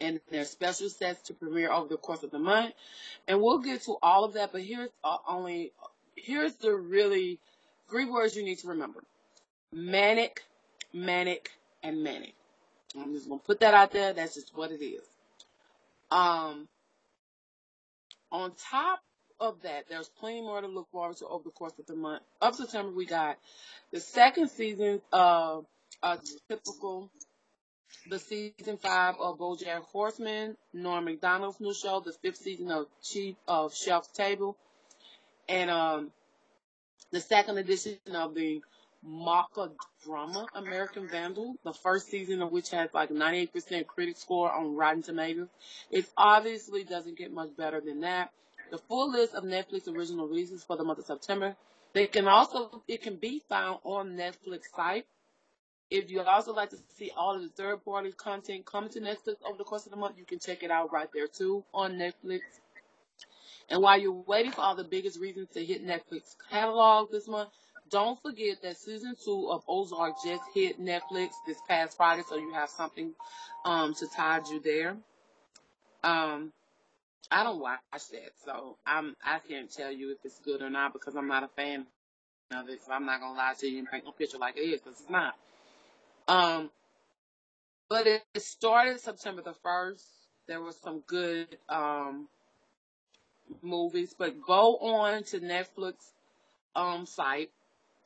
and 0.00 0.20
their 0.30 0.46
special 0.46 0.88
sets 0.88 1.22
to 1.28 1.34
premiere 1.34 1.70
over 1.70 1.88
the 1.88 1.96
course 1.96 2.22
of 2.22 2.30
the 2.30 2.38
month. 2.38 2.72
And 3.28 3.42
we'll 3.42 3.58
get 3.58 3.82
to 3.82 3.96
all 4.02 4.24
of 4.24 4.34
that, 4.34 4.52
but 4.52 4.62
here's 4.62 4.90
uh, 5.02 5.18
only, 5.28 5.72
here's 6.16 6.54
the 6.54 6.72
really 6.72 7.38
three 7.90 8.06
words 8.06 8.34
you 8.34 8.44
need 8.44 8.58
to 8.60 8.68
remember. 8.68 9.04
Maniac, 9.72 10.42
Maniac, 10.92 11.50
and 11.82 12.02
Maniac. 12.02 12.34
I'm 12.98 13.12
just 13.12 13.28
gonna 13.28 13.40
put 13.40 13.60
that 13.60 13.74
out 13.74 13.90
there. 13.90 14.12
That's 14.12 14.34
just 14.34 14.56
what 14.56 14.70
it 14.70 14.82
is. 14.82 15.02
Um, 16.10 16.68
on 18.30 18.52
top 18.70 19.00
of 19.40 19.62
that, 19.62 19.88
there's 19.88 20.08
plenty 20.08 20.40
more 20.40 20.60
to 20.60 20.66
look 20.66 20.90
forward 20.90 21.16
to 21.18 21.26
over 21.26 21.44
the 21.44 21.50
course 21.50 21.72
of 21.78 21.86
the 21.86 21.96
month 21.96 22.22
of 22.40 22.54
September. 22.54 22.92
We 22.92 23.06
got 23.06 23.38
the 23.92 24.00
second 24.00 24.50
season 24.50 25.00
of 25.12 25.66
a 26.02 26.18
typical, 26.48 27.10
the 28.08 28.18
season 28.18 28.78
five 28.78 29.14
of 29.20 29.38
BoJack 29.38 29.82
Horseman, 29.84 30.56
Norm 30.72 31.04
Macdonald's 31.04 31.60
new 31.60 31.74
show, 31.74 32.00
the 32.00 32.12
fifth 32.12 32.38
season 32.38 32.70
of 32.70 32.86
Chief 33.02 33.36
of 33.46 33.74
Shelf's 33.74 34.12
Table, 34.12 34.56
and 35.48 35.70
um, 35.70 36.10
the 37.10 37.20
second 37.20 37.58
edition 37.58 37.98
of 38.14 38.34
the 38.34 38.60
Maka 39.06 39.70
drama 40.02 40.46
American 40.54 41.06
Vandal, 41.08 41.56
the 41.62 41.74
first 41.74 42.08
season 42.08 42.40
of 42.40 42.50
which 42.50 42.70
has 42.70 42.88
like 42.94 43.10
98% 43.10 43.86
critic 43.86 44.16
score 44.16 44.50
on 44.50 44.74
Rotten 44.74 45.02
Tomatoes. 45.02 45.48
It 45.90 46.06
obviously 46.16 46.84
doesn't 46.84 47.18
get 47.18 47.32
much 47.32 47.50
better 47.56 47.80
than 47.80 48.00
that. 48.00 48.30
The 48.70 48.78
full 48.78 49.10
list 49.10 49.34
of 49.34 49.44
Netflix 49.44 49.88
original 49.88 50.26
releases 50.26 50.64
for 50.64 50.76
the 50.76 50.84
month 50.84 50.98
of 50.98 51.04
September. 51.04 51.56
They 51.92 52.06
can 52.06 52.26
also, 52.26 52.82
it 52.88 53.02
can 53.02 53.16
be 53.16 53.42
found 53.48 53.78
on 53.84 54.16
Netflix 54.16 54.64
site. 54.74 55.06
If 55.90 56.10
you'd 56.10 56.22
also 56.22 56.52
like 56.52 56.70
to 56.70 56.78
see 56.96 57.12
all 57.16 57.36
of 57.36 57.42
the 57.42 57.48
third 57.48 57.84
party 57.84 58.10
content 58.12 58.66
coming 58.66 58.90
to 58.90 59.00
Netflix 59.00 59.36
over 59.46 59.58
the 59.58 59.64
course 59.64 59.84
of 59.86 59.92
the 59.92 59.98
month, 59.98 60.16
you 60.18 60.24
can 60.24 60.40
check 60.40 60.62
it 60.62 60.70
out 60.70 60.92
right 60.92 61.08
there 61.14 61.28
too 61.28 61.64
on 61.72 61.92
Netflix. 61.92 62.40
And 63.68 63.80
while 63.80 64.00
you're 64.00 64.24
waiting 64.26 64.50
for 64.50 64.62
all 64.62 64.74
the 64.74 64.84
biggest 64.84 65.20
reasons 65.20 65.48
to 65.50 65.64
hit 65.64 65.86
Netflix 65.86 66.36
catalog 66.50 67.10
this 67.12 67.28
month, 67.28 67.50
don't 67.90 68.20
forget 68.20 68.60
that 68.62 68.76
season 68.76 69.14
two 69.24 69.48
of 69.50 69.62
Ozark 69.68 70.16
just 70.24 70.42
hit 70.52 70.80
Netflix 70.80 71.30
this 71.46 71.58
past 71.68 71.96
Friday, 71.96 72.22
so 72.28 72.36
you 72.36 72.52
have 72.54 72.70
something 72.70 73.12
um, 73.64 73.94
to 73.94 74.06
tide 74.08 74.48
you 74.48 74.58
there. 74.60 74.96
Um, 76.02 76.52
I 77.30 77.44
don't 77.44 77.60
watch 77.60 77.80
that, 77.92 78.32
so 78.44 78.76
I'm 78.86 79.16
I 79.24 79.38
can't 79.40 79.70
tell 79.70 79.92
you 79.92 80.12
if 80.12 80.18
it's 80.24 80.40
good 80.40 80.62
or 80.62 80.70
not 80.70 80.92
because 80.92 81.16
I'm 81.16 81.28
not 81.28 81.42
a 81.42 81.48
fan 81.48 81.86
of 82.52 82.68
it. 82.68 82.80
So 82.84 82.92
I'm 82.92 83.06
not 83.06 83.20
gonna 83.20 83.36
lie 83.36 83.54
to 83.58 83.66
you 83.66 83.78
and 83.78 83.90
paint 83.90 84.04
no 84.04 84.12
picture 84.12 84.38
like 84.38 84.56
it 84.56 84.60
is 84.60 84.80
because 84.80 85.00
it's 85.00 85.10
not. 85.10 85.34
Um, 86.28 86.70
but 87.88 88.06
it, 88.06 88.22
it 88.34 88.42
started 88.42 89.00
September 89.00 89.42
the 89.42 89.54
first. 89.62 90.04
There 90.46 90.60
was 90.60 90.76
some 90.76 91.02
good 91.06 91.58
um 91.68 92.28
movies, 93.62 94.14
but 94.18 94.42
go 94.42 94.76
on 94.78 95.24
to 95.24 95.40
Netflix 95.40 95.94
um 96.76 97.06
site 97.06 97.50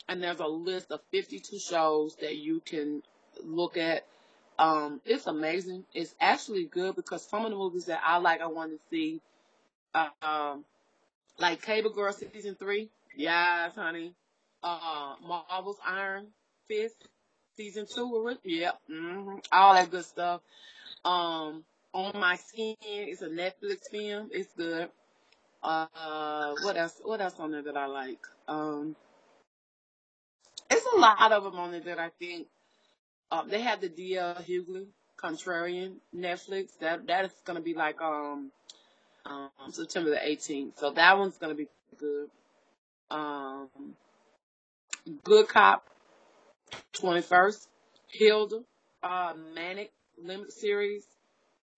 and 0.09 0.23
there's 0.23 0.41
a 0.41 0.47
list 0.47 0.91
of 0.91 1.01
52 1.13 1.59
shows 1.59 2.17
that 2.21 2.37
you 2.37 2.61
can 2.61 3.03
look 3.45 3.77
at. 3.77 4.07
Um, 4.59 5.01
it's 5.05 5.27
amazing. 5.27 5.85
It's 5.95 6.15
actually 6.21 6.65
good 6.65 6.97
because 6.97 7.29
some 7.29 7.45
of 7.45 7.51
the 7.51 7.57
movies 7.57 7.87
that 7.87 8.01
I 8.05 8.19
like, 8.19 8.41
I 8.41 8.47
want 8.47 8.73
to 8.73 8.79
see, 8.91 9.21
uh, 9.95 10.09
um, 10.23 10.65
like 11.39 11.63
Cable 11.63 11.91
Girl 11.91 12.13
season 12.13 12.57
three. 12.57 12.91
Yes, 13.17 13.75
honey. 13.75 14.15
Uh, 14.63 15.15
Marvel's 15.23 15.79
Iron 15.87 16.27
Fist 16.69 16.97
season 17.57 17.87
two. 17.93 18.37
Yep. 18.45 18.79
Mm-hmm. 18.91 19.37
All 19.53 19.75
that 19.75 19.91
good 19.91 20.05
stuff. 20.05 20.41
Um, 21.05 21.65
on 21.93 22.19
my 22.19 22.37
skin. 22.37 22.77
It's 22.83 23.23
a 23.23 23.29
Netflix 23.29 23.89
film. 23.91 24.31
It's 24.33 24.53
good. 24.57 24.89
Uh, 25.63 26.55
what 26.63 26.77
else? 26.77 27.01
What 27.03 27.21
else 27.21 27.35
on 27.39 27.53
there 27.53 27.63
that 27.63 27.77
I 27.77 27.87
like? 27.87 28.21
Um, 28.47 28.97
it's 30.71 30.87
a 30.95 30.99
lot 30.99 31.33
of 31.33 31.45
them 31.45 31.57
on 31.57 31.73
there 31.73 31.81
that 31.81 31.99
I 31.99 32.11
think 32.19 32.47
um, 33.31 33.49
they 33.49 33.61
have 33.61 33.81
the 33.81 33.89
D.L. 33.89 34.37
Hughley 34.37 34.87
Contrarian 35.23 35.97
Netflix. 36.17 36.79
That 36.81 37.07
that 37.07 37.27
is 37.27 37.33
gonna 37.45 37.61
be 37.61 37.75
like 37.75 38.01
um, 38.01 38.51
um 39.27 39.51
September 39.71 40.11
the 40.11 40.17
18th. 40.17 40.79
So 40.79 40.93
that 40.93 41.19
one's 41.19 41.39
gonna 41.39 41.55
be 41.55 41.69
good. 41.99 42.29
Um, 43.11 43.69
Good 45.25 45.49
Cop 45.49 45.87
21st. 47.01 47.67
Hilda, 48.11 48.61
uh, 49.03 49.35
Maniac 49.55 49.91
Limit 50.23 50.53
Series. 50.53 51.05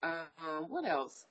Um, 0.03 0.67
what 0.69 0.85
else? 0.85 1.25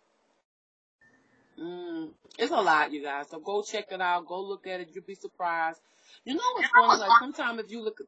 Mm, 1.60 2.10
it's 2.38 2.52
a 2.52 2.56
lot, 2.56 2.92
you 2.92 3.04
guys. 3.04 3.30
So 3.30 3.40
go 3.40 3.62
check 3.64 3.88
it 3.92 4.02
out. 4.02 4.28
Go 4.28 4.42
look 4.42 4.68
at 4.68 4.80
it. 4.80 4.90
You'll 4.94 5.04
be 5.04 5.16
surprised. 5.16 5.80
You 6.24 6.36
know 6.36 6.42
what's 6.56 6.70
funny? 6.70 7.00
Like 7.02 7.20
sometimes 7.20 7.60
if 7.60 7.72
you 7.72 7.82
look, 7.82 8.00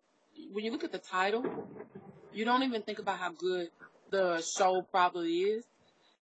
when 0.51 0.63
you 0.63 0.71
look 0.71 0.83
at 0.83 0.91
the 0.91 0.99
title, 0.99 1.43
you 2.33 2.45
don't 2.45 2.63
even 2.63 2.81
think 2.81 2.99
about 2.99 3.19
how 3.19 3.31
good 3.31 3.69
the 4.09 4.41
show 4.41 4.81
probably 4.81 5.37
is. 5.39 5.65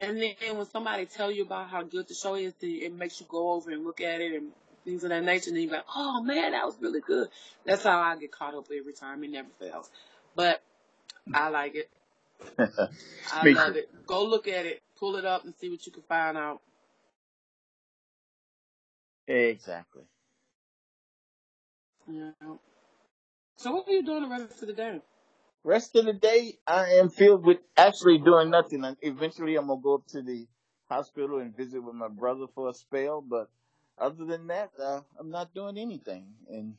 And 0.00 0.16
then 0.16 0.56
when 0.56 0.66
somebody 0.66 1.04
tell 1.06 1.30
you 1.30 1.44
about 1.44 1.68
how 1.68 1.82
good 1.82 2.08
the 2.08 2.14
show 2.14 2.34
is, 2.34 2.54
it 2.62 2.92
makes 2.92 3.20
you 3.20 3.26
go 3.28 3.50
over 3.52 3.70
and 3.70 3.84
look 3.84 4.00
at 4.00 4.20
it 4.20 4.32
and 4.32 4.52
things 4.84 5.04
of 5.04 5.10
that 5.10 5.24
nature. 5.24 5.48
And 5.48 5.56
then 5.56 5.64
you're 5.64 5.72
like, 5.72 5.84
oh 5.94 6.22
man, 6.22 6.52
that 6.52 6.64
was 6.64 6.76
really 6.80 7.00
good. 7.00 7.28
That's 7.66 7.82
how 7.84 8.00
I 8.00 8.16
get 8.16 8.32
caught 8.32 8.54
up 8.54 8.66
every 8.76 8.94
time. 8.94 9.22
It 9.24 9.30
never 9.30 9.48
fails. 9.58 9.90
But 10.34 10.62
I 11.34 11.48
like 11.50 11.74
it. 11.74 11.90
I 13.32 13.48
love 13.50 13.74
too. 13.74 13.80
it. 13.80 14.06
Go 14.06 14.24
look 14.24 14.48
at 14.48 14.64
it. 14.64 14.80
Pull 14.98 15.16
it 15.16 15.26
up 15.26 15.44
and 15.44 15.54
see 15.54 15.68
what 15.68 15.84
you 15.84 15.92
can 15.92 16.02
find 16.02 16.38
out. 16.38 16.60
Exactly. 19.28 20.02
Yeah. 22.08 22.30
So 23.56 23.72
what 23.72 23.86
are 23.86 23.92
you 23.92 24.02
doing 24.02 24.22
the 24.22 24.28
rest 24.28 24.62
of 24.62 24.68
the 24.68 24.72
day? 24.72 25.00
Rest 25.64 25.94
of 25.96 26.06
the 26.06 26.14
day, 26.14 26.58
I 26.66 26.94
am 27.00 27.10
filled 27.10 27.44
with 27.44 27.58
actually 27.76 28.18
doing 28.18 28.50
nothing. 28.50 28.84
And 28.84 28.96
Eventually, 29.02 29.56
I'm 29.56 29.66
gonna 29.68 29.80
go 29.80 29.94
up 29.96 30.06
to 30.08 30.22
the 30.22 30.46
hospital 30.90 31.38
and 31.38 31.56
visit 31.56 31.80
with 31.82 31.94
my 31.94 32.08
brother 32.08 32.46
for 32.54 32.68
a 32.70 32.74
spell. 32.74 33.20
But 33.22 33.50
other 33.98 34.24
than 34.24 34.46
that, 34.48 34.70
uh, 34.82 35.02
I'm 35.18 35.30
not 35.30 35.54
doing 35.54 35.76
anything. 35.78 36.34
And 36.48 36.76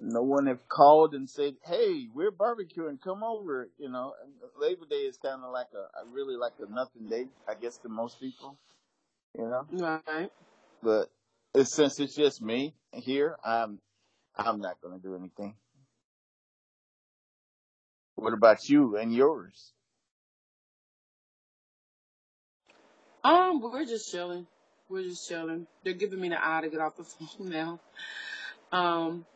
no 0.00 0.22
one 0.22 0.46
have 0.46 0.68
called 0.68 1.14
and 1.14 1.28
said, 1.28 1.56
"Hey, 1.64 2.08
we're 2.14 2.32
barbecuing. 2.32 3.00
Come 3.02 3.24
over." 3.24 3.70
You 3.78 3.88
know, 3.90 4.14
Labor 4.58 4.86
Day 4.86 5.06
is 5.06 5.16
kind 5.18 5.42
of 5.44 5.52
like 5.52 5.68
a, 5.74 5.88
I 5.98 6.02
really 6.10 6.36
like 6.36 6.54
a 6.60 6.70
nothing 6.72 7.08
day, 7.08 7.28
I 7.48 7.54
guess, 7.54 7.78
to 7.78 7.88
most 7.88 8.20
people. 8.20 8.58
You 9.38 9.48
know, 9.48 9.66
Right. 10.06 10.30
but 10.82 11.10
since 11.64 12.00
it's 12.00 12.14
just 12.14 12.42
me 12.42 12.74
here, 12.92 13.36
I'm 13.44 13.80
I'm 14.36 14.60
not 14.60 14.80
gonna 14.82 14.98
do 14.98 15.14
anything. 15.16 15.56
What 18.22 18.34
about 18.34 18.68
you 18.68 18.96
and 18.96 19.12
yours? 19.12 19.72
Um, 23.24 23.60
but 23.60 23.72
we're 23.72 23.84
just 23.84 24.10
chilling. 24.10 24.46
We're 24.88 25.02
just 25.02 25.28
chilling. 25.28 25.66
They're 25.84 25.94
giving 25.94 26.20
me 26.20 26.28
the 26.28 26.38
eye 26.40 26.60
to 26.60 26.68
get 26.68 26.80
off 26.80 26.96
the 26.96 27.04
phone 27.04 27.50
now. 27.50 27.80
Um, 28.70 29.26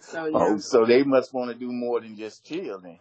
so 0.00 0.26
yeah. 0.26 0.38
Oh, 0.38 0.58
so 0.58 0.84
they 0.84 1.04
must 1.04 1.32
want 1.32 1.50
to 1.52 1.56
do 1.56 1.70
more 1.72 2.00
than 2.00 2.16
just 2.16 2.44
chill 2.44 2.80
then. 2.80 2.98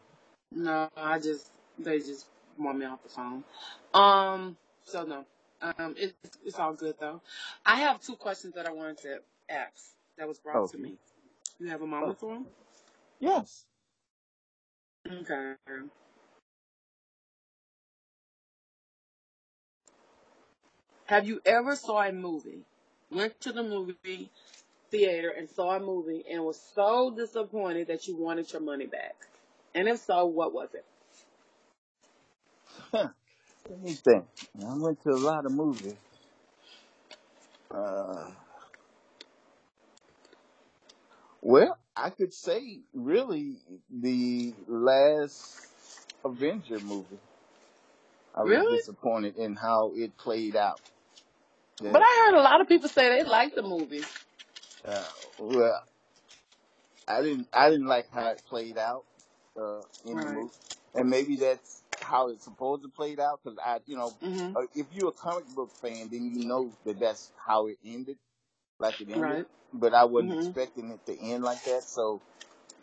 No, 0.51 0.89
I 0.95 1.17
just 1.19 1.49
they 1.79 1.99
just 1.99 2.27
want 2.57 2.77
me 2.77 2.85
off 2.85 3.01
the 3.03 3.09
phone. 3.09 3.43
Um, 3.93 4.57
so 4.85 5.03
no. 5.03 5.25
Um, 5.61 5.95
it's 5.97 6.13
it's 6.45 6.59
all 6.59 6.73
good 6.73 6.95
though. 6.99 7.21
I 7.65 7.77
have 7.77 8.01
two 8.01 8.15
questions 8.15 8.53
that 8.55 8.67
I 8.67 8.71
wanted 8.71 8.99
to 8.99 9.19
ask 9.49 9.91
that 10.17 10.27
was 10.27 10.39
brought 10.39 10.69
to 10.71 10.77
me. 10.77 10.95
You 11.59 11.69
have 11.69 11.81
a 11.81 11.87
moment 11.87 12.19
for 12.19 12.33
them? 12.33 12.45
Yes. 13.19 13.65
Okay. 15.09 15.53
Have 21.05 21.27
you 21.27 21.41
ever 21.45 21.75
saw 21.75 22.03
a 22.03 22.11
movie, 22.11 22.61
went 23.11 23.39
to 23.41 23.51
the 23.51 23.63
movie 23.63 24.29
theater 24.91 25.29
and 25.29 25.49
saw 25.49 25.75
a 25.75 25.79
movie 25.79 26.23
and 26.31 26.43
was 26.43 26.59
so 26.75 27.11
disappointed 27.11 27.87
that 27.87 28.07
you 28.07 28.15
wanted 28.15 28.51
your 28.51 28.61
money 28.61 28.85
back? 28.87 29.15
And 29.75 29.87
if 29.89 29.99
so, 29.99 30.25
what 30.25 30.53
was 30.53 30.69
it? 30.73 30.85
Huh. 32.91 33.09
Let 33.69 33.81
me 33.81 33.93
think. 33.93 34.25
I 34.65 34.75
went 34.77 35.01
to 35.03 35.11
a 35.11 35.17
lot 35.17 35.45
of 35.45 35.51
movies. 35.53 35.95
Uh, 37.71 38.29
well, 41.41 41.77
I 42.01 42.09
could 42.09 42.33
say 42.33 42.79
really 42.93 43.57
the 43.91 44.53
last 44.67 45.61
Avenger 46.25 46.79
movie. 46.79 47.19
I 48.35 48.43
was 48.43 48.67
disappointed 48.69 49.37
in 49.37 49.55
how 49.55 49.91
it 49.95 50.17
played 50.17 50.55
out. 50.55 50.81
But 51.79 52.01
I 52.01 52.25
heard 52.25 52.39
a 52.39 52.41
lot 52.43 52.61
of 52.61 52.67
people 52.67 52.89
say 52.89 53.09
they 53.09 53.29
liked 53.29 53.55
the 53.55 53.61
movie. 53.61 54.03
uh, 54.85 55.03
well, 55.39 55.83
I 57.07 57.21
didn't 57.21 57.47
I 57.53 57.69
didn't 57.69 57.87
like 57.87 58.09
how 58.11 58.29
it 58.29 58.41
played 58.47 58.77
out 58.77 59.03
uh, 59.59 59.81
in 60.05 60.17
the 60.17 60.25
movie, 60.25 60.51
and 60.95 61.09
maybe 61.09 61.35
that's 61.35 61.83
how 62.01 62.29
it's 62.29 62.43
supposed 62.43 62.83
to 62.83 62.89
play 62.89 63.15
out. 63.19 63.41
Because 63.43 63.59
I, 63.63 63.79
you 63.85 63.97
know, 63.97 64.13
Mhm. 64.21 64.55
uh, 64.55 64.61
if 64.75 64.87
you're 64.93 65.09
a 65.09 65.13
comic 65.13 65.47
book 65.55 65.69
fan, 65.81 66.09
then 66.09 66.31
you 66.33 66.45
know 66.45 66.71
that 66.85 66.99
that's 66.99 67.31
how 67.45 67.67
it 67.67 67.77
ended, 67.85 68.17
like 68.81 68.99
it 69.01 69.09
ended. 69.09 69.21
Right. 69.21 69.47
But 69.73 69.93
I 69.93 70.05
wasn't 70.05 70.33
Mhm. 70.33 70.37
expecting 70.39 70.91
it 70.91 71.05
to 71.05 71.19
end 71.19 71.43
like 71.43 71.63
that, 71.65 71.83
so 71.83 72.21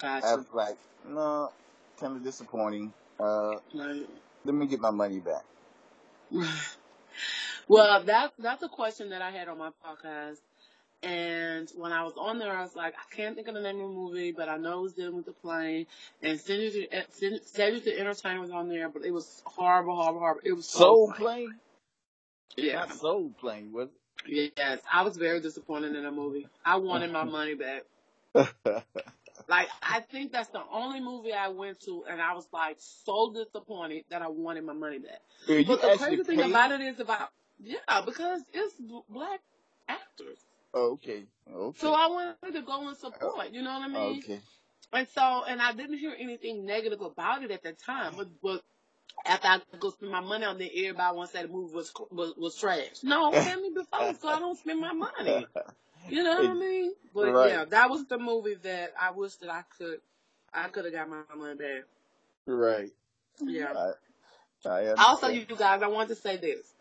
I 0.03 0.36
was 0.36 0.46
like, 0.53 0.78
no, 1.07 1.53
kind 2.01 2.16
of 2.16 2.24
disappointing. 2.24 2.92
Uh, 3.20 3.57
Right. 3.74 4.09
let 4.44 4.55
me 4.55 4.66
get 4.66 4.80
my 4.80 4.90
money 4.90 5.20
back. 5.20 5.44
well, 7.68 8.03
that's 8.05 8.34
that's 8.38 8.62
a 8.62 8.68
question 8.68 9.11
that 9.11 9.22
I 9.22 9.30
had 9.30 9.49
on 9.49 9.59
my 9.59 9.70
podcast. 9.84 10.38
And 11.03 11.70
when 11.76 11.92
I 11.92 12.03
was 12.05 12.14
on 12.16 12.38
there, 12.38 12.53
I 12.53 12.62
was 12.62 12.74
like, 12.74 12.94
I 12.94 13.14
can't 13.14 13.36
think 13.36 13.46
of 13.49 13.55
the 13.55 13.61
name 13.61 13.80
of 13.80 13.88
the 13.90 13.94
movie, 13.94 14.32
but 14.32 14.49
I 14.49 14.57
know 14.57 14.80
it 14.80 14.82
was 14.82 14.92
dealing 14.94 15.16
with 15.16 15.26
the 15.26 15.32
plane. 15.32 15.86
And 16.22 16.40
Cedric 16.40 16.90
the, 16.90 17.40
Cedric 17.44 17.84
the 17.84 17.99
Entertainer 18.01 18.40
was 18.40 18.51
on 18.51 18.68
there, 18.68 18.88
but 18.88 19.05
it 19.05 19.12
was 19.12 19.42
horrible, 19.46 19.94
horrible, 19.94 20.20
horrible. 20.20 20.40
It 20.44 20.53
was 20.53 20.66
so 20.68 20.78
Soul 20.80 21.12
plain. 21.12 21.46
Plane, 21.46 21.61
Yeah. 22.57 22.76
not 22.76 22.92
Soul 22.94 23.32
Plane, 23.40 23.72
was 23.72 23.88
Yes. 24.27 24.81
I 24.93 25.03
was 25.03 25.16
very 25.16 25.41
disappointed 25.41 25.95
in 25.97 26.05
the 26.05 26.11
movie. 26.11 26.47
I 26.64 26.77
wanted 26.77 27.11
my 27.12 27.25
money 27.25 27.55
back. 27.55 27.83
Like, 29.49 29.69
I 29.83 30.01
think 30.01 30.33
that's 30.33 30.51
the 30.51 30.61
only 30.71 31.01
movie 31.01 31.33
I 31.33 31.49
went 31.49 31.81
to, 31.87 32.05
and 32.09 32.21
I 32.21 32.35
was 32.35 32.47
like 32.53 32.77
so 32.79 33.33
disappointed 33.33 34.05
that 34.11 34.21
I 34.21 34.29
wanted 34.29 34.64
my 34.64 34.75
money 34.75 34.99
back. 34.99 35.21
you 35.49 35.64
But 35.64 35.81
the 35.81 35.97
crazy 35.97 36.23
thing 36.23 36.37
paid? 36.39 36.51
about 36.51 36.73
it 36.73 36.81
is 36.83 37.01
about, 37.01 37.31
yeah, 37.59 37.79
because 38.05 38.43
it's 38.53 38.75
black 39.09 39.41
actors. 39.89 40.39
Oh, 40.75 40.93
okay, 40.93 41.23
So 41.77 41.93
I 41.95 42.09
wanted 42.09 42.53
to 42.55 42.62
go 42.62 42.89
and 42.89 42.97
support, 42.97 43.53
you 43.53 43.62
know 43.62 43.73
what 43.73 43.83
I 43.83 43.89
mean? 43.89 44.23
okay. 44.23 44.41
And 44.93 45.09
so, 45.09 45.45
and 45.49 45.62
I 45.62 45.73
didn't 45.73 45.99
hear 45.99 46.14
anything 46.19 46.66
negative 46.66 47.01
about 47.01 47.43
it 47.43 47.51
at 47.51 47.62
that 47.62 47.79
time. 47.79 48.14
But, 48.16 48.29
but 48.43 48.62
after 49.27 49.49
I 49.49 49.61
go 49.79 49.91
spend 49.91 50.13
my 50.13 50.21
money 50.21 50.45
on 50.45 50.61
it, 50.61 50.73
everybody 50.75 51.17
wants 51.17 51.33
that 51.33 51.43
the 51.43 51.49
movie 51.53 51.75
was 51.75 51.93
was, 52.11 52.35
was 52.37 52.57
trash. 52.57 53.03
No, 53.03 53.33
tell 53.41 53.61
me 53.61 53.71
before 53.75 54.15
so 54.21 54.29
I 54.29 54.39
don't 54.39 54.59
spend 54.59 54.81
my 54.81 54.93
money. 54.93 55.47
You 56.09 56.23
know 56.23 56.37
what 56.37 56.51
I 56.51 56.55
mean? 56.55 56.93
But 57.15 57.33
Right. 57.33 57.51
yeah, 57.51 57.65
that 57.65 57.91
was 57.91 58.07
the 58.07 58.19
movie 58.19 58.55
that 58.63 58.93
I 59.01 59.11
wish 59.11 59.35
that 59.37 59.51
I 59.51 59.63
could 59.79 60.01
I 60.53 60.69
could 60.69 60.85
have 60.85 60.95
got 60.95 61.09
my 61.09 61.23
money 61.37 61.57
back. 61.57 61.85
Right. 62.47 62.91
Yeah. 63.41 63.75
I, 64.65 64.69
I 64.69 64.95
Also, 64.97 65.29
you 65.29 65.45
guys, 65.45 65.83
I 65.83 65.89
want 65.89 66.09
to 66.09 66.15
say 66.15 66.37
this. 66.37 66.75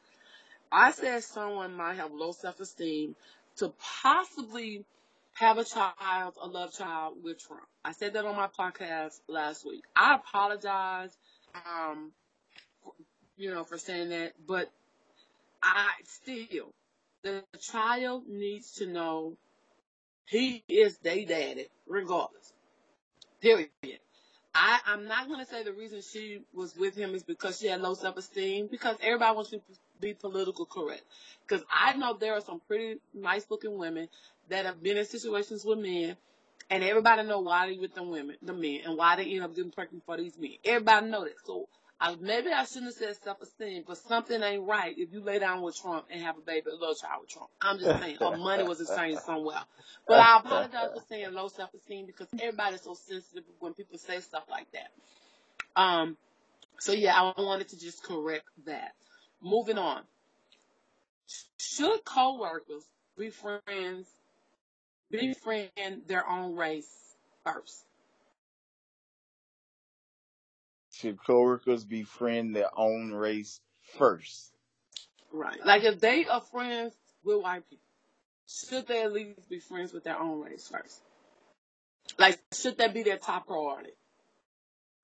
I 0.71 0.91
said 0.91 1.23
someone 1.23 1.73
might 1.75 1.95
have 1.95 2.11
low 2.11 2.31
self 2.31 2.59
esteem 2.59 3.15
to 3.57 3.73
possibly 4.01 4.85
have 5.33 5.57
a 5.57 5.63
child, 5.63 6.35
a 6.41 6.47
love 6.47 6.73
child 6.73 7.15
with 7.23 7.39
Trump. 7.39 7.63
I 7.83 7.91
said 7.91 8.13
that 8.13 8.25
on 8.25 8.35
my 8.35 8.47
podcast 8.47 9.19
last 9.27 9.65
week. 9.65 9.83
I 9.95 10.15
apologize, 10.15 11.15
um, 11.65 12.11
you 13.37 13.51
know, 13.51 13.63
for 13.63 13.77
saying 13.77 14.09
that, 14.09 14.33
but 14.45 14.69
I 15.61 15.89
still, 16.05 16.71
the 17.23 17.43
child 17.59 18.23
needs 18.27 18.73
to 18.73 18.87
know 18.87 19.37
he 20.27 20.63
is 20.67 20.97
their 20.99 21.25
daddy, 21.25 21.67
regardless. 21.87 22.53
Period. 23.41 23.69
I, 24.53 24.79
I'm 24.87 25.07
not 25.07 25.27
going 25.27 25.39
to 25.39 25.45
say 25.45 25.63
the 25.63 25.73
reason 25.73 26.01
she 26.01 26.41
was 26.53 26.75
with 26.75 26.95
him 26.95 27.13
is 27.13 27.23
because 27.23 27.59
she 27.59 27.67
had 27.67 27.81
low 27.81 27.93
self 27.93 28.17
esteem, 28.17 28.67
because 28.71 28.97
everybody 29.01 29.35
wants 29.35 29.51
to 29.51 29.61
be 30.01 30.13
political 30.13 30.65
correct. 30.65 31.03
Because 31.47 31.63
I 31.71 31.95
know 31.95 32.17
there 32.17 32.33
are 32.33 32.41
some 32.41 32.61
pretty 32.67 32.99
nice 33.13 33.45
looking 33.49 33.77
women 33.77 34.09
that 34.49 34.65
have 34.65 34.81
been 34.81 34.97
in 34.97 35.05
situations 35.05 35.63
with 35.63 35.79
men, 35.79 36.17
and 36.69 36.83
everybody 36.83 37.23
know 37.23 37.39
why 37.39 37.67
they 37.67 37.77
with 37.77 37.93
them 37.95 38.09
women, 38.09 38.35
the 38.41 38.53
men, 38.53 38.81
and 38.85 38.97
why 38.97 39.15
they 39.15 39.25
end 39.33 39.43
up 39.43 39.55
getting 39.55 39.71
pregnant 39.71 40.03
for 40.05 40.17
these 40.17 40.37
men. 40.37 40.55
Everybody 40.65 41.07
know 41.07 41.23
that. 41.23 41.35
So 41.45 41.67
I, 41.99 42.15
maybe 42.19 42.49
I 42.51 42.65
shouldn't 42.65 42.85
have 42.85 42.93
said 42.93 43.23
self 43.23 43.41
esteem, 43.41 43.83
but 43.87 43.97
something 43.97 44.41
ain't 44.41 44.67
right 44.67 44.95
if 44.97 45.11
you 45.13 45.21
lay 45.21 45.39
down 45.39 45.61
with 45.61 45.79
Trump 45.79 46.05
and 46.11 46.21
have 46.21 46.37
a 46.37 46.41
baby, 46.41 46.69
a 46.69 46.73
little 46.75 46.95
child 46.95 47.21
with 47.21 47.29
Trump. 47.29 47.49
I'm 47.61 47.79
just 47.79 47.99
saying, 47.99 48.17
or 48.21 48.35
money 48.37 48.63
was 48.63 48.81
exchanged 48.81 49.21
somewhere. 49.21 49.61
But 50.07 50.19
I 50.19 50.39
apologize 50.39 50.89
for 50.93 51.03
saying 51.09 51.33
low 51.33 51.47
self 51.47 51.73
esteem 51.73 52.05
because 52.05 52.27
everybody's 52.39 52.81
so 52.81 52.93
sensitive 52.93 53.43
when 53.59 53.73
people 53.73 53.97
say 53.97 54.19
stuff 54.19 54.43
like 54.49 54.67
that. 54.73 54.91
Um, 55.81 56.17
so 56.79 56.91
yeah, 56.91 57.15
I 57.15 57.41
wanted 57.41 57.69
to 57.69 57.79
just 57.79 58.03
correct 58.03 58.45
that. 58.65 58.91
Moving 59.41 59.77
on. 59.77 60.01
Should 61.57 62.05
coworkers 62.05 62.83
be 63.17 63.29
friends, 63.29 64.07
befriend 65.11 66.07
their 66.07 66.27
own 66.27 66.55
race 66.55 67.15
first? 67.43 67.85
Should 70.91 71.23
coworkers 71.23 71.85
befriend 71.85 72.55
their 72.55 72.69
own 72.77 73.11
race 73.11 73.59
first? 73.97 74.51
Right. 75.31 75.63
Like 75.65 75.83
if 75.83 75.99
they 75.99 76.25
are 76.25 76.41
friends 76.41 76.93
with 77.23 77.41
white 77.41 77.69
people, 77.69 77.83
should 78.47 78.87
they 78.87 79.03
at 79.03 79.13
least 79.13 79.49
be 79.49 79.59
friends 79.59 79.93
with 79.93 80.03
their 80.03 80.19
own 80.19 80.41
race 80.41 80.67
first? 80.71 81.01
Like, 82.17 82.39
should 82.53 82.77
that 82.77 82.93
be 82.93 83.03
their 83.03 83.17
top 83.17 83.47
priority? 83.47 83.91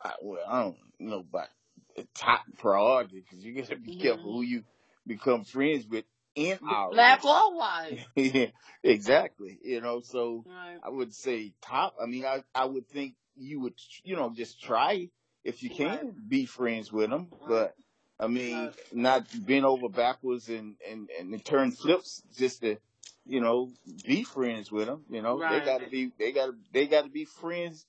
I, 0.02 0.14
well, 0.22 0.44
I 0.48 0.64
don't 0.64 0.78
know 1.00 1.20
about 1.20 1.50
the 1.96 2.08
top 2.16 2.42
priority 2.58 3.22
because 3.22 3.44
you 3.44 3.54
got 3.54 3.68
to 3.70 3.76
be 3.76 3.96
careful 3.96 4.32
Mhm. 4.32 4.34
who 4.34 4.42
you 4.42 4.64
become 5.06 5.44
friends 5.44 5.86
with 5.86 6.06
in 6.36 6.60
our 6.68 6.92
Black 6.92 7.24
or 7.26 7.56
white? 7.58 8.00
race. 8.16 8.52
exactly. 8.84 9.60
You 9.64 9.82
know, 9.82 10.02
so 10.02 10.46
Right. 10.46 10.78
I 10.82 10.90
would 10.90 11.14
say 11.14 11.54
top. 11.62 11.96
I 12.02 12.06
mean, 12.06 12.26
I 12.26 12.44
I 12.54 12.66
would 12.66 12.88
think 12.88 13.16
you 13.36 13.60
would, 13.62 13.76
you 14.04 14.16
know, 14.16 14.32
just 14.36 14.62
try 14.62 15.10
if 15.44 15.64
you 15.64 15.70
can 15.70 15.88
Right. 15.88 16.30
be 16.30 16.46
friends 16.46 16.92
with 16.92 17.10
them, 17.10 17.28
but. 17.48 17.76
I 18.20 18.28
mean, 18.28 18.72
not 18.94 19.26
bend 19.46 19.66
over 19.66 19.90
backwards 19.90 20.48
and, 20.50 20.76
and, 20.90 21.10
and 21.20 21.44
turn 21.44 21.72
flips 21.72 22.24
just 22.38 22.62
to, 22.62 22.78
you 23.26 23.42
know, 23.42 23.72
be 24.06 24.24
friends 24.24 24.72
with 24.72 24.86
them. 24.88 25.04
You 25.10 25.22
know, 25.22 25.40
Right. 25.40 25.60
they 25.60 25.66
gotta 25.66 25.90
be, 25.90 26.12
they 26.18 26.32
gotta, 26.32 26.54
they 26.72 26.88
gotta 26.88 27.10
be 27.10 27.26
friends, 27.26 27.86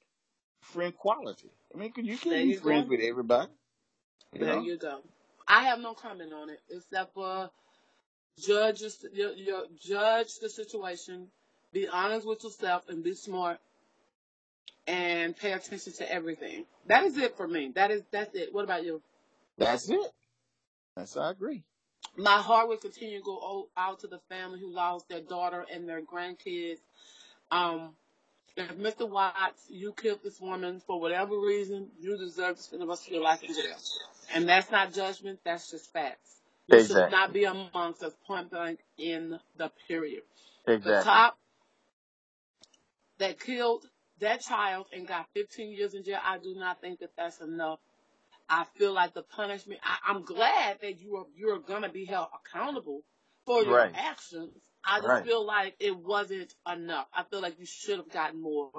friend 0.60 0.96
quality. 0.96 1.50
I 1.74 1.78
mean, 1.78 1.92
you 1.96 2.16
can't 2.18 2.42
be 2.46 2.52
you 2.52 2.58
friends 2.60 2.86
go. 2.86 2.90
with 2.90 3.00
everybody. 3.00 3.52
You 4.32 4.40
There 4.40 4.54
know? 4.54 4.62
you 4.62 4.76
go. 4.78 5.00
I 5.46 5.64
have 5.64 5.78
no 5.78 5.94
comment 5.94 6.32
on 6.32 6.50
it 6.50 6.60
except 6.70 7.14
for 7.14 7.50
judge 8.40 8.82
your, 9.12 9.32
your, 9.32 9.62
judge 9.80 10.38
the 10.40 10.48
situation, 10.48 11.28
be 11.72 11.88
honest 11.88 12.26
with 12.26 12.42
yourself, 12.44 12.88
and 12.88 13.02
be 13.02 13.14
smart, 13.14 13.58
and 14.86 15.36
pay 15.36 15.52
attention 15.52 15.92
to 15.94 16.12
everything. 16.12 16.66
That 16.86 17.04
is 17.04 17.16
it 17.16 17.36
for 17.36 17.48
me. 17.48 17.72
That 17.74 17.90
is 17.90 18.02
that's 18.10 18.34
it. 18.34 18.52
What 18.52 18.64
about 18.64 18.84
you? 18.84 19.02
That's 19.58 19.88
it. 19.88 20.12
That's 20.96 21.16
I 21.16 21.30
agree. 21.30 21.62
My 22.16 22.38
heart 22.38 22.68
will 22.68 22.76
continue 22.76 23.18
to 23.18 23.24
go 23.24 23.68
out 23.76 24.00
to 24.00 24.06
the 24.06 24.20
family 24.28 24.60
who 24.60 24.72
lost 24.72 25.08
their 25.08 25.20
daughter 25.20 25.64
and 25.72 25.88
their 25.88 26.00
grandkids. 26.00 26.78
Um, 27.50 27.90
if 28.56 28.76
Mr. 28.76 29.08
Watts, 29.08 29.64
you 29.68 29.92
killed 29.92 30.20
this 30.22 30.40
woman 30.40 30.80
for 30.86 31.00
whatever 31.00 31.38
reason, 31.38 31.88
you 31.98 32.16
deserve 32.16 32.56
to 32.56 32.62
spend 32.62 32.82
the 32.82 32.86
rest 32.86 33.06
of 33.06 33.12
your 33.12 33.22
life 33.22 33.42
in 33.42 33.52
jail. 33.52 33.76
And 34.32 34.48
that's 34.48 34.70
not 34.70 34.92
judgment, 34.92 35.40
that's 35.44 35.70
just 35.70 35.92
facts. 35.92 36.40
You 36.68 36.78
should 36.80 36.86
Exactly. 36.86 37.12
not 37.12 37.32
be 37.32 37.44
amongst 37.44 38.02
us 38.02 38.14
point 38.26 38.50
blank 38.50 38.80
in 38.98 39.38
the 39.56 39.70
period. 39.88 40.22
The 40.66 40.72
Exactly. 40.72 41.12
cop 41.12 41.38
that 43.18 43.40
killed 43.40 43.86
that 44.20 44.40
child 44.40 44.86
and 44.92 45.06
got 45.06 45.26
15 45.34 45.72
years 45.72 45.94
in 45.94 46.04
jail, 46.04 46.20
I 46.24 46.38
do 46.38 46.54
not 46.54 46.80
think 46.80 47.00
that 47.00 47.10
that's 47.16 47.40
enough. 47.40 47.80
I 48.48 48.64
feel 48.76 48.92
like 48.92 49.14
the 49.14 49.22
punishment. 49.22 49.80
I, 49.82 49.98
I'm 50.10 50.24
glad 50.24 50.80
that 50.82 51.00
you 51.00 51.16
are 51.16 51.26
you're 51.34 51.58
gonna 51.58 51.88
be 51.88 52.04
held 52.04 52.28
accountable 52.34 53.02
for 53.46 53.62
your 53.62 53.74
Right. 53.74 53.92
actions. 53.94 54.52
I 54.84 54.98
just 54.98 55.08
Right. 55.08 55.24
feel 55.24 55.46
like 55.46 55.76
it 55.80 55.96
wasn't 55.96 56.54
enough. 56.70 57.06
I 57.14 57.24
feel 57.24 57.40
like 57.40 57.58
you 57.58 57.66
should 57.66 57.98
have 57.98 58.10
gotten 58.10 58.40
more. 58.40 58.70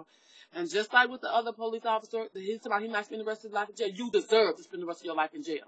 And 0.54 0.70
just 0.70 0.94
like 0.94 1.10
with 1.10 1.22
the 1.22 1.34
other 1.34 1.52
police 1.52 1.86
officer, 1.86 2.26
that 2.32 2.40
he's 2.42 2.66
about 2.66 2.82
he 2.84 2.88
might 2.88 3.06
spend 3.06 3.22
the 3.22 3.26
rest 3.26 3.40
of 3.40 3.52
his 3.52 3.54
life 3.54 3.70
in 3.70 3.76
jail. 3.76 3.90
You 3.90 4.12
deserve 4.12 4.58
to 4.58 4.64
spend 4.64 4.84
the 4.84 4.88
rest 4.88 5.02
of 5.02 5.06
your 5.06 5.16
life 5.16 5.34
in 5.34 5.44
jail 5.44 5.66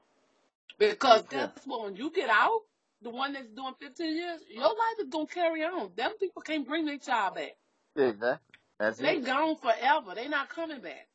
because 0.79 1.23
Yeah. 1.31 1.47
guess 1.47 1.65
what? 1.65 1.83
When 1.83 1.95
you 1.95 2.11
get 2.11 2.29
out, 2.29 2.61
the 3.01 3.09
one 3.09 3.33
that's 3.33 3.49
doing 3.49 3.75
15 3.79 4.15
years, 4.15 4.41
your 4.49 4.67
life 4.69 4.99
is 4.99 5.09
gonna 5.09 5.27
carry 5.27 5.63
on. 5.63 5.93
Them 5.95 6.17
people 6.17 6.41
can't 6.41 6.67
bring 6.67 6.85
their 6.85 6.97
child 6.97 7.35
back. 7.35 7.57
Exactly. 7.95 8.59
That's 8.79 8.97
They 8.99 9.17
it. 9.17 9.25
gone 9.25 9.55
forever. 9.57 10.15
They 10.15 10.27
not 10.27 10.49
coming 10.49 10.81
back. 10.81 11.07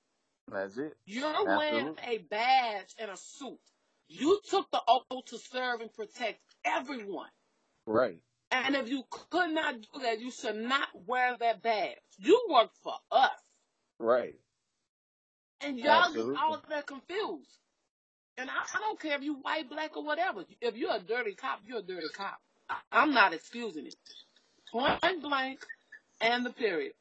That's 0.48 0.76
it. 0.78 0.96
You're 1.06 1.44
wearing 1.44 1.88
Absolutely. 1.88 2.04
a 2.04 2.18
badge 2.18 2.94
and 2.98 3.10
a 3.10 3.16
suit. 3.16 3.60
You 4.08 4.40
took 4.48 4.70
the 4.70 4.82
oath 4.86 5.24
to 5.26 5.38
serve 5.38 5.80
and 5.80 5.92
protect 5.92 6.40
everyone. 6.64 7.30
Right. 7.86 8.20
And 8.50 8.76
if 8.76 8.88
you 8.88 9.04
could 9.10 9.50
not 9.50 9.80
do 9.80 10.00
that, 10.00 10.20
you 10.20 10.30
should 10.30 10.56
not 10.56 10.88
wear 11.06 11.36
that 11.38 11.62
badge. 11.62 11.96
You 12.18 12.46
work 12.50 12.70
for 12.82 12.94
us. 13.10 13.30
Right. 13.98 14.38
And 15.60 15.78
y'all 15.78 16.04
Absolutely. 16.06 16.34
get 16.34 16.42
all 16.42 16.62
that 16.68 16.86
confused. 16.86 17.58
And 18.38 18.48
I, 18.48 18.52
I 18.52 18.80
don't 18.80 19.00
care 19.00 19.16
if 19.16 19.22
you 19.22 19.34
white, 19.34 19.68
black, 19.68 19.96
or 19.96 20.04
whatever. 20.04 20.44
If 20.60 20.76
you're 20.76 20.94
a 20.94 21.00
dirty 21.00 21.34
cop, 21.34 21.60
you're 21.66 21.80
a 21.80 21.82
dirty 21.82 22.08
cop. 22.16 22.38
I, 22.68 22.76
I'm 22.90 23.12
not 23.12 23.34
excusing 23.34 23.86
it. 23.86 23.96
Point 24.70 25.22
blank 25.22 25.60
and 26.20 26.46
the 26.46 26.50
period. 26.50 26.92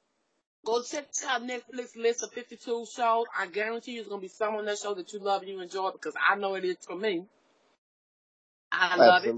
Go 0.66 0.84
check 0.84 1.08
out 1.28 1.42
Netflix 1.42 1.96
list 1.96 2.24
of 2.24 2.32
52 2.34 2.86
shows. 2.94 3.26
I 3.38 3.48
guarantee 3.48 3.94
you 3.94 4.02
it's 4.02 4.10
going 4.10 4.22
to 4.22 4.26
be 4.26 4.28
some 4.28 4.56
on 4.56 4.66
that 4.66 4.78
show 4.78 4.94
that 4.94 5.12
you 5.14 5.20
love 5.20 5.42
and 5.42 5.50
you 5.50 5.62
enjoy 5.62 5.92
because 5.92 6.14
I 6.20 6.36
know 6.36 6.56
it 6.56 6.66
is 6.66 6.78
for 6.86 6.96
me. 6.96 7.26
I 8.72 8.96
love 8.96 9.26
it. 9.26 9.30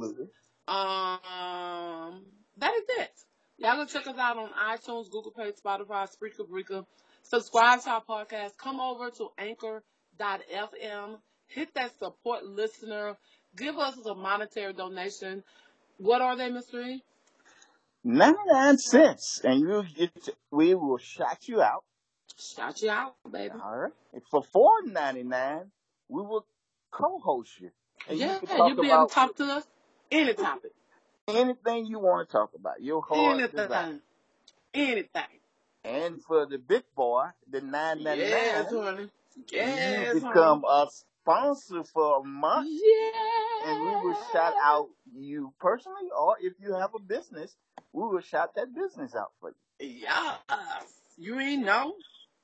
Um, 0.68 2.26
that 2.58 2.74
is 2.74 2.84
it. 3.00 3.12
Y'all 3.58 3.78
go 3.78 3.86
check 3.86 4.08
us 4.08 4.18
out 4.18 4.38
on 4.38 4.50
iTunes, 4.50 5.10
Google 5.10 5.32
Play, 5.32 5.52
Spotify, 5.52 6.08
Spreaker, 6.10 6.48
Breaker. 6.48 6.84
Subscribe 7.24 7.82
to 7.84 7.90
our 7.90 8.04
podcast. 8.04 8.58
Come 8.58 8.80
over 8.80 9.10
to 9.12 9.30
anchor.fm. 9.38 11.18
Hit 11.54 11.74
that 11.76 11.92
support 12.00 12.46
listener. 12.46 13.16
Give 13.56 13.78
us 13.78 13.98
a 14.06 14.16
monetary 14.16 14.74
donation. 14.74 15.44
What 15.98 16.22
are 16.22 16.36
they, 16.36 16.50
Mr. 16.50 16.86
E? 16.88 17.04
99 18.04 18.78
cents. 18.80 19.42
And 19.44 19.60
you 19.62 19.84
get 19.96 20.24
to, 20.24 20.34
we 20.52 20.74
will 20.74 20.98
shout 20.98 21.48
you 21.48 21.62
out. 21.62 21.84
Shout 22.38 22.82
you 22.82 22.90
out, 22.90 23.16
baby. 23.32 23.54
All 23.64 23.78
right. 23.78 23.92
And 24.14 24.22
for 24.30 24.44
four 24.44 24.72
ninety 24.86 25.24
nine, 25.24 25.72
we 26.10 26.22
will 26.24 26.46
co-host 26.92 27.60
you, 27.60 27.70
and 28.10 28.18
Yeah, 28.18 28.40
you 28.42 28.66
you'll 28.68 28.76
be 28.82 28.90
able 28.90 29.08
to 29.08 29.14
talk 29.14 29.36
to 29.36 29.44
us 29.46 29.64
any 30.12 30.34
topic. 30.34 30.72
anything 31.28 31.86
you 31.86 32.00
want 32.00 32.28
to 32.28 32.32
talk 32.32 32.52
about. 32.56 32.82
Your 32.82 33.02
heart 33.04 33.52
desire. 33.52 33.70
Anything. 33.74 34.02
Anything. 34.74 35.40
And 35.86 36.24
for 36.24 36.46
the 36.46 36.58
big 36.58 36.84
boy, 36.96 37.26
the 37.50 37.62
nine 37.62 38.04
ninety 38.04 38.24
Yes, 38.24 38.72
nine, 38.72 38.82
honey. 38.84 39.10
Yes, 39.52 40.14
you 40.16 40.22
become 40.22 40.64
a 40.68 40.88
sponsor 41.24 41.84
for 41.86 42.20
a 42.20 42.24
month, 42.24 42.68
Yeah. 42.70 43.72
and 43.72 43.80
we 43.82 43.96
will 44.10 44.18
shout 44.34 44.54
out 44.62 44.90
you 45.16 45.54
personally, 45.60 46.10
or 46.18 46.36
if 46.42 46.54
you 46.60 46.74
have 46.74 46.94
a 46.96 47.00
business, 47.00 47.56
we 47.94 48.04
will 48.04 48.22
shout 48.22 48.56
that 48.56 48.74
business 48.76 49.16
out 49.16 49.32
for 49.40 49.54
you. 49.80 49.88
Yes. 50.02 50.40
You 51.18 51.40
ain't 51.40 51.66
know. 51.66 51.94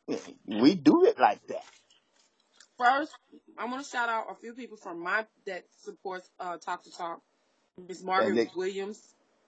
We 0.46 0.74
do 0.76 1.06
it 1.06 1.20
like 1.20 1.46
that. 1.48 1.64
First, 2.78 3.14
I 3.58 3.66
want 3.66 3.84
to 3.84 3.90
shout 3.90 4.10
out 4.10 4.26
a 4.32 4.36
few 4.36 4.54
people 4.54 4.78
from 4.78 5.02
my 5.04 5.26
that 5.46 5.66
supports 5.84 6.28
uh, 6.40 6.58
Talk 6.58 6.84
to 6.84 6.92
Talk. 6.92 7.22
Miss 7.88 8.02
Margaret 8.04 8.36
they- 8.36 8.50
Williams, 8.56 9.00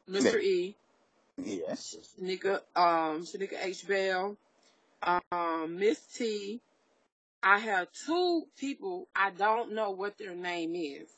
Mr. 0.10 0.40
E, 0.40 0.76
Yes. 1.38 1.96
Shanika, 2.20 2.60
um, 2.76 3.24
Shanika 3.26 3.56
H. 3.64 3.88
Bell, 3.88 4.38
um, 5.02 5.78
Miss 5.80 6.00
T. 6.16 6.62
I 7.44 7.60
have 7.60 7.88
two 8.06 8.44
people 8.60 9.08
I 9.16 9.32
don't 9.32 9.74
know 9.74 9.92
what 9.92 10.18
their 10.18 10.36
name 10.36 10.76
is, 10.76 11.10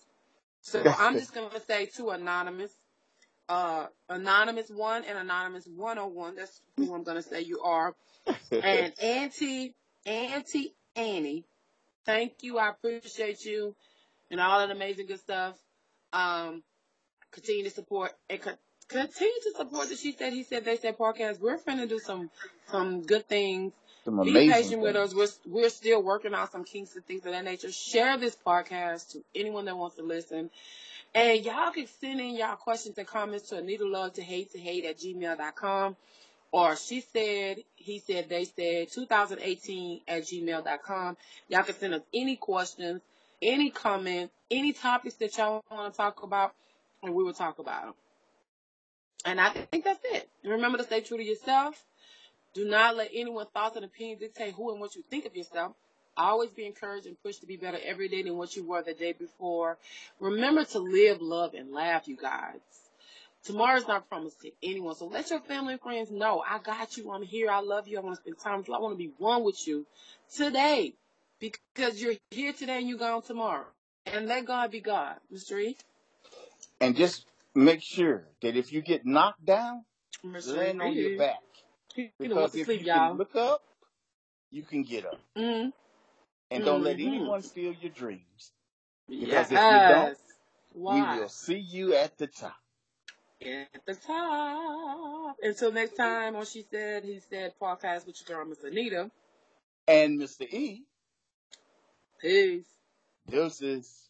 so 0.62 0.84
I'm 0.98 1.14
just 1.16 1.34
gonna 1.34 1.60
say 1.68 1.86
two 1.88 2.10
anonymous. 2.10 2.72
Uh, 3.50 3.88
anonymous 4.08 4.70
one 4.70 5.04
and 5.04 5.18
anonymous 5.18 5.68
101. 5.68 6.36
That's 6.36 6.62
who 6.78 6.94
I'm 6.96 7.04
gonna 7.04 7.22
say 7.22 7.42
you 7.42 7.60
are. 7.60 7.94
And 8.52 8.94
Auntie, 9.04 9.76
Auntie 10.06 10.74
Annie, 10.96 11.44
thank 12.06 12.36
you. 12.42 12.58
I 12.58 12.70
appreciate 12.70 13.44
you 13.44 13.76
and 14.32 14.40
all 14.40 14.60
that 14.60 14.72
amazing 14.72 15.08
good 15.08 15.20
stuff. 15.20 15.56
Um, 16.12 16.64
continue 17.32 17.64
to 17.66 17.70
support 17.70 18.12
and 18.30 18.42
co- 18.42 18.58
continue 18.88 19.34
to 19.44 19.52
support 19.58 19.90
the 19.90 19.96
She 19.96 20.12
Said, 20.14 20.34
He 20.34 20.44
Said, 20.44 20.66
They 20.66 20.78
Said 20.78 20.98
podcast. 20.98 21.40
We're 21.40 21.58
finna 21.58 21.88
do 21.88 22.00
some, 22.00 22.30
some 22.70 23.02
good 23.04 23.28
things. 23.28 23.74
Some 24.06 24.22
Be 24.22 24.32
amazing 24.32 24.52
patient 24.52 24.82
with 24.82 24.96
us. 24.96 25.16
We're, 25.16 25.28
we're 25.46 25.70
still 25.70 26.04
working 26.04 26.34
on 26.34 26.50
some 26.52 26.64
kinks 26.64 26.96
and 26.96 27.06
things 27.06 27.26
of 27.26 27.32
that 27.32 27.46
nature. 27.46 27.72
Share 27.72 28.18
this 28.18 28.36
podcast 28.46 29.12
to 29.12 29.24
anyone 29.34 29.66
that 29.66 29.78
wants 29.78 29.96
to 29.96 30.04
listen. 30.04 30.50
And 31.16 31.46
y'all 31.46 31.72
can 31.72 31.88
send 32.02 32.20
in 32.20 32.36
y'all 32.36 32.56
questions 32.56 32.98
and 32.98 33.08
comments 33.08 33.50
to 33.50 33.58
Anita 33.58 33.88
Love 33.88 34.14
to 34.14 34.22
hate 34.22 34.52
to 34.54 34.60
hate 34.60 34.86
at 34.86 34.98
gmail.com 34.98 35.96
or 36.54 36.76
she 36.76 37.02
said, 37.02 37.64
he 37.76 37.98
said, 37.98 38.30
they 38.30 38.46
said 38.46 38.92
2018 38.92 40.02
at 40.08 40.22
gmail.com. 40.22 41.18
Y'all 41.48 41.64
can 41.64 41.76
send 41.76 41.96
us 41.96 42.02
any 42.14 42.36
questions, 42.36 43.02
any 43.42 43.72
comments, 43.72 44.32
any 44.52 44.72
topics 44.72 45.16
that 45.16 45.36
y'all 45.36 45.64
want 45.72 45.92
to 45.92 45.98
talk 45.98 46.22
about, 46.22 46.54
and 47.02 47.16
we 47.16 47.24
will 47.24 47.34
talk 47.34 47.58
about 47.58 47.86
them. 47.86 47.94
And 49.26 49.42
I 49.42 49.50
think 49.50 49.84
that's 49.84 50.00
it. 50.04 50.30
Remember 50.44 50.78
to 50.78 50.84
stay 50.84 51.02
true 51.02 51.18
to 51.18 51.24
yourself. 51.24 51.84
Do 52.54 52.66
not 52.66 52.96
let 52.96 53.10
anyone's 53.14 53.50
thoughts 53.54 53.76
and 53.76 53.86
opinions 53.86 54.22
dictate 54.22 54.54
who 54.54 54.72
and 54.72 54.80
what 54.80 54.96
you 54.96 55.04
think 55.10 55.26
of 55.26 55.36
yourself. 55.36 55.74
Always 56.16 56.52
be 56.52 56.66
encouraged 56.68 57.08
and 57.08 57.22
pushed 57.24 57.42
to 57.42 57.48
be 57.48 57.58
better 57.58 57.80
every 57.84 58.08
day 58.08 58.22
than 58.22 58.38
what 58.38 58.56
you 58.56 58.64
were 58.68 58.84
the 58.84 58.94
day 58.94 59.14
before. 59.14 59.78
Remember 60.20 60.64
to 60.64 60.80
live, 60.80 61.22
love, 61.22 61.56
and 61.56 61.72
laugh, 61.72 62.08
you 62.08 62.16
guys. 62.16 62.60
Tomorrow's 63.44 63.88
not 63.88 64.08
promised 64.08 64.40
to 64.42 64.52
anyone, 64.62 64.96
so 64.96 65.08
let 65.08 65.30
your 65.32 65.40
family 65.42 65.74
and 65.74 65.82
friends 65.82 66.12
know 66.12 66.44
I 66.48 66.60
got 66.60 66.96
you. 66.96 67.12
I'm 67.12 67.24
here. 67.24 67.50
I 67.50 67.62
love 67.62 67.88
you. 67.88 67.98
I 67.98 68.02
want 68.02 68.16
to 68.16 68.22
spend 68.22 68.40
time 68.40 68.60
with 68.60 68.68
you. 68.68 68.76
I 68.76 68.80
want 68.80 68.94
to 68.94 68.98
be 68.98 69.12
one 69.18 69.44
with 69.44 69.68
you 69.68 69.86
today 70.34 70.94
because 71.40 72.02
you're 72.02 72.14
here 72.32 72.54
today 72.54 72.78
and 72.78 72.88
you're 72.88 73.00
gone 73.00 73.22
tomorrow. 73.24 73.66
And 74.06 74.28
let 74.28 74.46
God 74.46 74.72
be 74.72 74.80
God, 74.80 75.16
Mr. 75.34 75.60
E. 75.60 75.76
And 76.80 76.96
just 76.96 77.26
make 77.56 77.82
sure 77.82 78.28
that 78.42 78.56
if 78.56 78.72
you 78.72 78.82
get 78.82 79.06
knocked 79.06 79.44
down, 79.44 79.84
Mr. 80.26 80.56
land 80.56 80.82
on 80.82 80.94
your 80.94 81.18
back. 81.18 81.40
What 81.96 82.12
Because 82.20 82.52
to 82.54 82.60
if 82.60 82.66
sleep, 82.66 82.82
you 82.82 82.86
y'all. 82.88 83.10
can 83.10 83.18
look 83.18 83.36
up, 83.36 83.62
you 84.52 84.64
can 84.64 84.84
get 84.84 85.06
up. 85.06 85.20
Mm-hmm. 85.38 85.70
And 86.52 86.64
don't 86.66 86.84
let 86.84 86.98
Mhm. 86.98 87.08
anyone 87.08 87.42
steal 87.42 87.74
your 87.74 87.92
dreams. 87.92 88.52
Because 89.08 89.52
Yes. 89.52 89.52
if 89.52 89.60
you 89.60 89.88
don't, 89.96 90.18
Why? 90.74 91.16
We 91.16 91.20
will 91.22 91.30
see 91.30 91.60
you 91.60 91.94
at 91.96 92.18
the 92.18 92.28
top. 92.28 92.56
At 93.42 93.86
the 93.86 93.96
top. 93.96 95.38
Until 95.42 95.72
next 95.72 95.96
time, 95.96 96.36
on 96.36 96.46
She 96.46 96.64
Said, 96.64 97.04
He 97.04 97.20
Said 97.20 97.54
podcast 97.62 98.08
with 98.08 98.20
your 98.28 98.38
girl, 98.38 98.46
Miss 98.48 98.64
Anita. 98.64 99.12
And 99.88 100.20
Mr. 100.20 100.48
E, 100.52 100.86
Peace. 102.22 102.66
deuces. 103.30 104.10